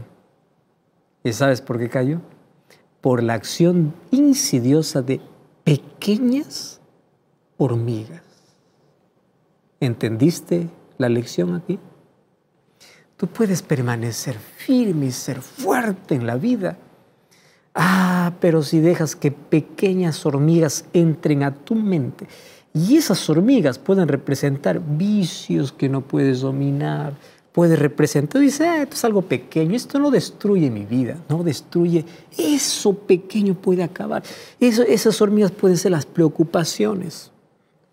¿Y 1.23 1.33
sabes 1.33 1.61
por 1.61 1.79
qué 1.79 1.89
cayó? 1.89 2.21
Por 3.01 3.23
la 3.23 3.35
acción 3.35 3.95
insidiosa 4.11 5.03
de 5.03 5.21
pequeñas 5.65 6.81
hormigas. 7.57 8.23
¿Entendiste 9.81 10.69
la 10.99 11.09
lección 11.09 11.55
aquí? 11.55 11.79
Tú 13.17 13.27
puedes 13.27 13.63
permanecer 13.63 14.39
firme 14.39 15.07
y 15.07 15.13
ser 15.13 15.43
fuerte 15.43 16.15
en 16.15 16.27
la 16.27 16.37
vida. 16.37 16.79
Ah, 17.75 18.33
pero 18.41 18.63
si 18.63 18.81
dejas 18.81 19.15
que 19.15 19.31
pequeñas 19.31 20.27
hormigas 20.27 20.85
entren 20.93 21.43
a 21.45 21.55
tu 21.55 21.75
mente 21.75 22.27
y 22.75 22.97
esas 22.97 23.29
hormigas 23.31 23.79
pueden 23.79 24.09
representar 24.09 24.81
vicios 24.81 25.73
que 25.73 25.89
no 25.89 26.01
puedes 26.01 26.41
dominar, 26.41 27.15
puede 27.53 27.77
representar, 27.77 28.41
dice, 28.41 28.67
ah, 28.67 28.83
esto 28.83 28.95
es 28.95 29.05
algo 29.05 29.23
pequeño, 29.23 29.75
esto 29.75 29.99
no 29.99 30.11
destruye 30.11 30.71
mi 30.71 30.85
vida, 30.85 31.17
no 31.29 31.43
destruye, 31.43 32.05
eso 32.37 32.95
pequeño 32.95 33.55
puede 33.55 33.83
acabar. 33.83 34.23
Esas 34.61 35.21
hormigas 35.21 35.51
pueden 35.51 35.77
ser 35.77 35.93
las 35.93 36.07
preocupaciones. 36.07 37.31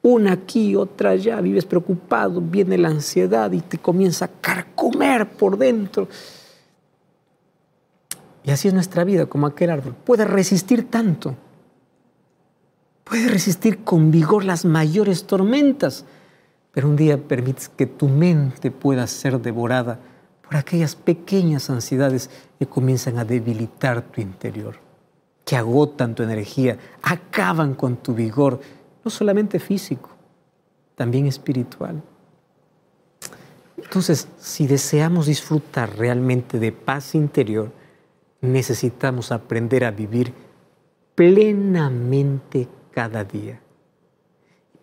Una 0.04 0.34
aquí, 0.34 0.76
otra 0.76 1.12
allá, 1.12 1.42
vives 1.42 1.66
preocupado, 1.66 2.40
viene 2.40 2.78
la 2.78 2.90
ansiedad 2.90 3.52
y 3.52 3.62
te 3.62 3.80
comienza 3.80 4.26
a 4.26 4.28
carcomer 4.42 5.28
por 5.28 5.58
dentro. 5.58 6.08
Y 8.48 8.52
así 8.52 8.68
es 8.68 8.74
nuestra 8.74 9.04
vida, 9.04 9.28
como 9.28 9.46
aquel 9.46 9.70
árbol. 9.70 9.94
Puede 9.94 10.26
resistir 10.26 10.90
tanto. 10.90 11.36
Puede 13.04 13.28
resistir 13.28 13.84
con 13.84 14.10
vigor 14.10 14.44
las 14.44 14.66
mayores 14.66 15.28
tormentas 15.28 16.04
pero 16.78 16.90
un 16.90 16.96
día 16.96 17.18
permites 17.18 17.70
que 17.70 17.88
tu 17.88 18.08
mente 18.08 18.70
pueda 18.70 19.08
ser 19.08 19.42
devorada 19.42 19.98
por 20.44 20.58
aquellas 20.58 20.96
pequeñas 20.96 21.72
ansiedades 21.72 22.30
que 22.60 22.68
comienzan 22.68 23.18
a 23.18 23.26
debilitar 23.26 24.04
tu 24.04 24.22
interior, 24.22 24.76
que 25.44 25.56
agotan 25.56 26.14
tu 26.14 26.22
energía, 26.22 26.78
acaban 27.02 27.74
con 27.74 27.98
tu 27.98 28.14
vigor, 28.14 28.62
no 29.04 29.10
solamente 29.10 29.58
físico, 29.58 30.12
también 30.94 31.26
espiritual. 31.26 32.04
Entonces, 33.76 34.28
si 34.38 34.68
deseamos 34.68 35.26
disfrutar 35.26 35.98
realmente 35.98 36.60
de 36.60 36.72
paz 36.72 37.16
interior, 37.16 37.72
necesitamos 38.42 39.32
aprender 39.32 39.84
a 39.86 39.92
vivir 39.92 40.34
plenamente 41.16 42.68
cada 42.92 43.24
día 43.24 43.62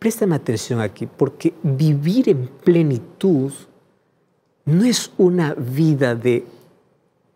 Préstame 0.05 0.35
atención 0.35 0.83
aquí, 0.83 1.07
porque 1.07 1.55
vivir 1.62 2.29
en 2.29 2.47
plenitud 2.47 3.51
no 4.67 4.85
es 4.85 5.11
una 5.17 5.55
vida 5.55 6.14
de 6.14 6.45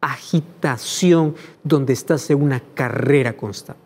agitación 0.02 1.34
donde 1.64 1.94
estás 1.94 2.28
en 2.28 2.42
una 2.42 2.60
carrera 2.60 3.38
constante. 3.38 3.80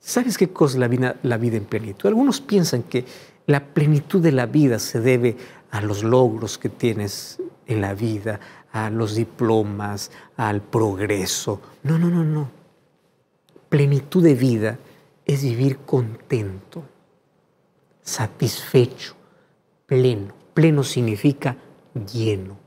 ¿Sabes 0.00 0.38
qué 0.38 0.54
cosa 0.54 0.76
es 0.76 0.80
la 0.80 0.88
vida, 0.88 1.16
la 1.22 1.36
vida 1.36 1.58
en 1.58 1.66
plenitud? 1.66 2.08
Algunos 2.08 2.40
piensan 2.40 2.84
que 2.84 3.04
la 3.46 3.62
plenitud 3.62 4.22
de 4.22 4.32
la 4.32 4.46
vida 4.46 4.78
se 4.78 5.02
debe 5.02 5.36
a 5.70 5.82
los 5.82 6.04
logros 6.04 6.56
que 6.56 6.70
tienes 6.70 7.42
en 7.66 7.82
la 7.82 7.92
vida, 7.92 8.40
a 8.72 8.90
los 8.90 9.14
diplomas, 9.14 10.10
al 10.36 10.62
progreso. 10.62 11.60
No, 11.82 11.98
no, 11.98 12.08
no, 12.08 12.24
no. 12.24 12.50
Plenitud 13.68 14.22
de 14.22 14.34
vida 14.34 14.78
es 15.24 15.42
vivir 15.42 15.78
contento, 15.78 16.82
satisfecho, 18.02 19.14
pleno. 19.86 20.34
Pleno 20.54 20.82
significa 20.82 21.56
lleno. 22.12 22.58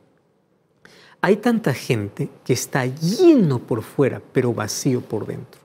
Hay 1.22 1.38
tanta 1.38 1.74
gente 1.74 2.30
que 2.44 2.54
está 2.54 2.86
lleno 2.86 3.60
por 3.60 3.82
fuera, 3.82 4.22
pero 4.32 4.54
vacío 4.54 5.02
por 5.02 5.26
dentro. 5.26 5.62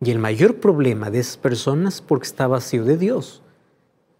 Y 0.00 0.10
el 0.10 0.18
mayor 0.18 0.56
problema 0.56 1.10
de 1.10 1.20
esas 1.20 1.36
personas 1.36 1.94
es 1.94 2.00
porque 2.00 2.26
está 2.26 2.46
vacío 2.46 2.84
de 2.84 2.96
Dios. 2.96 3.42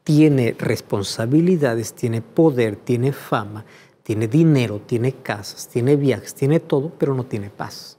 Tiene 0.02 0.56
responsabilidades, 0.58 1.92
tiene 1.92 2.22
poder, 2.22 2.76
tiene 2.76 3.12
fama, 3.12 3.64
tiene 4.08 4.26
dinero, 4.26 4.80
tiene 4.86 5.12
casas, 5.12 5.68
tiene 5.68 5.94
viajes, 5.94 6.32
tiene 6.32 6.60
todo, 6.60 6.90
pero 6.96 7.14
no 7.14 7.24
tiene 7.24 7.50
paz. 7.50 7.98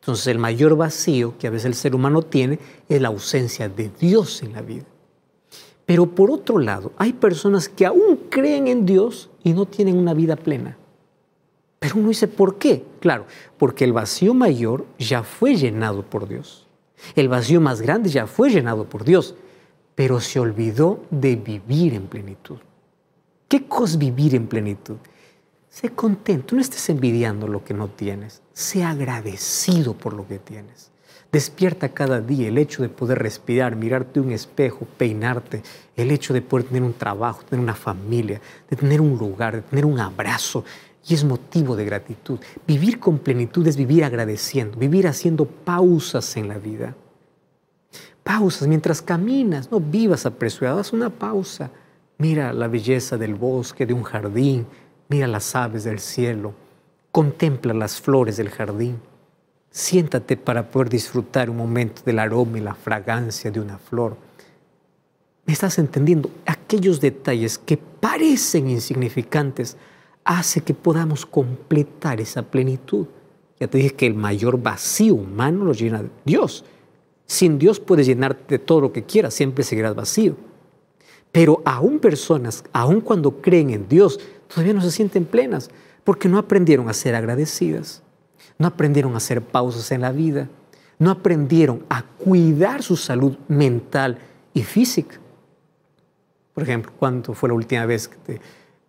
Entonces 0.00 0.26
el 0.26 0.40
mayor 0.40 0.76
vacío 0.76 1.38
que 1.38 1.46
a 1.46 1.50
veces 1.50 1.66
el 1.66 1.74
ser 1.74 1.94
humano 1.94 2.22
tiene 2.22 2.58
es 2.88 3.00
la 3.00 3.06
ausencia 3.06 3.68
de 3.68 3.88
Dios 3.88 4.42
en 4.42 4.54
la 4.54 4.62
vida. 4.62 4.82
Pero 5.86 6.06
por 6.06 6.32
otro 6.32 6.58
lado, 6.58 6.90
hay 6.96 7.12
personas 7.12 7.68
que 7.68 7.86
aún 7.86 8.18
creen 8.28 8.66
en 8.66 8.84
Dios 8.84 9.30
y 9.44 9.52
no 9.52 9.64
tienen 9.64 9.96
una 9.96 10.12
vida 10.12 10.34
plena. 10.34 10.76
Pero 11.78 11.98
uno 11.98 12.08
dice, 12.08 12.26
¿por 12.26 12.58
qué? 12.58 12.84
Claro, 12.98 13.24
porque 13.58 13.84
el 13.84 13.92
vacío 13.92 14.34
mayor 14.34 14.86
ya 14.98 15.22
fue 15.22 15.54
llenado 15.54 16.02
por 16.02 16.26
Dios. 16.26 16.66
El 17.14 17.28
vacío 17.28 17.60
más 17.60 17.80
grande 17.80 18.10
ya 18.10 18.26
fue 18.26 18.50
llenado 18.50 18.86
por 18.86 19.04
Dios, 19.04 19.36
pero 19.94 20.18
se 20.18 20.40
olvidó 20.40 21.04
de 21.12 21.36
vivir 21.36 21.94
en 21.94 22.08
plenitud. 22.08 22.56
¿Qué 23.46 23.68
cosa 23.68 23.92
es 23.92 23.98
vivir 23.98 24.34
en 24.34 24.48
plenitud? 24.48 24.96
Sé 25.70 25.90
contento, 25.90 26.54
no 26.54 26.60
estés 26.60 26.88
envidiando 26.88 27.46
lo 27.46 27.62
que 27.62 27.74
no 27.74 27.88
tienes, 27.88 28.42
sé 28.52 28.84
agradecido 28.84 29.94
por 29.94 30.14
lo 30.14 30.26
que 30.26 30.38
tienes. 30.38 30.90
Despierta 31.30 31.90
cada 31.90 32.22
día 32.22 32.48
el 32.48 32.56
hecho 32.56 32.82
de 32.82 32.88
poder 32.88 33.18
respirar, 33.18 33.76
mirarte 33.76 34.18
un 34.18 34.32
espejo, 34.32 34.86
peinarte, 34.96 35.62
el 35.94 36.10
hecho 36.10 36.32
de 36.32 36.40
poder 36.40 36.68
tener 36.68 36.82
un 36.82 36.94
trabajo, 36.94 37.42
tener 37.42 37.62
una 37.62 37.74
familia, 37.74 38.40
de 38.70 38.76
tener 38.76 39.02
un 39.02 39.18
lugar, 39.18 39.56
de 39.56 39.62
tener 39.62 39.84
un 39.84 40.00
abrazo. 40.00 40.64
Y 41.06 41.12
es 41.14 41.24
motivo 41.24 41.76
de 41.76 41.84
gratitud. 41.84 42.38
Vivir 42.66 42.98
con 42.98 43.18
plenitud 43.18 43.66
es 43.66 43.76
vivir 43.76 44.04
agradeciendo, 44.04 44.78
vivir 44.78 45.06
haciendo 45.06 45.44
pausas 45.44 46.36
en 46.38 46.48
la 46.48 46.58
vida. 46.58 46.94
Pausas 48.22 48.66
mientras 48.66 49.02
caminas, 49.02 49.70
no 49.70 49.80
vivas 49.80 50.24
apresurado, 50.24 50.80
haz 50.80 50.94
una 50.94 51.10
pausa. 51.10 51.70
Mira 52.16 52.54
la 52.54 52.68
belleza 52.68 53.18
del 53.18 53.34
bosque, 53.34 53.86
de 53.86 53.92
un 53.92 54.02
jardín, 54.02 54.66
mira 55.08 55.26
las 55.26 55.54
aves 55.54 55.84
del 55.84 55.98
cielo, 55.98 56.54
contempla 57.10 57.74
las 57.74 58.00
flores 58.00 58.36
del 58.36 58.50
jardín. 58.50 59.00
Siéntate 59.70 60.36
para 60.36 60.70
poder 60.70 60.88
disfrutar 60.88 61.50
un 61.50 61.56
momento 61.56 62.02
del 62.04 62.18
aroma 62.18 62.58
y 62.58 62.62
la 62.62 62.74
fragancia 62.74 63.50
de 63.50 63.60
una 63.60 63.78
flor. 63.78 64.16
¿Me 65.46 65.52
estás 65.52 65.78
entendiendo? 65.78 66.30
Aquellos 66.46 67.00
detalles 67.00 67.58
que 67.58 67.76
parecen 67.76 68.68
insignificantes 68.68 69.76
hace 70.24 70.60
que 70.60 70.74
podamos 70.74 71.24
completar 71.24 72.20
esa 72.20 72.42
plenitud. 72.42 73.06
Ya 73.58 73.66
te 73.66 73.78
dije 73.78 73.94
que 73.94 74.06
el 74.06 74.14
mayor 74.14 74.60
vacío 74.60 75.14
humano 75.14 75.64
lo 75.64 75.72
llena 75.72 76.04
Dios. 76.24 76.64
Sin 77.26 77.58
Dios 77.58 77.80
puedes 77.80 78.06
llenarte 78.06 78.58
de 78.58 78.58
todo 78.58 78.80
lo 78.80 78.92
que 78.92 79.04
quieras, 79.04 79.34
siempre 79.34 79.64
seguirás 79.64 79.94
vacío. 79.94 80.36
Pero 81.32 81.62
aún 81.64 81.98
personas, 81.98 82.64
aún 82.72 83.00
cuando 83.00 83.40
creen 83.40 83.70
en 83.70 83.88
Dios, 83.88 84.20
todavía 84.48 84.74
no 84.74 84.80
se 84.80 84.90
sienten 84.90 85.24
plenas 85.24 85.70
porque 86.04 86.28
no 86.28 86.38
aprendieron 86.38 86.88
a 86.88 86.94
ser 86.94 87.14
agradecidas 87.14 88.02
no 88.58 88.66
aprendieron 88.66 89.14
a 89.14 89.18
hacer 89.18 89.42
pausas 89.42 89.90
en 89.92 90.02
la 90.02 90.12
vida, 90.12 90.48
no 90.98 91.10
aprendieron 91.10 91.84
a 91.88 92.02
cuidar 92.02 92.82
su 92.82 92.96
salud 92.96 93.36
mental 93.46 94.18
y 94.52 94.62
física. 94.62 95.18
Por 96.54 96.64
ejemplo, 96.64 96.92
¿cuándo 96.98 97.34
fue 97.34 97.48
la 97.48 97.54
última 97.54 97.86
vez 97.86 98.08
que 98.08 98.16
te 98.16 98.40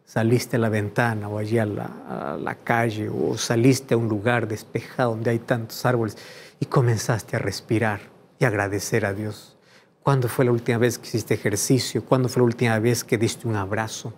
saliste 0.05 0.55
a 0.55 0.59
la 0.59 0.69
ventana 0.69 1.29
o 1.29 1.37
allí 1.37 1.59
a 1.59 1.67
la, 1.67 1.85
a 2.07 2.37
la 2.37 2.55
calle 2.55 3.09
o 3.09 3.37
saliste 3.37 3.93
a 3.93 3.97
un 3.97 4.09
lugar 4.09 4.47
despejado 4.47 5.11
donde 5.11 5.29
hay 5.29 5.39
tantos 5.39 5.85
árboles 5.85 6.17
y 6.59 6.65
comenzaste 6.65 7.35
a 7.35 7.39
respirar 7.39 7.99
y 8.39 8.45
agradecer 8.45 9.05
a 9.05 9.13
Dios? 9.13 9.55
¿Cuándo 10.01 10.27
fue 10.27 10.45
la 10.45 10.51
última 10.51 10.79
vez 10.79 10.97
que 10.97 11.07
hiciste 11.07 11.35
ejercicio? 11.35 12.03
¿Cuándo 12.03 12.27
fue 12.27 12.39
la 12.39 12.45
última 12.45 12.79
vez 12.79 13.03
que 13.03 13.19
diste 13.19 13.47
un 13.47 13.55
abrazo? 13.55 14.13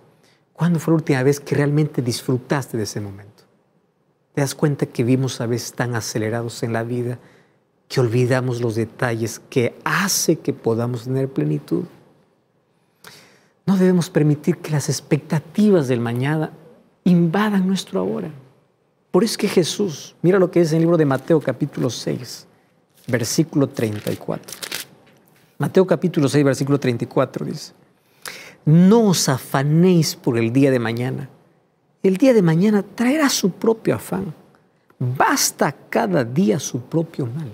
¿Cuándo 0.54 0.80
fue 0.80 0.91
la 0.91 0.97
última 0.97 1.24
vez 1.24 1.39
que 1.39 1.56
realmente 1.56 2.02
disfrutaste 2.02 2.78
de 2.78 2.84
ese 2.84 3.02
momento? 3.02 3.43
¿Te 4.34 4.41
das 4.41 4.56
cuenta 4.56 4.86
que 4.86 5.04
vivimos 5.04 5.41
a 5.41 5.45
veces 5.45 5.74
tan 5.74 5.95
acelerados 5.95 6.64
en 6.64 6.74
la 6.74 6.84
vida 6.84 7.20
que 7.89 7.99
olvidamos 7.99 8.62
los 8.62 8.76
detalles 8.76 9.41
que 9.49 9.76
hace 9.84 10.38
que 10.38 10.54
podamos 10.54 11.06
tener 11.06 11.30
plenitud? 11.30 11.86
No 13.66 13.78
debemos 13.78 14.10
permitir 14.10 14.58
que 14.58 14.72
las 14.72 14.89
expectativas 14.89 15.88
del 15.88 15.99
mañana 15.99 16.52
invadan 17.04 17.68
nuestro 17.68 17.99
ahora. 17.99 18.32
Por 19.12 19.24
eso 19.24 19.34
es 19.34 19.38
que 19.38 19.47
Jesús, 19.49 20.16
mira 20.22 20.39
lo 20.39 20.49
que 20.49 20.62
es 20.62 20.72
en 20.72 20.78
el 20.78 20.82
libro 20.84 20.97
de 20.97 21.06
Mateo 21.06 21.41
capítulo 21.41 21.89
6, 21.89 22.47
versículo 23.08 23.68
34. 23.68 24.58
Mateo 25.58 25.86
capítulo 25.86 26.30
6, 26.30 26.45
versículo 26.45 26.80
34 26.80 27.45
dice, 27.45 27.74
no 28.66 29.09
os 29.09 29.30
afanéis 29.30 30.16
por 30.16 30.38
el 30.38 30.53
día 30.53 30.72
de 30.72 30.80
mañana. 30.80 31.30
El 32.03 32.18
día 32.18 32.34
de 32.34 32.41
mañana 32.41 32.84
traerá 32.84 33.30
su 33.30 33.51
propio 33.51 33.95
afán. 33.95 34.34
Basta 34.99 35.72
cada 35.89 36.24
día 36.24 36.59
su 36.59 36.82
propio 36.82 37.26
mal. 37.26 37.51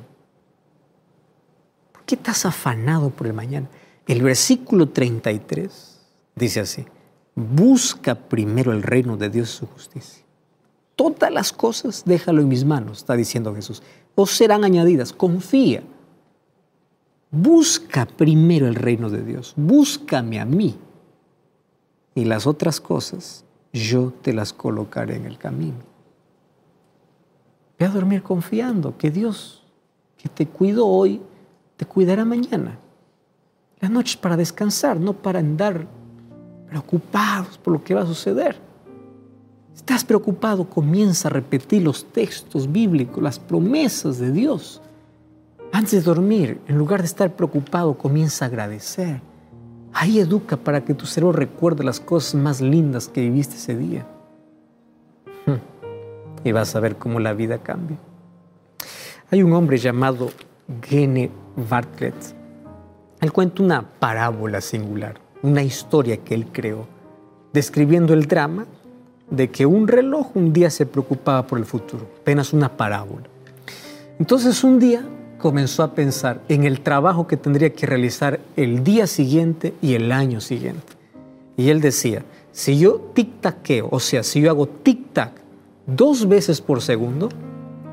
¿Por 1.92 2.04
qué 2.04 2.16
estás 2.16 2.46
afanado 2.46 3.10
por 3.10 3.28
el 3.28 3.34
mañana? 3.34 3.68
El 4.06 4.22
versículo 4.22 4.90
33 4.90 6.00
dice 6.36 6.60
así, 6.62 6.86
busca 7.36 8.16
primero 8.16 8.72
el 8.72 8.84
reino 8.84 9.18
de 9.18 9.30
Dios 9.30 9.54
y 9.54 9.58
su 9.58 9.68
justicia. 9.68 10.24
Todas 10.96 11.32
las 11.32 11.52
cosas 11.52 12.04
déjalo 12.06 12.42
en 12.42 12.48
mis 12.48 12.66
manos, 12.66 13.00
está 13.00 13.16
diciendo 13.16 13.54
Jesús, 13.54 13.84
o 14.16 14.26
serán 14.26 14.64
añadidas. 14.64 15.14
Confía. 15.14 15.84
Busca 17.30 18.06
primero 18.06 18.68
el 18.68 18.76
reino 18.76 19.10
de 19.10 19.22
Dios, 19.22 19.54
búscame 19.58 20.40
a 20.40 20.46
mí. 20.46 20.78
Y 22.18 22.26
las 22.26 22.48
otras 22.48 22.82
cosas 22.82 23.46
yo 23.72 24.12
te 24.24 24.34
las 24.34 24.52
colocaré 24.52 25.18
en 25.18 25.26
el 25.26 25.38
camino. 25.38 25.78
Ve 27.78 27.86
a 27.86 27.90
dormir 27.90 28.24
confiando 28.24 28.98
que 28.98 29.12
Dios, 29.12 29.64
que 30.18 30.28
te 30.28 30.48
cuidó 30.48 30.88
hoy, 30.88 31.22
te 31.76 31.86
cuidará 31.86 32.26
mañana. 32.26 32.80
La 33.80 33.90
noche 33.90 34.14
es 34.14 34.18
para 34.18 34.36
descansar, 34.36 35.00
no 35.00 35.14
para 35.14 35.38
andar 35.38 35.86
preocupados 36.68 37.60
por 37.60 37.74
lo 37.74 37.84
que 37.84 37.94
va 37.94 38.02
a 38.02 38.08
suceder. 38.08 38.58
Estás 39.76 40.04
preocupado, 40.04 40.68
comienza 40.68 41.28
a 41.28 41.32
repetir 41.34 41.84
los 41.84 42.04
textos 42.04 42.72
bíblicos, 42.72 43.22
las 43.22 43.38
promesas 43.38 44.18
de 44.18 44.32
Dios. 44.32 44.82
Antes 45.72 45.92
de 45.92 46.02
dormir, 46.02 46.60
en 46.68 46.80
lugar 46.80 47.02
de 47.02 47.06
estar 47.10 47.36
preocupado, 47.36 47.96
comienza 47.96 48.46
a 48.46 48.48
agradecer. 48.48 49.22
Ahí 50.00 50.20
educa 50.20 50.58
para 50.58 50.86
que 50.86 50.94
tu 50.94 51.08
cerebro 51.08 51.34
recuerde 51.34 51.84
las 51.84 52.00
cosas 52.00 52.36
más 52.36 52.62
lindas 52.62 53.08
que 53.08 53.22
viviste 53.22 53.56
ese 53.56 53.76
día. 53.76 54.06
Y 56.44 56.52
vas 56.52 56.76
a 56.76 56.80
ver 56.80 56.98
cómo 56.98 57.20
la 57.20 57.34
vida 57.34 57.58
cambia. 57.64 57.98
Hay 59.32 59.42
un 59.42 59.54
hombre 59.54 59.80
llamado 59.80 60.30
Gene 60.84 61.32
Bartlett. 61.68 62.14
Él 63.22 63.32
cuenta 63.32 63.64
una 63.64 63.82
parábola 63.82 64.62
singular, 64.62 65.20
una 65.42 65.64
historia 65.64 66.18
que 66.18 66.36
él 66.36 66.46
creó, 66.52 66.86
describiendo 67.52 68.14
el 68.14 68.28
drama 68.28 68.68
de 69.32 69.50
que 69.50 69.66
un 69.66 69.88
reloj 69.88 70.28
un 70.36 70.54
día 70.54 70.70
se 70.70 70.86
preocupaba 70.86 71.48
por 71.48 71.58
el 71.58 71.66
futuro, 71.66 72.08
apenas 72.22 72.54
una 72.54 72.78
parábola. 72.78 73.26
Entonces 74.20 74.64
un 74.64 74.78
día 74.78 75.04
comenzó 75.38 75.84
a 75.84 75.94
pensar 75.94 76.42
en 76.50 76.64
el 76.64 76.82
trabajo 76.82 77.28
que 77.28 77.38
tendría 77.38 77.74
que 77.74 77.86
realizar 77.86 78.40
el 78.56 78.84
día 78.84 79.08
siguiente 79.08 79.74
y 79.82 79.94
el 79.94 80.12
año 80.12 80.42
siguiente. 80.42 80.94
Y 81.56 81.70
él 81.70 81.82
decía, 81.82 82.24
si 82.52 82.78
yo 82.78 83.12
tic-taqueo, 83.14 83.88
o 83.92 84.00
sea, 84.00 84.24
si 84.24 84.42
yo 84.42 84.50
hago 84.50 84.68
tic-tac 84.68 85.32
dos 85.86 86.28
veces 86.28 86.62
por 86.62 86.82
segundo, 86.82 87.30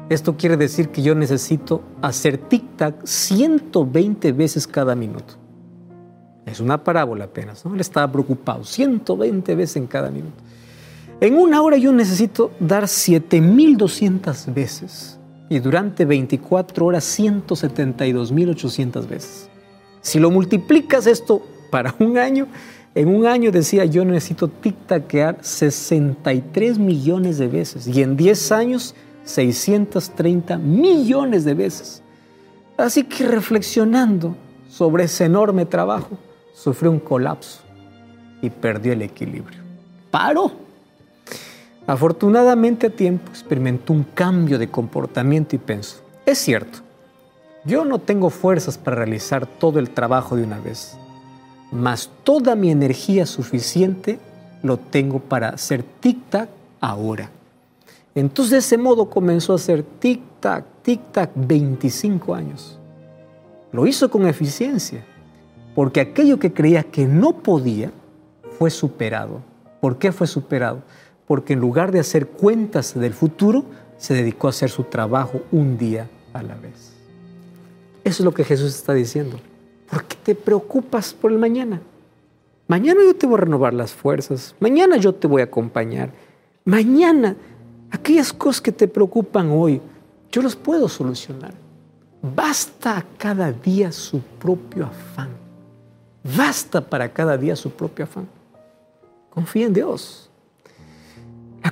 esto 0.09 0.37
quiere 0.37 0.57
decir 0.57 0.91
que 0.91 1.03
yo 1.03 1.15
necesito 1.15 1.83
hacer 2.03 2.41
tic-tac 2.49 3.05
120 3.05 4.33
veces 4.33 4.67
cada 4.67 4.95
minuto. 4.95 5.35
Es 6.47 6.61
una 6.61 6.85
parábola 6.85 7.25
apenas, 7.25 7.65
¿no? 7.65 7.75
Él 7.75 7.81
estaba 7.81 8.11
preocupado, 8.11 8.65
120 8.65 9.55
veces 9.55 9.77
en 9.77 9.87
cada 9.87 10.11
minuto. 10.11 10.37
En 11.21 11.39
una 11.39 11.63
hora 11.63 11.77
yo 11.79 11.93
necesito 11.93 12.51
dar 12.61 12.87
7200 12.87 14.53
veces 14.53 15.19
y 15.49 15.59
durante 15.59 16.05
24 16.05 16.87
horas 16.87 17.19
172.800 17.19 19.07
veces. 19.07 19.49
Si 20.01 20.19
lo 20.19 20.31
multiplicas 20.31 21.07
esto 21.07 21.43
para 21.71 21.95
un 21.99 22.19
año, 22.19 22.47
en 22.95 23.09
un 23.09 23.27
año 23.27 23.51
decía 23.51 23.85
yo 23.85 24.05
necesito 24.05 24.49
tic-taquear 24.49 25.39
63 25.41 26.79
millones 26.79 27.39
de 27.39 27.49
veces 27.49 27.87
y 27.87 28.03
en 28.03 28.17
10 28.17 28.53
años 28.53 28.95
630 29.25 30.59
millones 30.59 31.45
de 31.45 31.55
veces. 31.55 32.03
Así 32.77 33.05
que 33.05 33.27
reflexionando 33.27 34.37
sobre 34.69 35.05
ese 35.05 35.25
enorme 35.25 35.65
trabajo, 35.67 36.19
sufrió 36.55 36.91
un 36.91 37.01
colapso 37.01 37.61
y 38.43 38.51
perdió 38.51 38.93
el 38.93 39.03
equilibrio. 39.03 39.61
Paró 40.11 40.64
Afortunadamente 41.87 42.87
a 42.87 42.91
tiempo 42.91 43.31
experimentó 43.31 43.93
un 43.93 44.05
cambio 44.05 44.59
de 44.59 44.71
comportamiento 44.71 45.55
y 45.55 45.59
pensó, 45.59 46.01
es 46.25 46.39
cierto, 46.39 46.79
yo 47.67 47.85
no 47.85 47.99
tengo 47.99 48.31
fuerzas 48.31 48.79
para 48.79 48.97
realizar 48.97 49.47
todo 49.47 49.79
el 49.79 49.91
trabajo 49.91 50.35
de 50.35 50.45
una 50.45 50.59
vez, 50.59 50.97
mas 51.71 52.11
toda 52.23 52.55
mi 52.55 52.71
energía 52.71 53.27
suficiente 53.27 54.19
lo 54.63 54.79
tengo 54.79 55.19
para 55.19 55.51
hacer 55.51 55.85
tic-tac 56.01 56.49
ahora. 56.81 57.31
Entonces 58.15 58.51
de 58.53 58.59
ese 58.59 58.79
modo 58.79 59.11
comenzó 59.11 59.53
a 59.53 59.57
hacer 59.57 59.85
tic-tac, 60.01 60.65
tic-tac 60.83 61.31
25 61.35 62.35
años. 62.35 62.79
Lo 63.73 63.87
hizo 63.87 64.11
con 64.11 64.27
eficiencia, 64.27 65.05
porque 65.75 66.01
aquello 66.01 66.39
que 66.39 66.53
creía 66.53 66.83
que 66.83 67.07
no 67.07 67.43
podía 67.43 67.91
fue 68.59 68.71
superado. 68.71 69.43
¿Por 69.81 69.99
qué 69.99 70.13
fue 70.13 70.27
superado? 70.27 70.83
Porque 71.27 71.55
en 71.55 71.61
lugar 71.61 71.93
de 71.93 72.01
hacer 72.01 72.29
cuentas 72.29 72.99
del 72.99 73.15
futuro, 73.15 73.65
se 73.97 74.15
dedicó 74.15 74.49
a 74.49 74.51
hacer 74.51 74.71
su 74.71 74.85
trabajo 74.85 75.41
un 75.51 75.79
día 75.79 76.09
a 76.33 76.43
la 76.43 76.55
vez. 76.57 76.93
Eso 78.05 78.23
es 78.23 78.25
lo 78.25 78.35
que 78.35 78.45
Jesús 78.45 78.75
está 78.75 78.93
diciendo. 78.93 79.39
¿Por 79.91 80.05
qué 80.05 80.17
te 80.23 80.35
preocupas 80.35 81.15
por 81.15 81.33
el 81.33 81.39
mañana? 81.39 81.81
Mañana 82.67 83.01
yo 83.05 83.15
te 83.15 83.27
voy 83.27 83.37
a 83.37 83.41
renovar 83.43 83.75
las 83.75 83.93
fuerzas. 83.93 84.55
Mañana 84.61 84.97
yo 84.97 85.15
te 85.15 85.27
voy 85.27 85.41
a 85.41 85.45
acompañar. 85.45 86.11
Mañana, 86.65 87.37
aquellas 87.91 88.33
cosas 88.33 88.61
que 88.61 88.73
te 88.73 88.89
preocupan 88.89 89.51
hoy, 89.51 89.81
yo 90.31 90.43
las 90.43 90.57
puedo 90.57 90.89
solucionar. 90.89 91.55
Basta 92.23 93.05
cada 93.19 93.53
día 93.53 93.93
su 93.93 94.21
propio 94.21 94.87
afán. 94.87 95.29
Basta 96.37 96.81
para 96.81 97.13
cada 97.13 97.37
día 97.37 97.55
su 97.55 97.71
propio 97.71 98.07
afán. 98.07 98.27
Confía 99.31 99.67
en 99.67 99.75
Dios. 99.75 100.31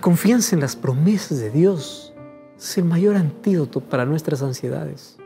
Confianza 0.03 0.57
en 0.57 0.61
las 0.61 0.75
promesas 0.75 1.39
de 1.39 1.53
Dios 1.53 2.13
es 2.59 2.77
el 2.77 2.85
mayor 2.85 3.15
antídoto 3.15 3.79
para 3.79 4.05
nuestras 4.05 4.43
ansiedades. 4.43 5.17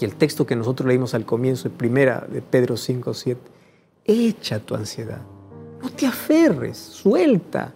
Y 0.00 0.06
el 0.06 0.14
texto 0.14 0.46
que 0.46 0.56
nosotros 0.56 0.88
leímos 0.88 1.12
al 1.12 1.26
comienzo, 1.26 1.68
de 1.68 1.76
primera 1.76 2.26
de 2.26 2.40
Pedro 2.40 2.78
5, 2.78 3.12
7, 3.12 3.38
echa 4.06 4.60
tu 4.60 4.74
ansiedad. 4.76 5.20
No 5.82 5.90
te 5.90 6.06
aferres, 6.06 6.78
suelta. 6.78 7.74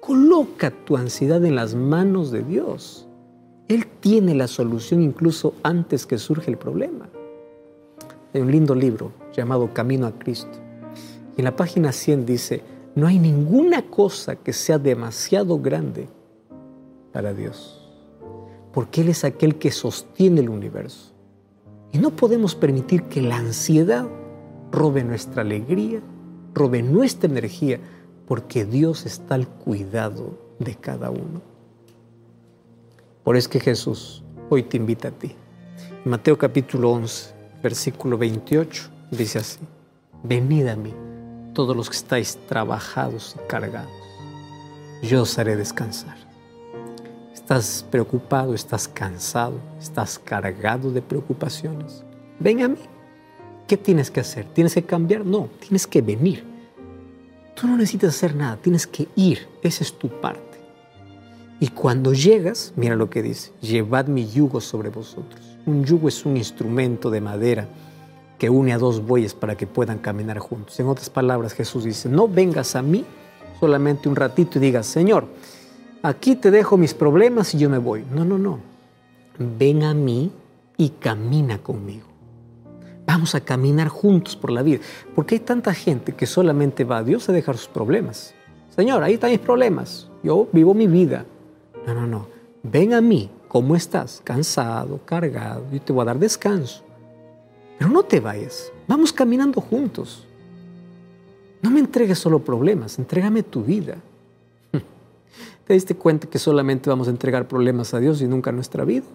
Coloca 0.00 0.72
tu 0.72 0.96
ansiedad 0.96 1.44
en 1.44 1.54
las 1.54 1.76
manos 1.76 2.32
de 2.32 2.42
Dios. 2.42 3.06
Él 3.68 3.86
tiene 4.00 4.34
la 4.34 4.48
solución 4.48 5.00
incluso 5.00 5.54
antes 5.62 6.06
que 6.06 6.18
surge 6.18 6.50
el 6.50 6.58
problema. 6.58 7.08
Hay 8.34 8.40
un 8.40 8.50
lindo 8.50 8.74
libro 8.74 9.12
llamado 9.32 9.72
Camino 9.72 10.08
a 10.08 10.18
Cristo. 10.18 10.58
Y 11.36 11.42
en 11.42 11.44
la 11.44 11.54
página 11.54 11.92
100 11.92 12.26
dice, 12.26 12.64
no 12.96 13.06
hay 13.06 13.18
ninguna 13.18 13.82
cosa 13.82 14.36
que 14.36 14.54
sea 14.54 14.78
demasiado 14.78 15.60
grande 15.60 16.08
para 17.12 17.34
Dios, 17.34 17.78
porque 18.72 19.02
Él 19.02 19.10
es 19.10 19.22
aquel 19.22 19.56
que 19.56 19.70
sostiene 19.70 20.40
el 20.40 20.48
universo. 20.48 21.12
Y 21.92 21.98
no 21.98 22.10
podemos 22.10 22.54
permitir 22.54 23.02
que 23.04 23.20
la 23.20 23.36
ansiedad 23.36 24.08
robe 24.72 25.04
nuestra 25.04 25.42
alegría, 25.42 26.00
robe 26.54 26.82
nuestra 26.82 27.28
energía, 27.28 27.78
porque 28.26 28.64
Dios 28.64 29.04
está 29.04 29.34
al 29.34 29.46
cuidado 29.46 30.38
de 30.58 30.74
cada 30.74 31.10
uno. 31.10 31.42
Por 33.22 33.36
eso 33.36 33.50
que 33.50 33.60
Jesús 33.60 34.24
hoy 34.48 34.62
te 34.62 34.78
invita 34.78 35.08
a 35.08 35.12
ti. 35.12 35.34
Mateo 36.06 36.38
capítulo 36.38 36.92
11, 36.92 37.34
versículo 37.62 38.16
28, 38.16 38.90
dice 39.10 39.38
así, 39.38 39.60
venid 40.22 40.68
a 40.68 40.76
mí 40.76 41.05
todos 41.56 41.74
los 41.74 41.88
que 41.88 41.96
estáis 41.96 42.36
trabajados 42.46 43.34
y 43.34 43.48
cargados, 43.48 43.90
yo 45.02 45.22
os 45.22 45.38
haré 45.38 45.56
descansar. 45.56 46.14
¿Estás 47.32 47.86
preocupado? 47.90 48.52
¿Estás 48.52 48.86
cansado? 48.86 49.54
¿Estás 49.80 50.18
cargado 50.18 50.90
de 50.90 51.00
preocupaciones? 51.00 52.04
Ven 52.38 52.62
a 52.62 52.68
mí. 52.68 52.78
¿Qué 53.66 53.78
tienes 53.78 54.10
que 54.10 54.20
hacer? 54.20 54.44
¿Tienes 54.52 54.74
que 54.74 54.82
cambiar? 54.82 55.24
No, 55.24 55.48
tienes 55.58 55.86
que 55.86 56.02
venir. 56.02 56.44
Tú 57.54 57.66
no 57.66 57.78
necesitas 57.78 58.14
hacer 58.14 58.36
nada, 58.36 58.58
tienes 58.58 58.86
que 58.86 59.08
ir. 59.16 59.48
Esa 59.62 59.82
es 59.82 59.94
tu 59.94 60.08
parte. 60.20 60.58
Y 61.58 61.68
cuando 61.68 62.12
llegas, 62.12 62.74
mira 62.76 62.96
lo 62.96 63.08
que 63.08 63.22
dice, 63.22 63.52
llevad 63.62 64.08
mi 64.08 64.28
yugo 64.28 64.60
sobre 64.60 64.90
vosotros. 64.90 65.56
Un 65.64 65.86
yugo 65.86 66.08
es 66.08 66.26
un 66.26 66.36
instrumento 66.36 67.08
de 67.08 67.22
madera 67.22 67.66
que 68.38 68.50
une 68.50 68.72
a 68.72 68.78
dos 68.78 69.04
bueyes 69.04 69.34
para 69.34 69.56
que 69.56 69.66
puedan 69.66 69.98
caminar 69.98 70.38
juntos. 70.38 70.78
En 70.80 70.86
otras 70.86 71.10
palabras, 71.10 71.54
Jesús 71.54 71.84
dice, 71.84 72.08
no 72.08 72.28
vengas 72.28 72.76
a 72.76 72.82
mí 72.82 73.04
solamente 73.58 74.08
un 74.08 74.16
ratito 74.16 74.58
y 74.58 74.60
digas, 74.60 74.86
Señor, 74.86 75.26
aquí 76.02 76.36
te 76.36 76.50
dejo 76.50 76.76
mis 76.76 76.94
problemas 76.94 77.54
y 77.54 77.58
yo 77.58 77.70
me 77.70 77.78
voy. 77.78 78.04
No, 78.12 78.24
no, 78.24 78.38
no. 78.38 78.60
Ven 79.38 79.82
a 79.84 79.94
mí 79.94 80.30
y 80.76 80.90
camina 80.90 81.58
conmigo. 81.58 82.06
Vamos 83.06 83.34
a 83.34 83.40
caminar 83.40 83.88
juntos 83.88 84.36
por 84.36 84.50
la 84.50 84.62
vida. 84.62 84.80
Porque 85.14 85.36
hay 85.36 85.40
tanta 85.40 85.72
gente 85.72 86.12
que 86.12 86.26
solamente 86.26 86.84
va 86.84 86.98
a 86.98 87.04
Dios 87.04 87.28
a 87.28 87.32
dejar 87.32 87.56
sus 87.56 87.68
problemas. 87.68 88.34
Señor, 88.74 89.02
ahí 89.02 89.14
están 89.14 89.30
mis 89.30 89.38
problemas. 89.38 90.08
Yo 90.22 90.48
vivo 90.52 90.74
mi 90.74 90.86
vida. 90.86 91.24
No, 91.86 91.94
no, 91.94 92.06
no. 92.06 92.26
Ven 92.62 92.92
a 92.92 93.00
mí. 93.00 93.30
¿Cómo 93.48 93.76
estás? 93.76 94.20
Cansado, 94.24 95.00
cargado. 95.04 95.64
Yo 95.72 95.80
te 95.80 95.92
voy 95.92 96.02
a 96.02 96.06
dar 96.06 96.18
descanso. 96.18 96.85
Pero 97.78 97.90
no 97.90 98.02
te 98.02 98.20
vayas. 98.20 98.72
Vamos 98.86 99.12
caminando 99.12 99.60
juntos. 99.60 100.26
No 101.62 101.70
me 101.70 101.80
entregues 101.80 102.18
solo 102.18 102.38
problemas, 102.38 102.98
entrégame 102.98 103.42
tu 103.42 103.62
vida. 103.62 103.96
¿Te 105.66 105.74
diste 105.74 105.94
cuenta 105.94 106.28
que 106.28 106.38
solamente 106.38 106.88
vamos 106.88 107.08
a 107.08 107.10
entregar 107.10 107.48
problemas 107.48 107.92
a 107.94 107.98
Dios 107.98 108.20
y 108.22 108.28
nunca 108.28 108.52
nuestra 108.52 108.84
vida? 108.84 109.06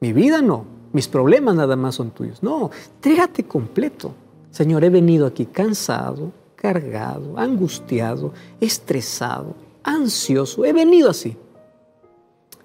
Mi 0.00 0.12
vida 0.12 0.40
no, 0.40 0.64
mis 0.92 1.08
problemas 1.08 1.54
nada 1.54 1.76
más 1.76 1.96
son 1.96 2.10
tuyos. 2.10 2.42
No, 2.42 2.70
entrégate 2.94 3.44
completo. 3.44 4.12
Señor, 4.50 4.84
he 4.84 4.90
venido 4.90 5.26
aquí 5.26 5.46
cansado, 5.46 6.32
cargado, 6.54 7.38
angustiado, 7.38 8.32
estresado, 8.60 9.54
ansioso. 9.82 10.64
He 10.64 10.72
venido 10.72 11.10
así. 11.10 11.36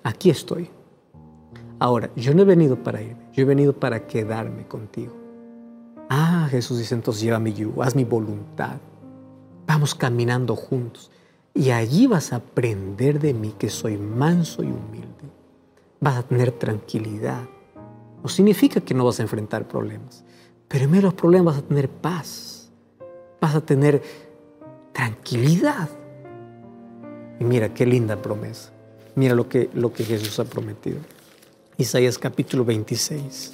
Aquí 0.04 0.30
estoy. 0.30 0.70
Ahora, 1.80 2.10
yo 2.16 2.34
no 2.34 2.44
he 2.44 2.46
venido 2.46 2.76
para 2.76 3.02
irme, 3.02 3.21
yo 3.34 3.44
he 3.44 3.46
venido 3.46 3.74
para 3.74 4.08
quedarme 4.08 4.68
contigo. 4.68 5.14
Ah, 6.10 6.48
Jesús 6.50 6.80
dice, 6.80 6.94
entonces 6.94 7.24
lleva 7.24 7.40
mi 7.40 7.54
yugo, 7.54 7.84
haz 7.84 7.96
mi 7.96 8.04
voluntad. 8.04 8.78
Vamos 9.66 9.96
caminando 9.96 10.56
juntos. 10.56 11.10
Y 11.54 11.72
allí 11.72 12.08
vas 12.08 12.34
a 12.34 12.38
aprender 12.38 13.20
de 13.20 13.34
mí 13.34 13.54
que 13.58 13.70
soy 13.70 13.98
manso 13.98 14.64
y 14.64 14.68
humilde. 14.68 15.08
Vas 16.00 16.18
a 16.18 16.24
tener 16.24 16.52
tranquilidad. 16.52 17.44
No 18.22 18.30
significa 18.30 18.82
que 18.82 18.94
no 18.94 19.06
vas 19.06 19.20
a 19.20 19.24
enfrentar 19.24 19.68
problemas, 19.68 20.24
pero 20.68 20.86
en 20.86 20.92
medio 20.92 21.02
de 21.02 21.08
los 21.08 21.14
problemas 21.14 21.56
vas 21.56 21.64
a 21.64 21.68
tener 21.68 21.90
paz. 21.90 22.72
Vas 23.40 23.56
a 23.56 23.62
tener 23.62 24.02
tranquilidad. 24.92 25.90
Y 27.40 27.44
mira 27.44 27.74
qué 27.74 27.86
linda 27.86 28.22
promesa. 28.22 28.72
Mira 29.16 29.34
lo 29.34 29.50
que, 29.50 29.70
lo 29.74 29.92
que 29.92 30.04
Jesús 30.04 30.40
ha 30.40 30.46
prometido. 30.46 31.00
Isaías 31.78 32.18
capítulo 32.18 32.66
26, 32.66 33.54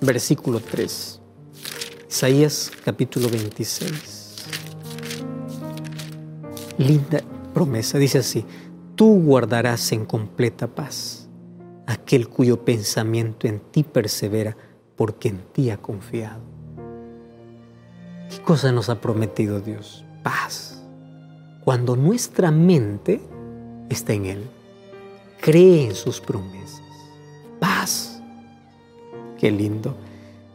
versículo 0.00 0.60
3. 0.60 1.20
Isaías 2.08 2.70
capítulo 2.84 3.28
26. 3.28 4.36
Linda 6.78 7.20
promesa, 7.52 7.98
dice 7.98 8.18
así, 8.18 8.44
tú 8.94 9.20
guardarás 9.22 9.90
en 9.92 10.04
completa 10.04 10.68
paz 10.68 11.28
aquel 11.86 12.28
cuyo 12.28 12.64
pensamiento 12.64 13.48
en 13.48 13.60
ti 13.60 13.82
persevera 13.82 14.56
porque 14.94 15.28
en 15.28 15.38
ti 15.52 15.70
ha 15.70 15.78
confiado. 15.78 16.42
¿Qué 18.30 18.42
cosa 18.42 18.72
nos 18.72 18.88
ha 18.90 19.00
prometido 19.00 19.60
Dios? 19.60 20.04
Paz. 20.22 20.84
Cuando 21.64 21.96
nuestra 21.96 22.50
mente 22.50 23.20
está 23.88 24.12
en 24.12 24.26
Él, 24.26 24.44
cree 25.40 25.86
en 25.86 25.94
sus 25.94 26.20
promesas. 26.20 26.87
Paz. 27.58 28.20
Qué 29.38 29.50
lindo. 29.50 29.94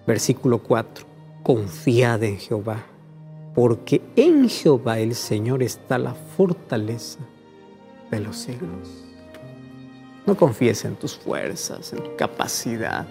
Versículo 0.06 0.60
4 0.60 1.14
confiad 1.44 2.24
en 2.24 2.38
Jehová, 2.38 2.86
porque 3.54 4.02
en 4.16 4.50
Jehová 4.50 5.00
el 5.00 5.14
Señor 5.14 5.62
está 5.62 5.98
la 5.98 6.14
fortaleza 6.14 7.20
de 8.10 8.20
los 8.22 8.38
siglos. 8.38 9.04
No 10.26 10.36
confíes 10.36 10.86
en 10.86 10.96
tus 10.96 11.18
fuerzas, 11.18 11.92
en 11.92 12.02
tu 12.02 12.16
capacidad. 12.16 13.06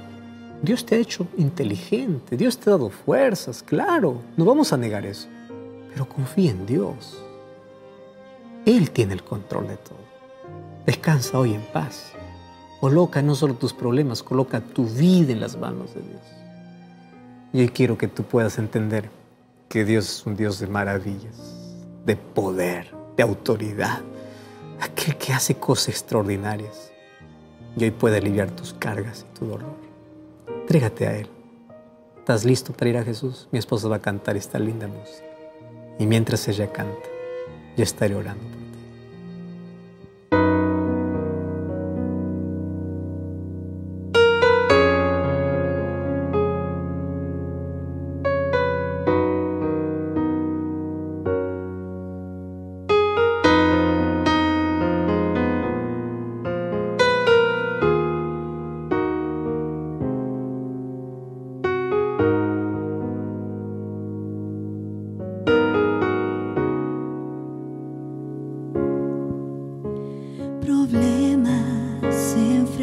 Dios 0.63 0.87
te 0.87 0.95
ha 0.95 0.99
hecho 0.99 1.27
inteligente, 1.37 2.37
Dios 2.37 2.57
te 2.57 2.71
ha 2.71 2.73
dado 2.73 2.89
fuerzas, 2.89 3.63
claro, 3.63 4.23
no 4.37 4.45
vamos 4.45 4.73
a 4.73 4.79
negar 4.79 5.05
eso, 5.05 5.29
pero 5.93 6.09
confía 6.09 6.53
en 6.53 6.65
Dios. 6.65 7.23
Él 8.65 8.91
tiene 8.91 9.13
el 9.13 9.25
control 9.25 9.69
de 9.69 9.77
todo. 9.77 9.99
Descansa 10.87 11.39
hoy 11.39 11.55
en 11.55 11.63
paz. 11.73 12.13
Coloca 12.83 13.23
no 13.23 13.37
solo 13.37 13.55
tus 13.55 13.73
problemas, 13.73 14.25
coloca 14.25 14.61
tu 14.61 14.87
vida 14.87 15.33
en 15.33 15.39
las 15.39 15.57
manos 15.57 15.95
de 15.95 16.01
Dios. 16.01 16.21
Y 17.53 17.61
hoy 17.61 17.69
quiero 17.69 17.97
que 17.97 18.09
tú 18.09 18.25
puedas 18.25 18.59
entender 18.59 19.09
que 19.69 19.85
Dios 19.85 20.05
es 20.07 20.27
un 20.27 20.35
Dios 20.35 20.59
de 20.59 20.67
maravillas, 20.67 21.37
de 22.05 22.17
poder, 22.17 22.93
de 23.17 23.23
autoridad, 23.23 24.01
aquel 24.81 25.17
que 25.17 25.33
hace 25.33 25.55
cosas 25.55 25.91
extraordinarias. 25.91 26.91
Y 27.77 27.85
hoy 27.85 27.93
puede 27.93 28.17
aliviar 28.17 28.51
tus 28.51 28.73
cargas 28.73 29.27
y 29.31 29.39
tu 29.39 29.47
dolor. 29.47 29.77
Entrégate 30.63 31.07
a 31.07 31.19
Él. 31.19 31.29
¿Estás 32.19 32.45
listo 32.45 32.73
para 32.73 32.91
ir 32.91 32.97
a 32.97 33.05
Jesús? 33.05 33.47
Mi 33.53 33.61
esposa 33.61 33.87
va 33.87 33.97
a 33.99 34.03
cantar 34.03 34.37
esta 34.37 34.59
linda 34.59 34.89
música. 34.89 35.29
Y 36.01 36.07
mientras 36.07 36.49
ella 36.49 36.73
canta, 36.73 37.09
yo 37.77 37.85
estaré 37.85 38.17
orando. 38.17 38.62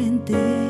frente. 0.00 0.69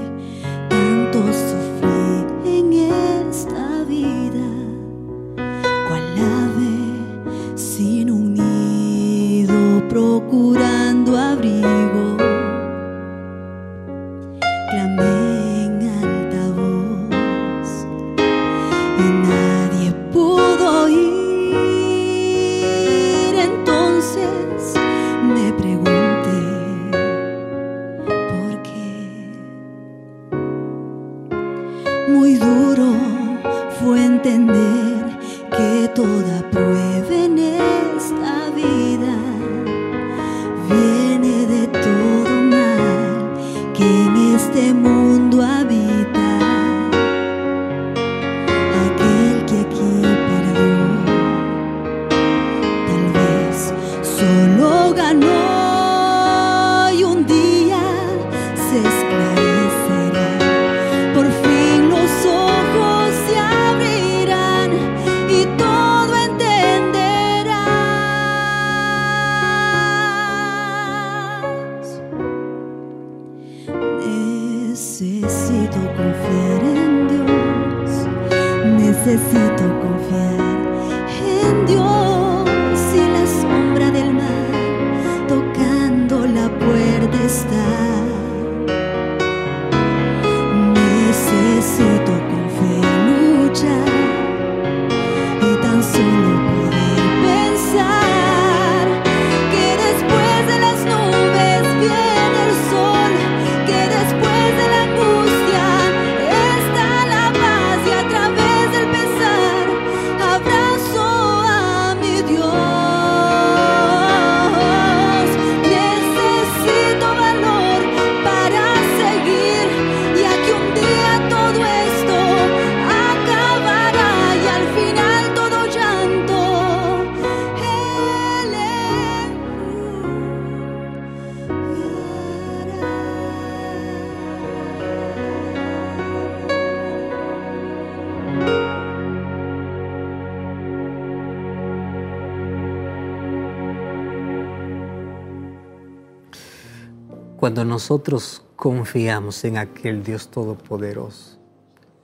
Nosotros 147.81 148.43
confiamos 148.57 149.43
en 149.43 149.57
aquel 149.57 150.03
Dios 150.05 150.29
todopoderoso, 150.29 151.39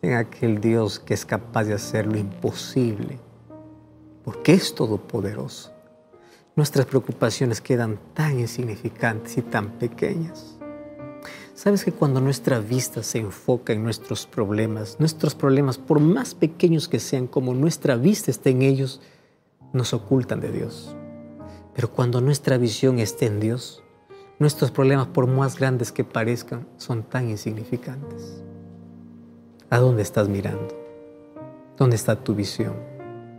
en 0.00 0.14
aquel 0.14 0.58
Dios 0.58 0.98
que 0.98 1.12
es 1.12 1.26
capaz 1.26 1.64
de 1.64 1.74
hacer 1.74 2.06
lo 2.06 2.16
imposible, 2.16 3.18
porque 4.24 4.54
es 4.54 4.74
todopoderoso, 4.74 5.74
nuestras 6.56 6.86
preocupaciones 6.86 7.60
quedan 7.60 7.98
tan 8.14 8.40
insignificantes 8.40 9.36
y 9.36 9.42
tan 9.42 9.72
pequeñas. 9.72 10.56
Sabes 11.54 11.84
que 11.84 11.92
cuando 11.92 12.22
nuestra 12.22 12.58
vista 12.58 13.02
se 13.02 13.18
enfoca 13.18 13.74
en 13.74 13.84
nuestros 13.84 14.24
problemas, 14.24 14.96
nuestros 14.98 15.34
problemas, 15.34 15.76
por 15.76 16.00
más 16.00 16.34
pequeños 16.34 16.88
que 16.88 17.00
sean, 17.00 17.26
como 17.26 17.52
nuestra 17.52 17.96
vista 17.96 18.30
está 18.30 18.48
en 18.48 18.62
ellos, 18.62 19.02
nos 19.74 19.92
ocultan 19.92 20.40
de 20.40 20.52
Dios. 20.52 20.96
Pero 21.74 21.92
cuando 21.92 22.22
nuestra 22.22 22.56
visión 22.56 22.98
está 22.98 23.26
en 23.26 23.40
Dios, 23.40 23.82
nuestros 24.38 24.70
problemas, 24.70 25.06
por 25.06 25.26
más 25.26 25.58
grandes 25.58 25.92
que 25.92 26.04
parezcan, 26.04 26.66
son 26.76 27.02
tan 27.02 27.30
insignificantes. 27.30 28.42
¿A 29.70 29.78
dónde 29.78 30.02
estás 30.02 30.28
mirando? 30.28 30.68
¿Dónde 31.76 31.96
está 31.96 32.16
tu 32.16 32.34
visión? 32.34 32.74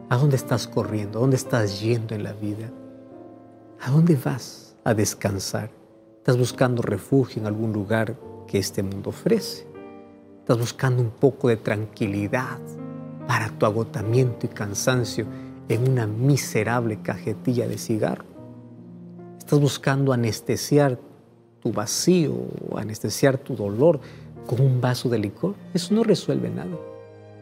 ¿A 0.10 0.18
dónde 0.18 0.36
estás 0.36 0.68
corriendo? 0.68 1.20
¿A 1.20 1.22
dónde 1.22 1.36
estás 1.36 1.82
yendo 1.82 2.16
en 2.16 2.24
la 2.24 2.34
vida? 2.34 2.72
¿A 3.82 3.92
dónde 3.92 4.16
vas 4.16 4.76
a 4.84 4.94
descansar? 4.94 5.70
¿Estás 6.18 6.38
buscando 6.38 6.82
refugio 6.82 7.42
en 7.42 7.48
algún 7.48 7.74
lugar 7.74 8.16
que 8.48 8.58
este 8.58 8.82
mundo 8.82 9.12
ofrece? 9.12 9.68
¿Estás 10.40 10.58
buscando 10.58 11.02
un 11.02 11.12
poco 11.12 11.50
de 11.50 11.58
tranquilidad 11.58 12.60
para 13.28 13.50
tu 13.50 13.66
agotamiento 13.66 14.46
y 14.46 14.50
cansancio 14.50 15.26
en 15.70 15.90
una 15.90 16.08
miserable 16.08 17.02
cajetilla 17.02 17.68
de 17.68 17.78
cigarro? 17.78 18.37
¿Estás 19.48 19.62
buscando 19.62 20.12
anestesiar 20.12 21.00
tu 21.64 21.72
vacío 21.72 22.34
anestesiar 22.76 23.38
tu 23.38 23.56
dolor 23.56 24.02
con 24.46 24.60
un 24.60 24.82
vaso 24.82 25.08
de 25.08 25.20
licor? 25.20 25.56
Eso 25.74 25.94
no 25.94 26.04
resuelve 26.04 26.50
nada. 26.50 26.76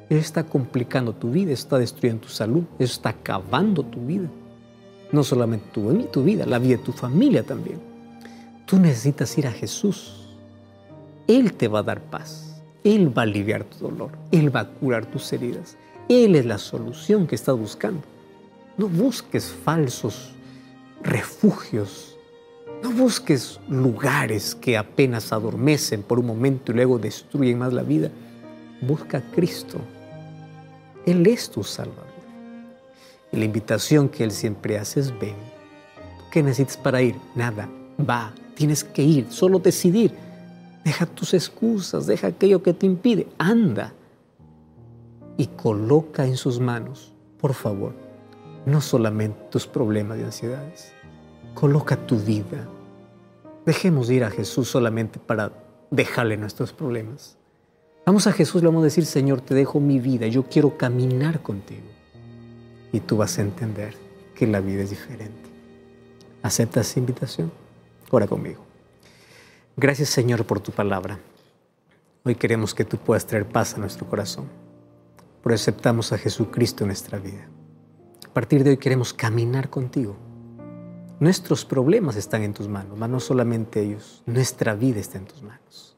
Eso 0.08 0.20
está 0.20 0.44
complicando 0.44 1.14
tu 1.14 1.32
vida, 1.32 1.52
está 1.52 1.80
destruyendo 1.80 2.28
tu 2.28 2.30
salud, 2.30 2.62
eso 2.78 2.94
está 2.94 3.10
acabando 3.10 3.82
tu 3.82 4.06
vida. 4.06 4.30
No 5.12 5.24
solamente 5.24 5.66
tu, 5.74 5.92
tu 6.04 6.24
vida, 6.24 6.46
la 6.46 6.60
vida 6.60 6.78
de 6.78 6.84
tu 6.84 6.92
familia 6.92 7.42
también. 7.42 7.80
Tú 8.68 8.78
necesitas 8.78 9.36
ir 9.40 9.48
a 9.48 9.52
Jesús. 9.52 10.30
Él 11.26 11.54
te 11.54 11.68
va 11.68 11.80
a 11.80 11.84
dar 11.84 12.02
paz. 12.02 12.62
Él 12.84 13.18
va 13.18 13.24
a 13.24 13.26
aliviar 13.26 13.64
tu 13.64 13.80
dolor. 13.80 14.12
Él 14.32 14.56
va 14.56 14.60
a 14.60 14.70
curar 14.70 15.08
tus 15.08 15.34
heridas. 15.34 15.76
Él 16.08 16.36
es 16.36 16.46
la 16.46 16.60
solución 16.60 17.26
que 17.26 17.34
estás 17.34 17.58
buscando. 17.58 18.02
No 18.78 18.90
busques 18.90 19.46
falsos 19.46 20.35
refugios. 21.06 22.18
No 22.84 22.92
busques 22.92 23.60
lugares 23.70 24.56
que 24.56 24.78
apenas 24.78 25.32
adormecen 25.32 26.04
por 26.04 26.20
un 26.20 26.26
momento 26.26 26.72
y 26.72 26.76
luego 26.76 27.00
destruyen 27.00 27.60
más 27.60 27.72
la 27.72 27.84
vida. 27.84 28.10
Busca 28.82 29.20
a 29.20 29.32
Cristo. 29.32 29.80
Él 31.06 31.26
es 31.28 31.50
tu 31.50 31.64
Salvador. 31.64 32.04
Y 33.32 33.38
la 33.38 33.46
invitación 33.46 34.10
que 34.10 34.24
Él 34.24 34.32
siempre 34.32 34.78
hace 34.78 35.00
es 35.00 35.18
ven. 35.20 35.36
¿Qué 36.32 36.44
necesitas 36.44 36.78
para 36.78 37.02
ir? 37.02 37.16
Nada. 37.36 37.70
Va. 37.98 38.34
Tienes 38.56 38.84
que 38.84 39.04
ir. 39.04 39.28
Solo 39.30 39.60
decidir. 39.60 40.12
Deja 40.84 41.06
tus 41.06 41.34
excusas. 41.34 42.08
Deja 42.08 42.28
aquello 42.28 42.62
que 42.62 42.74
te 42.74 42.86
impide. 42.86 43.28
Anda. 43.38 43.94
Y 45.38 45.48
coloca 45.48 46.26
en 46.26 46.38
sus 46.38 46.60
manos, 46.60 47.14
por 47.42 47.54
favor, 47.54 47.94
no 48.66 48.80
solamente 48.80 49.38
tus 49.52 49.68
problemas 49.68 50.18
de 50.18 50.26
ansiedades. 50.26 50.95
Coloca 51.56 51.96
tu 51.96 52.20
vida. 52.20 52.68
Dejemos 53.66 54.10
de 54.10 54.16
ir 54.16 54.24
a 54.24 54.30
Jesús 54.30 54.70
solamente 54.70 55.20
para 55.20 55.52
dejarle 55.90 56.38
nuestros 56.38 56.74
problemas. 56.74 57.38
Vamos 58.06 58.28
a 58.28 58.34
Jesús, 58.34 58.62
le 58.62 58.68
vamos 58.68 58.82
a 58.82 58.86
decir, 58.86 59.06
Señor, 59.06 59.42
te 59.42 59.56
dejo 59.56 59.80
mi 59.80 60.00
vida, 60.00 60.28
yo 60.28 60.44
quiero 60.44 60.78
caminar 60.78 61.42
contigo. 61.42 61.88
Y 62.92 63.00
tú 63.00 63.18
vas 63.18 63.40
a 63.40 63.42
entender 63.42 63.96
que 64.36 64.46
la 64.46 64.60
vida 64.60 64.84
es 64.84 64.92
diferente. 64.92 65.50
¿Aceptas 66.44 66.92
esa 66.92 67.00
invitación? 67.00 67.52
Ora 68.12 68.28
conmigo. 68.28 68.64
Gracias, 69.78 70.10
Señor, 70.10 70.46
por 70.46 70.60
tu 70.60 70.72
palabra. 70.72 71.20
Hoy 72.24 72.36
queremos 72.36 72.76
que 72.76 72.86
tú 72.86 72.98
puedas 72.98 73.26
traer 73.26 73.46
paz 73.46 73.74
a 73.76 73.78
nuestro 73.78 74.06
corazón. 74.08 74.46
Por 75.42 75.54
eso 75.54 75.64
aceptamos 75.64 76.12
a 76.12 76.18
Jesucristo 76.18 76.84
en 76.84 76.90
nuestra 76.90 77.18
vida. 77.18 77.48
A 78.28 78.34
partir 78.34 78.64
de 78.64 78.72
hoy 78.72 78.78
queremos 78.78 79.14
caminar 79.14 79.70
contigo. 79.70 80.16
Nuestros 81.20 81.64
problemas 81.64 82.18
están 82.18 82.44
en 82.44 82.54
tus 82.54 82.68
manos, 82.68 82.98
mas 82.98 83.10
no 83.10 83.22
solamente 83.22 83.82
ellos, 83.82 84.22
nuestra 84.26 84.76
vida 84.76 85.00
está 85.00 85.18
en 85.18 85.26
tus 85.26 85.42
manos. 85.44 85.96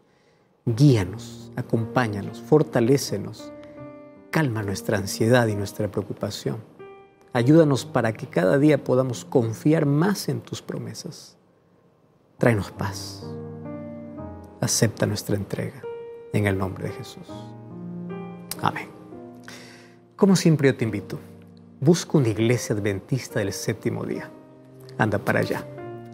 Guíanos, 0.64 1.52
acompáñanos, 1.56 2.40
fortalécenos, 2.40 3.52
calma 4.30 4.62
nuestra 4.62 5.00
ansiedad 5.00 5.48
y 5.48 5.56
nuestra 5.56 5.88
preocupación. 5.88 6.58
Ayúdanos 7.34 7.84
para 7.84 8.14
que 8.14 8.28
cada 8.28 8.60
día 8.60 8.84
podamos 8.84 9.26
confiar 9.26 9.88
más 9.88 10.30
en 10.30 10.40
tus 10.40 10.62
promesas. 10.62 11.36
Tráenos 12.38 12.70
paz. 12.72 13.26
Acepta 14.62 15.08
nuestra 15.08 15.36
entrega 15.36 15.82
en 16.32 16.46
el 16.46 16.60
nombre 16.60 16.90
de 16.90 16.94
Jesús. 16.94 17.28
Amén. 18.62 18.90
Como 20.16 20.36
siempre 20.36 20.70
yo 20.70 20.78
te 20.78 20.86
invito, 20.86 21.20
busca 21.80 22.20
una 22.20 22.30
iglesia 22.30 22.76
adventista 22.76 23.40
del 23.40 23.52
séptimo 23.52 24.06
día. 24.06 24.32
Anda 24.98 25.20
para 25.20 25.40
allá. 25.40 25.66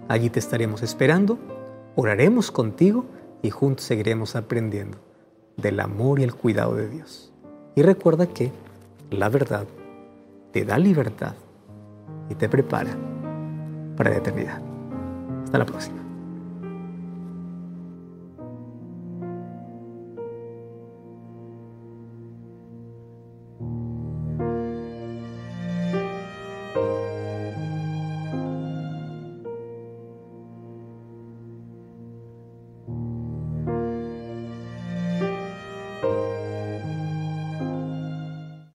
Allí 0.08 0.30
te 0.30 0.40
estaremos 0.40 0.84
esperando, 0.84 1.38
oraremos 1.96 2.52
contigo 2.52 3.06
y 3.42 3.50
juntos 3.50 3.86
seguiremos 3.86 4.36
aprendiendo 4.36 4.98
del 5.58 5.80
amor 5.80 6.20
y 6.20 6.24
el 6.24 6.34
cuidado 6.34 6.76
de 6.76 6.90
Dios. 6.90 7.32
Y 7.76 7.82
recuerda 7.82 8.28
que 8.28 8.52
la 9.12 9.30
verdad 9.30 9.66
te 10.52 10.66
da 10.66 10.78
libertad 10.78 11.34
y 12.30 12.36
te 12.36 12.50
prepara 12.50 12.96
para 13.96 14.12
la 14.12 14.18
eternidad. 14.18 14.62
Hasta 15.44 15.58
la 15.58 15.66
próxima. 15.66 16.03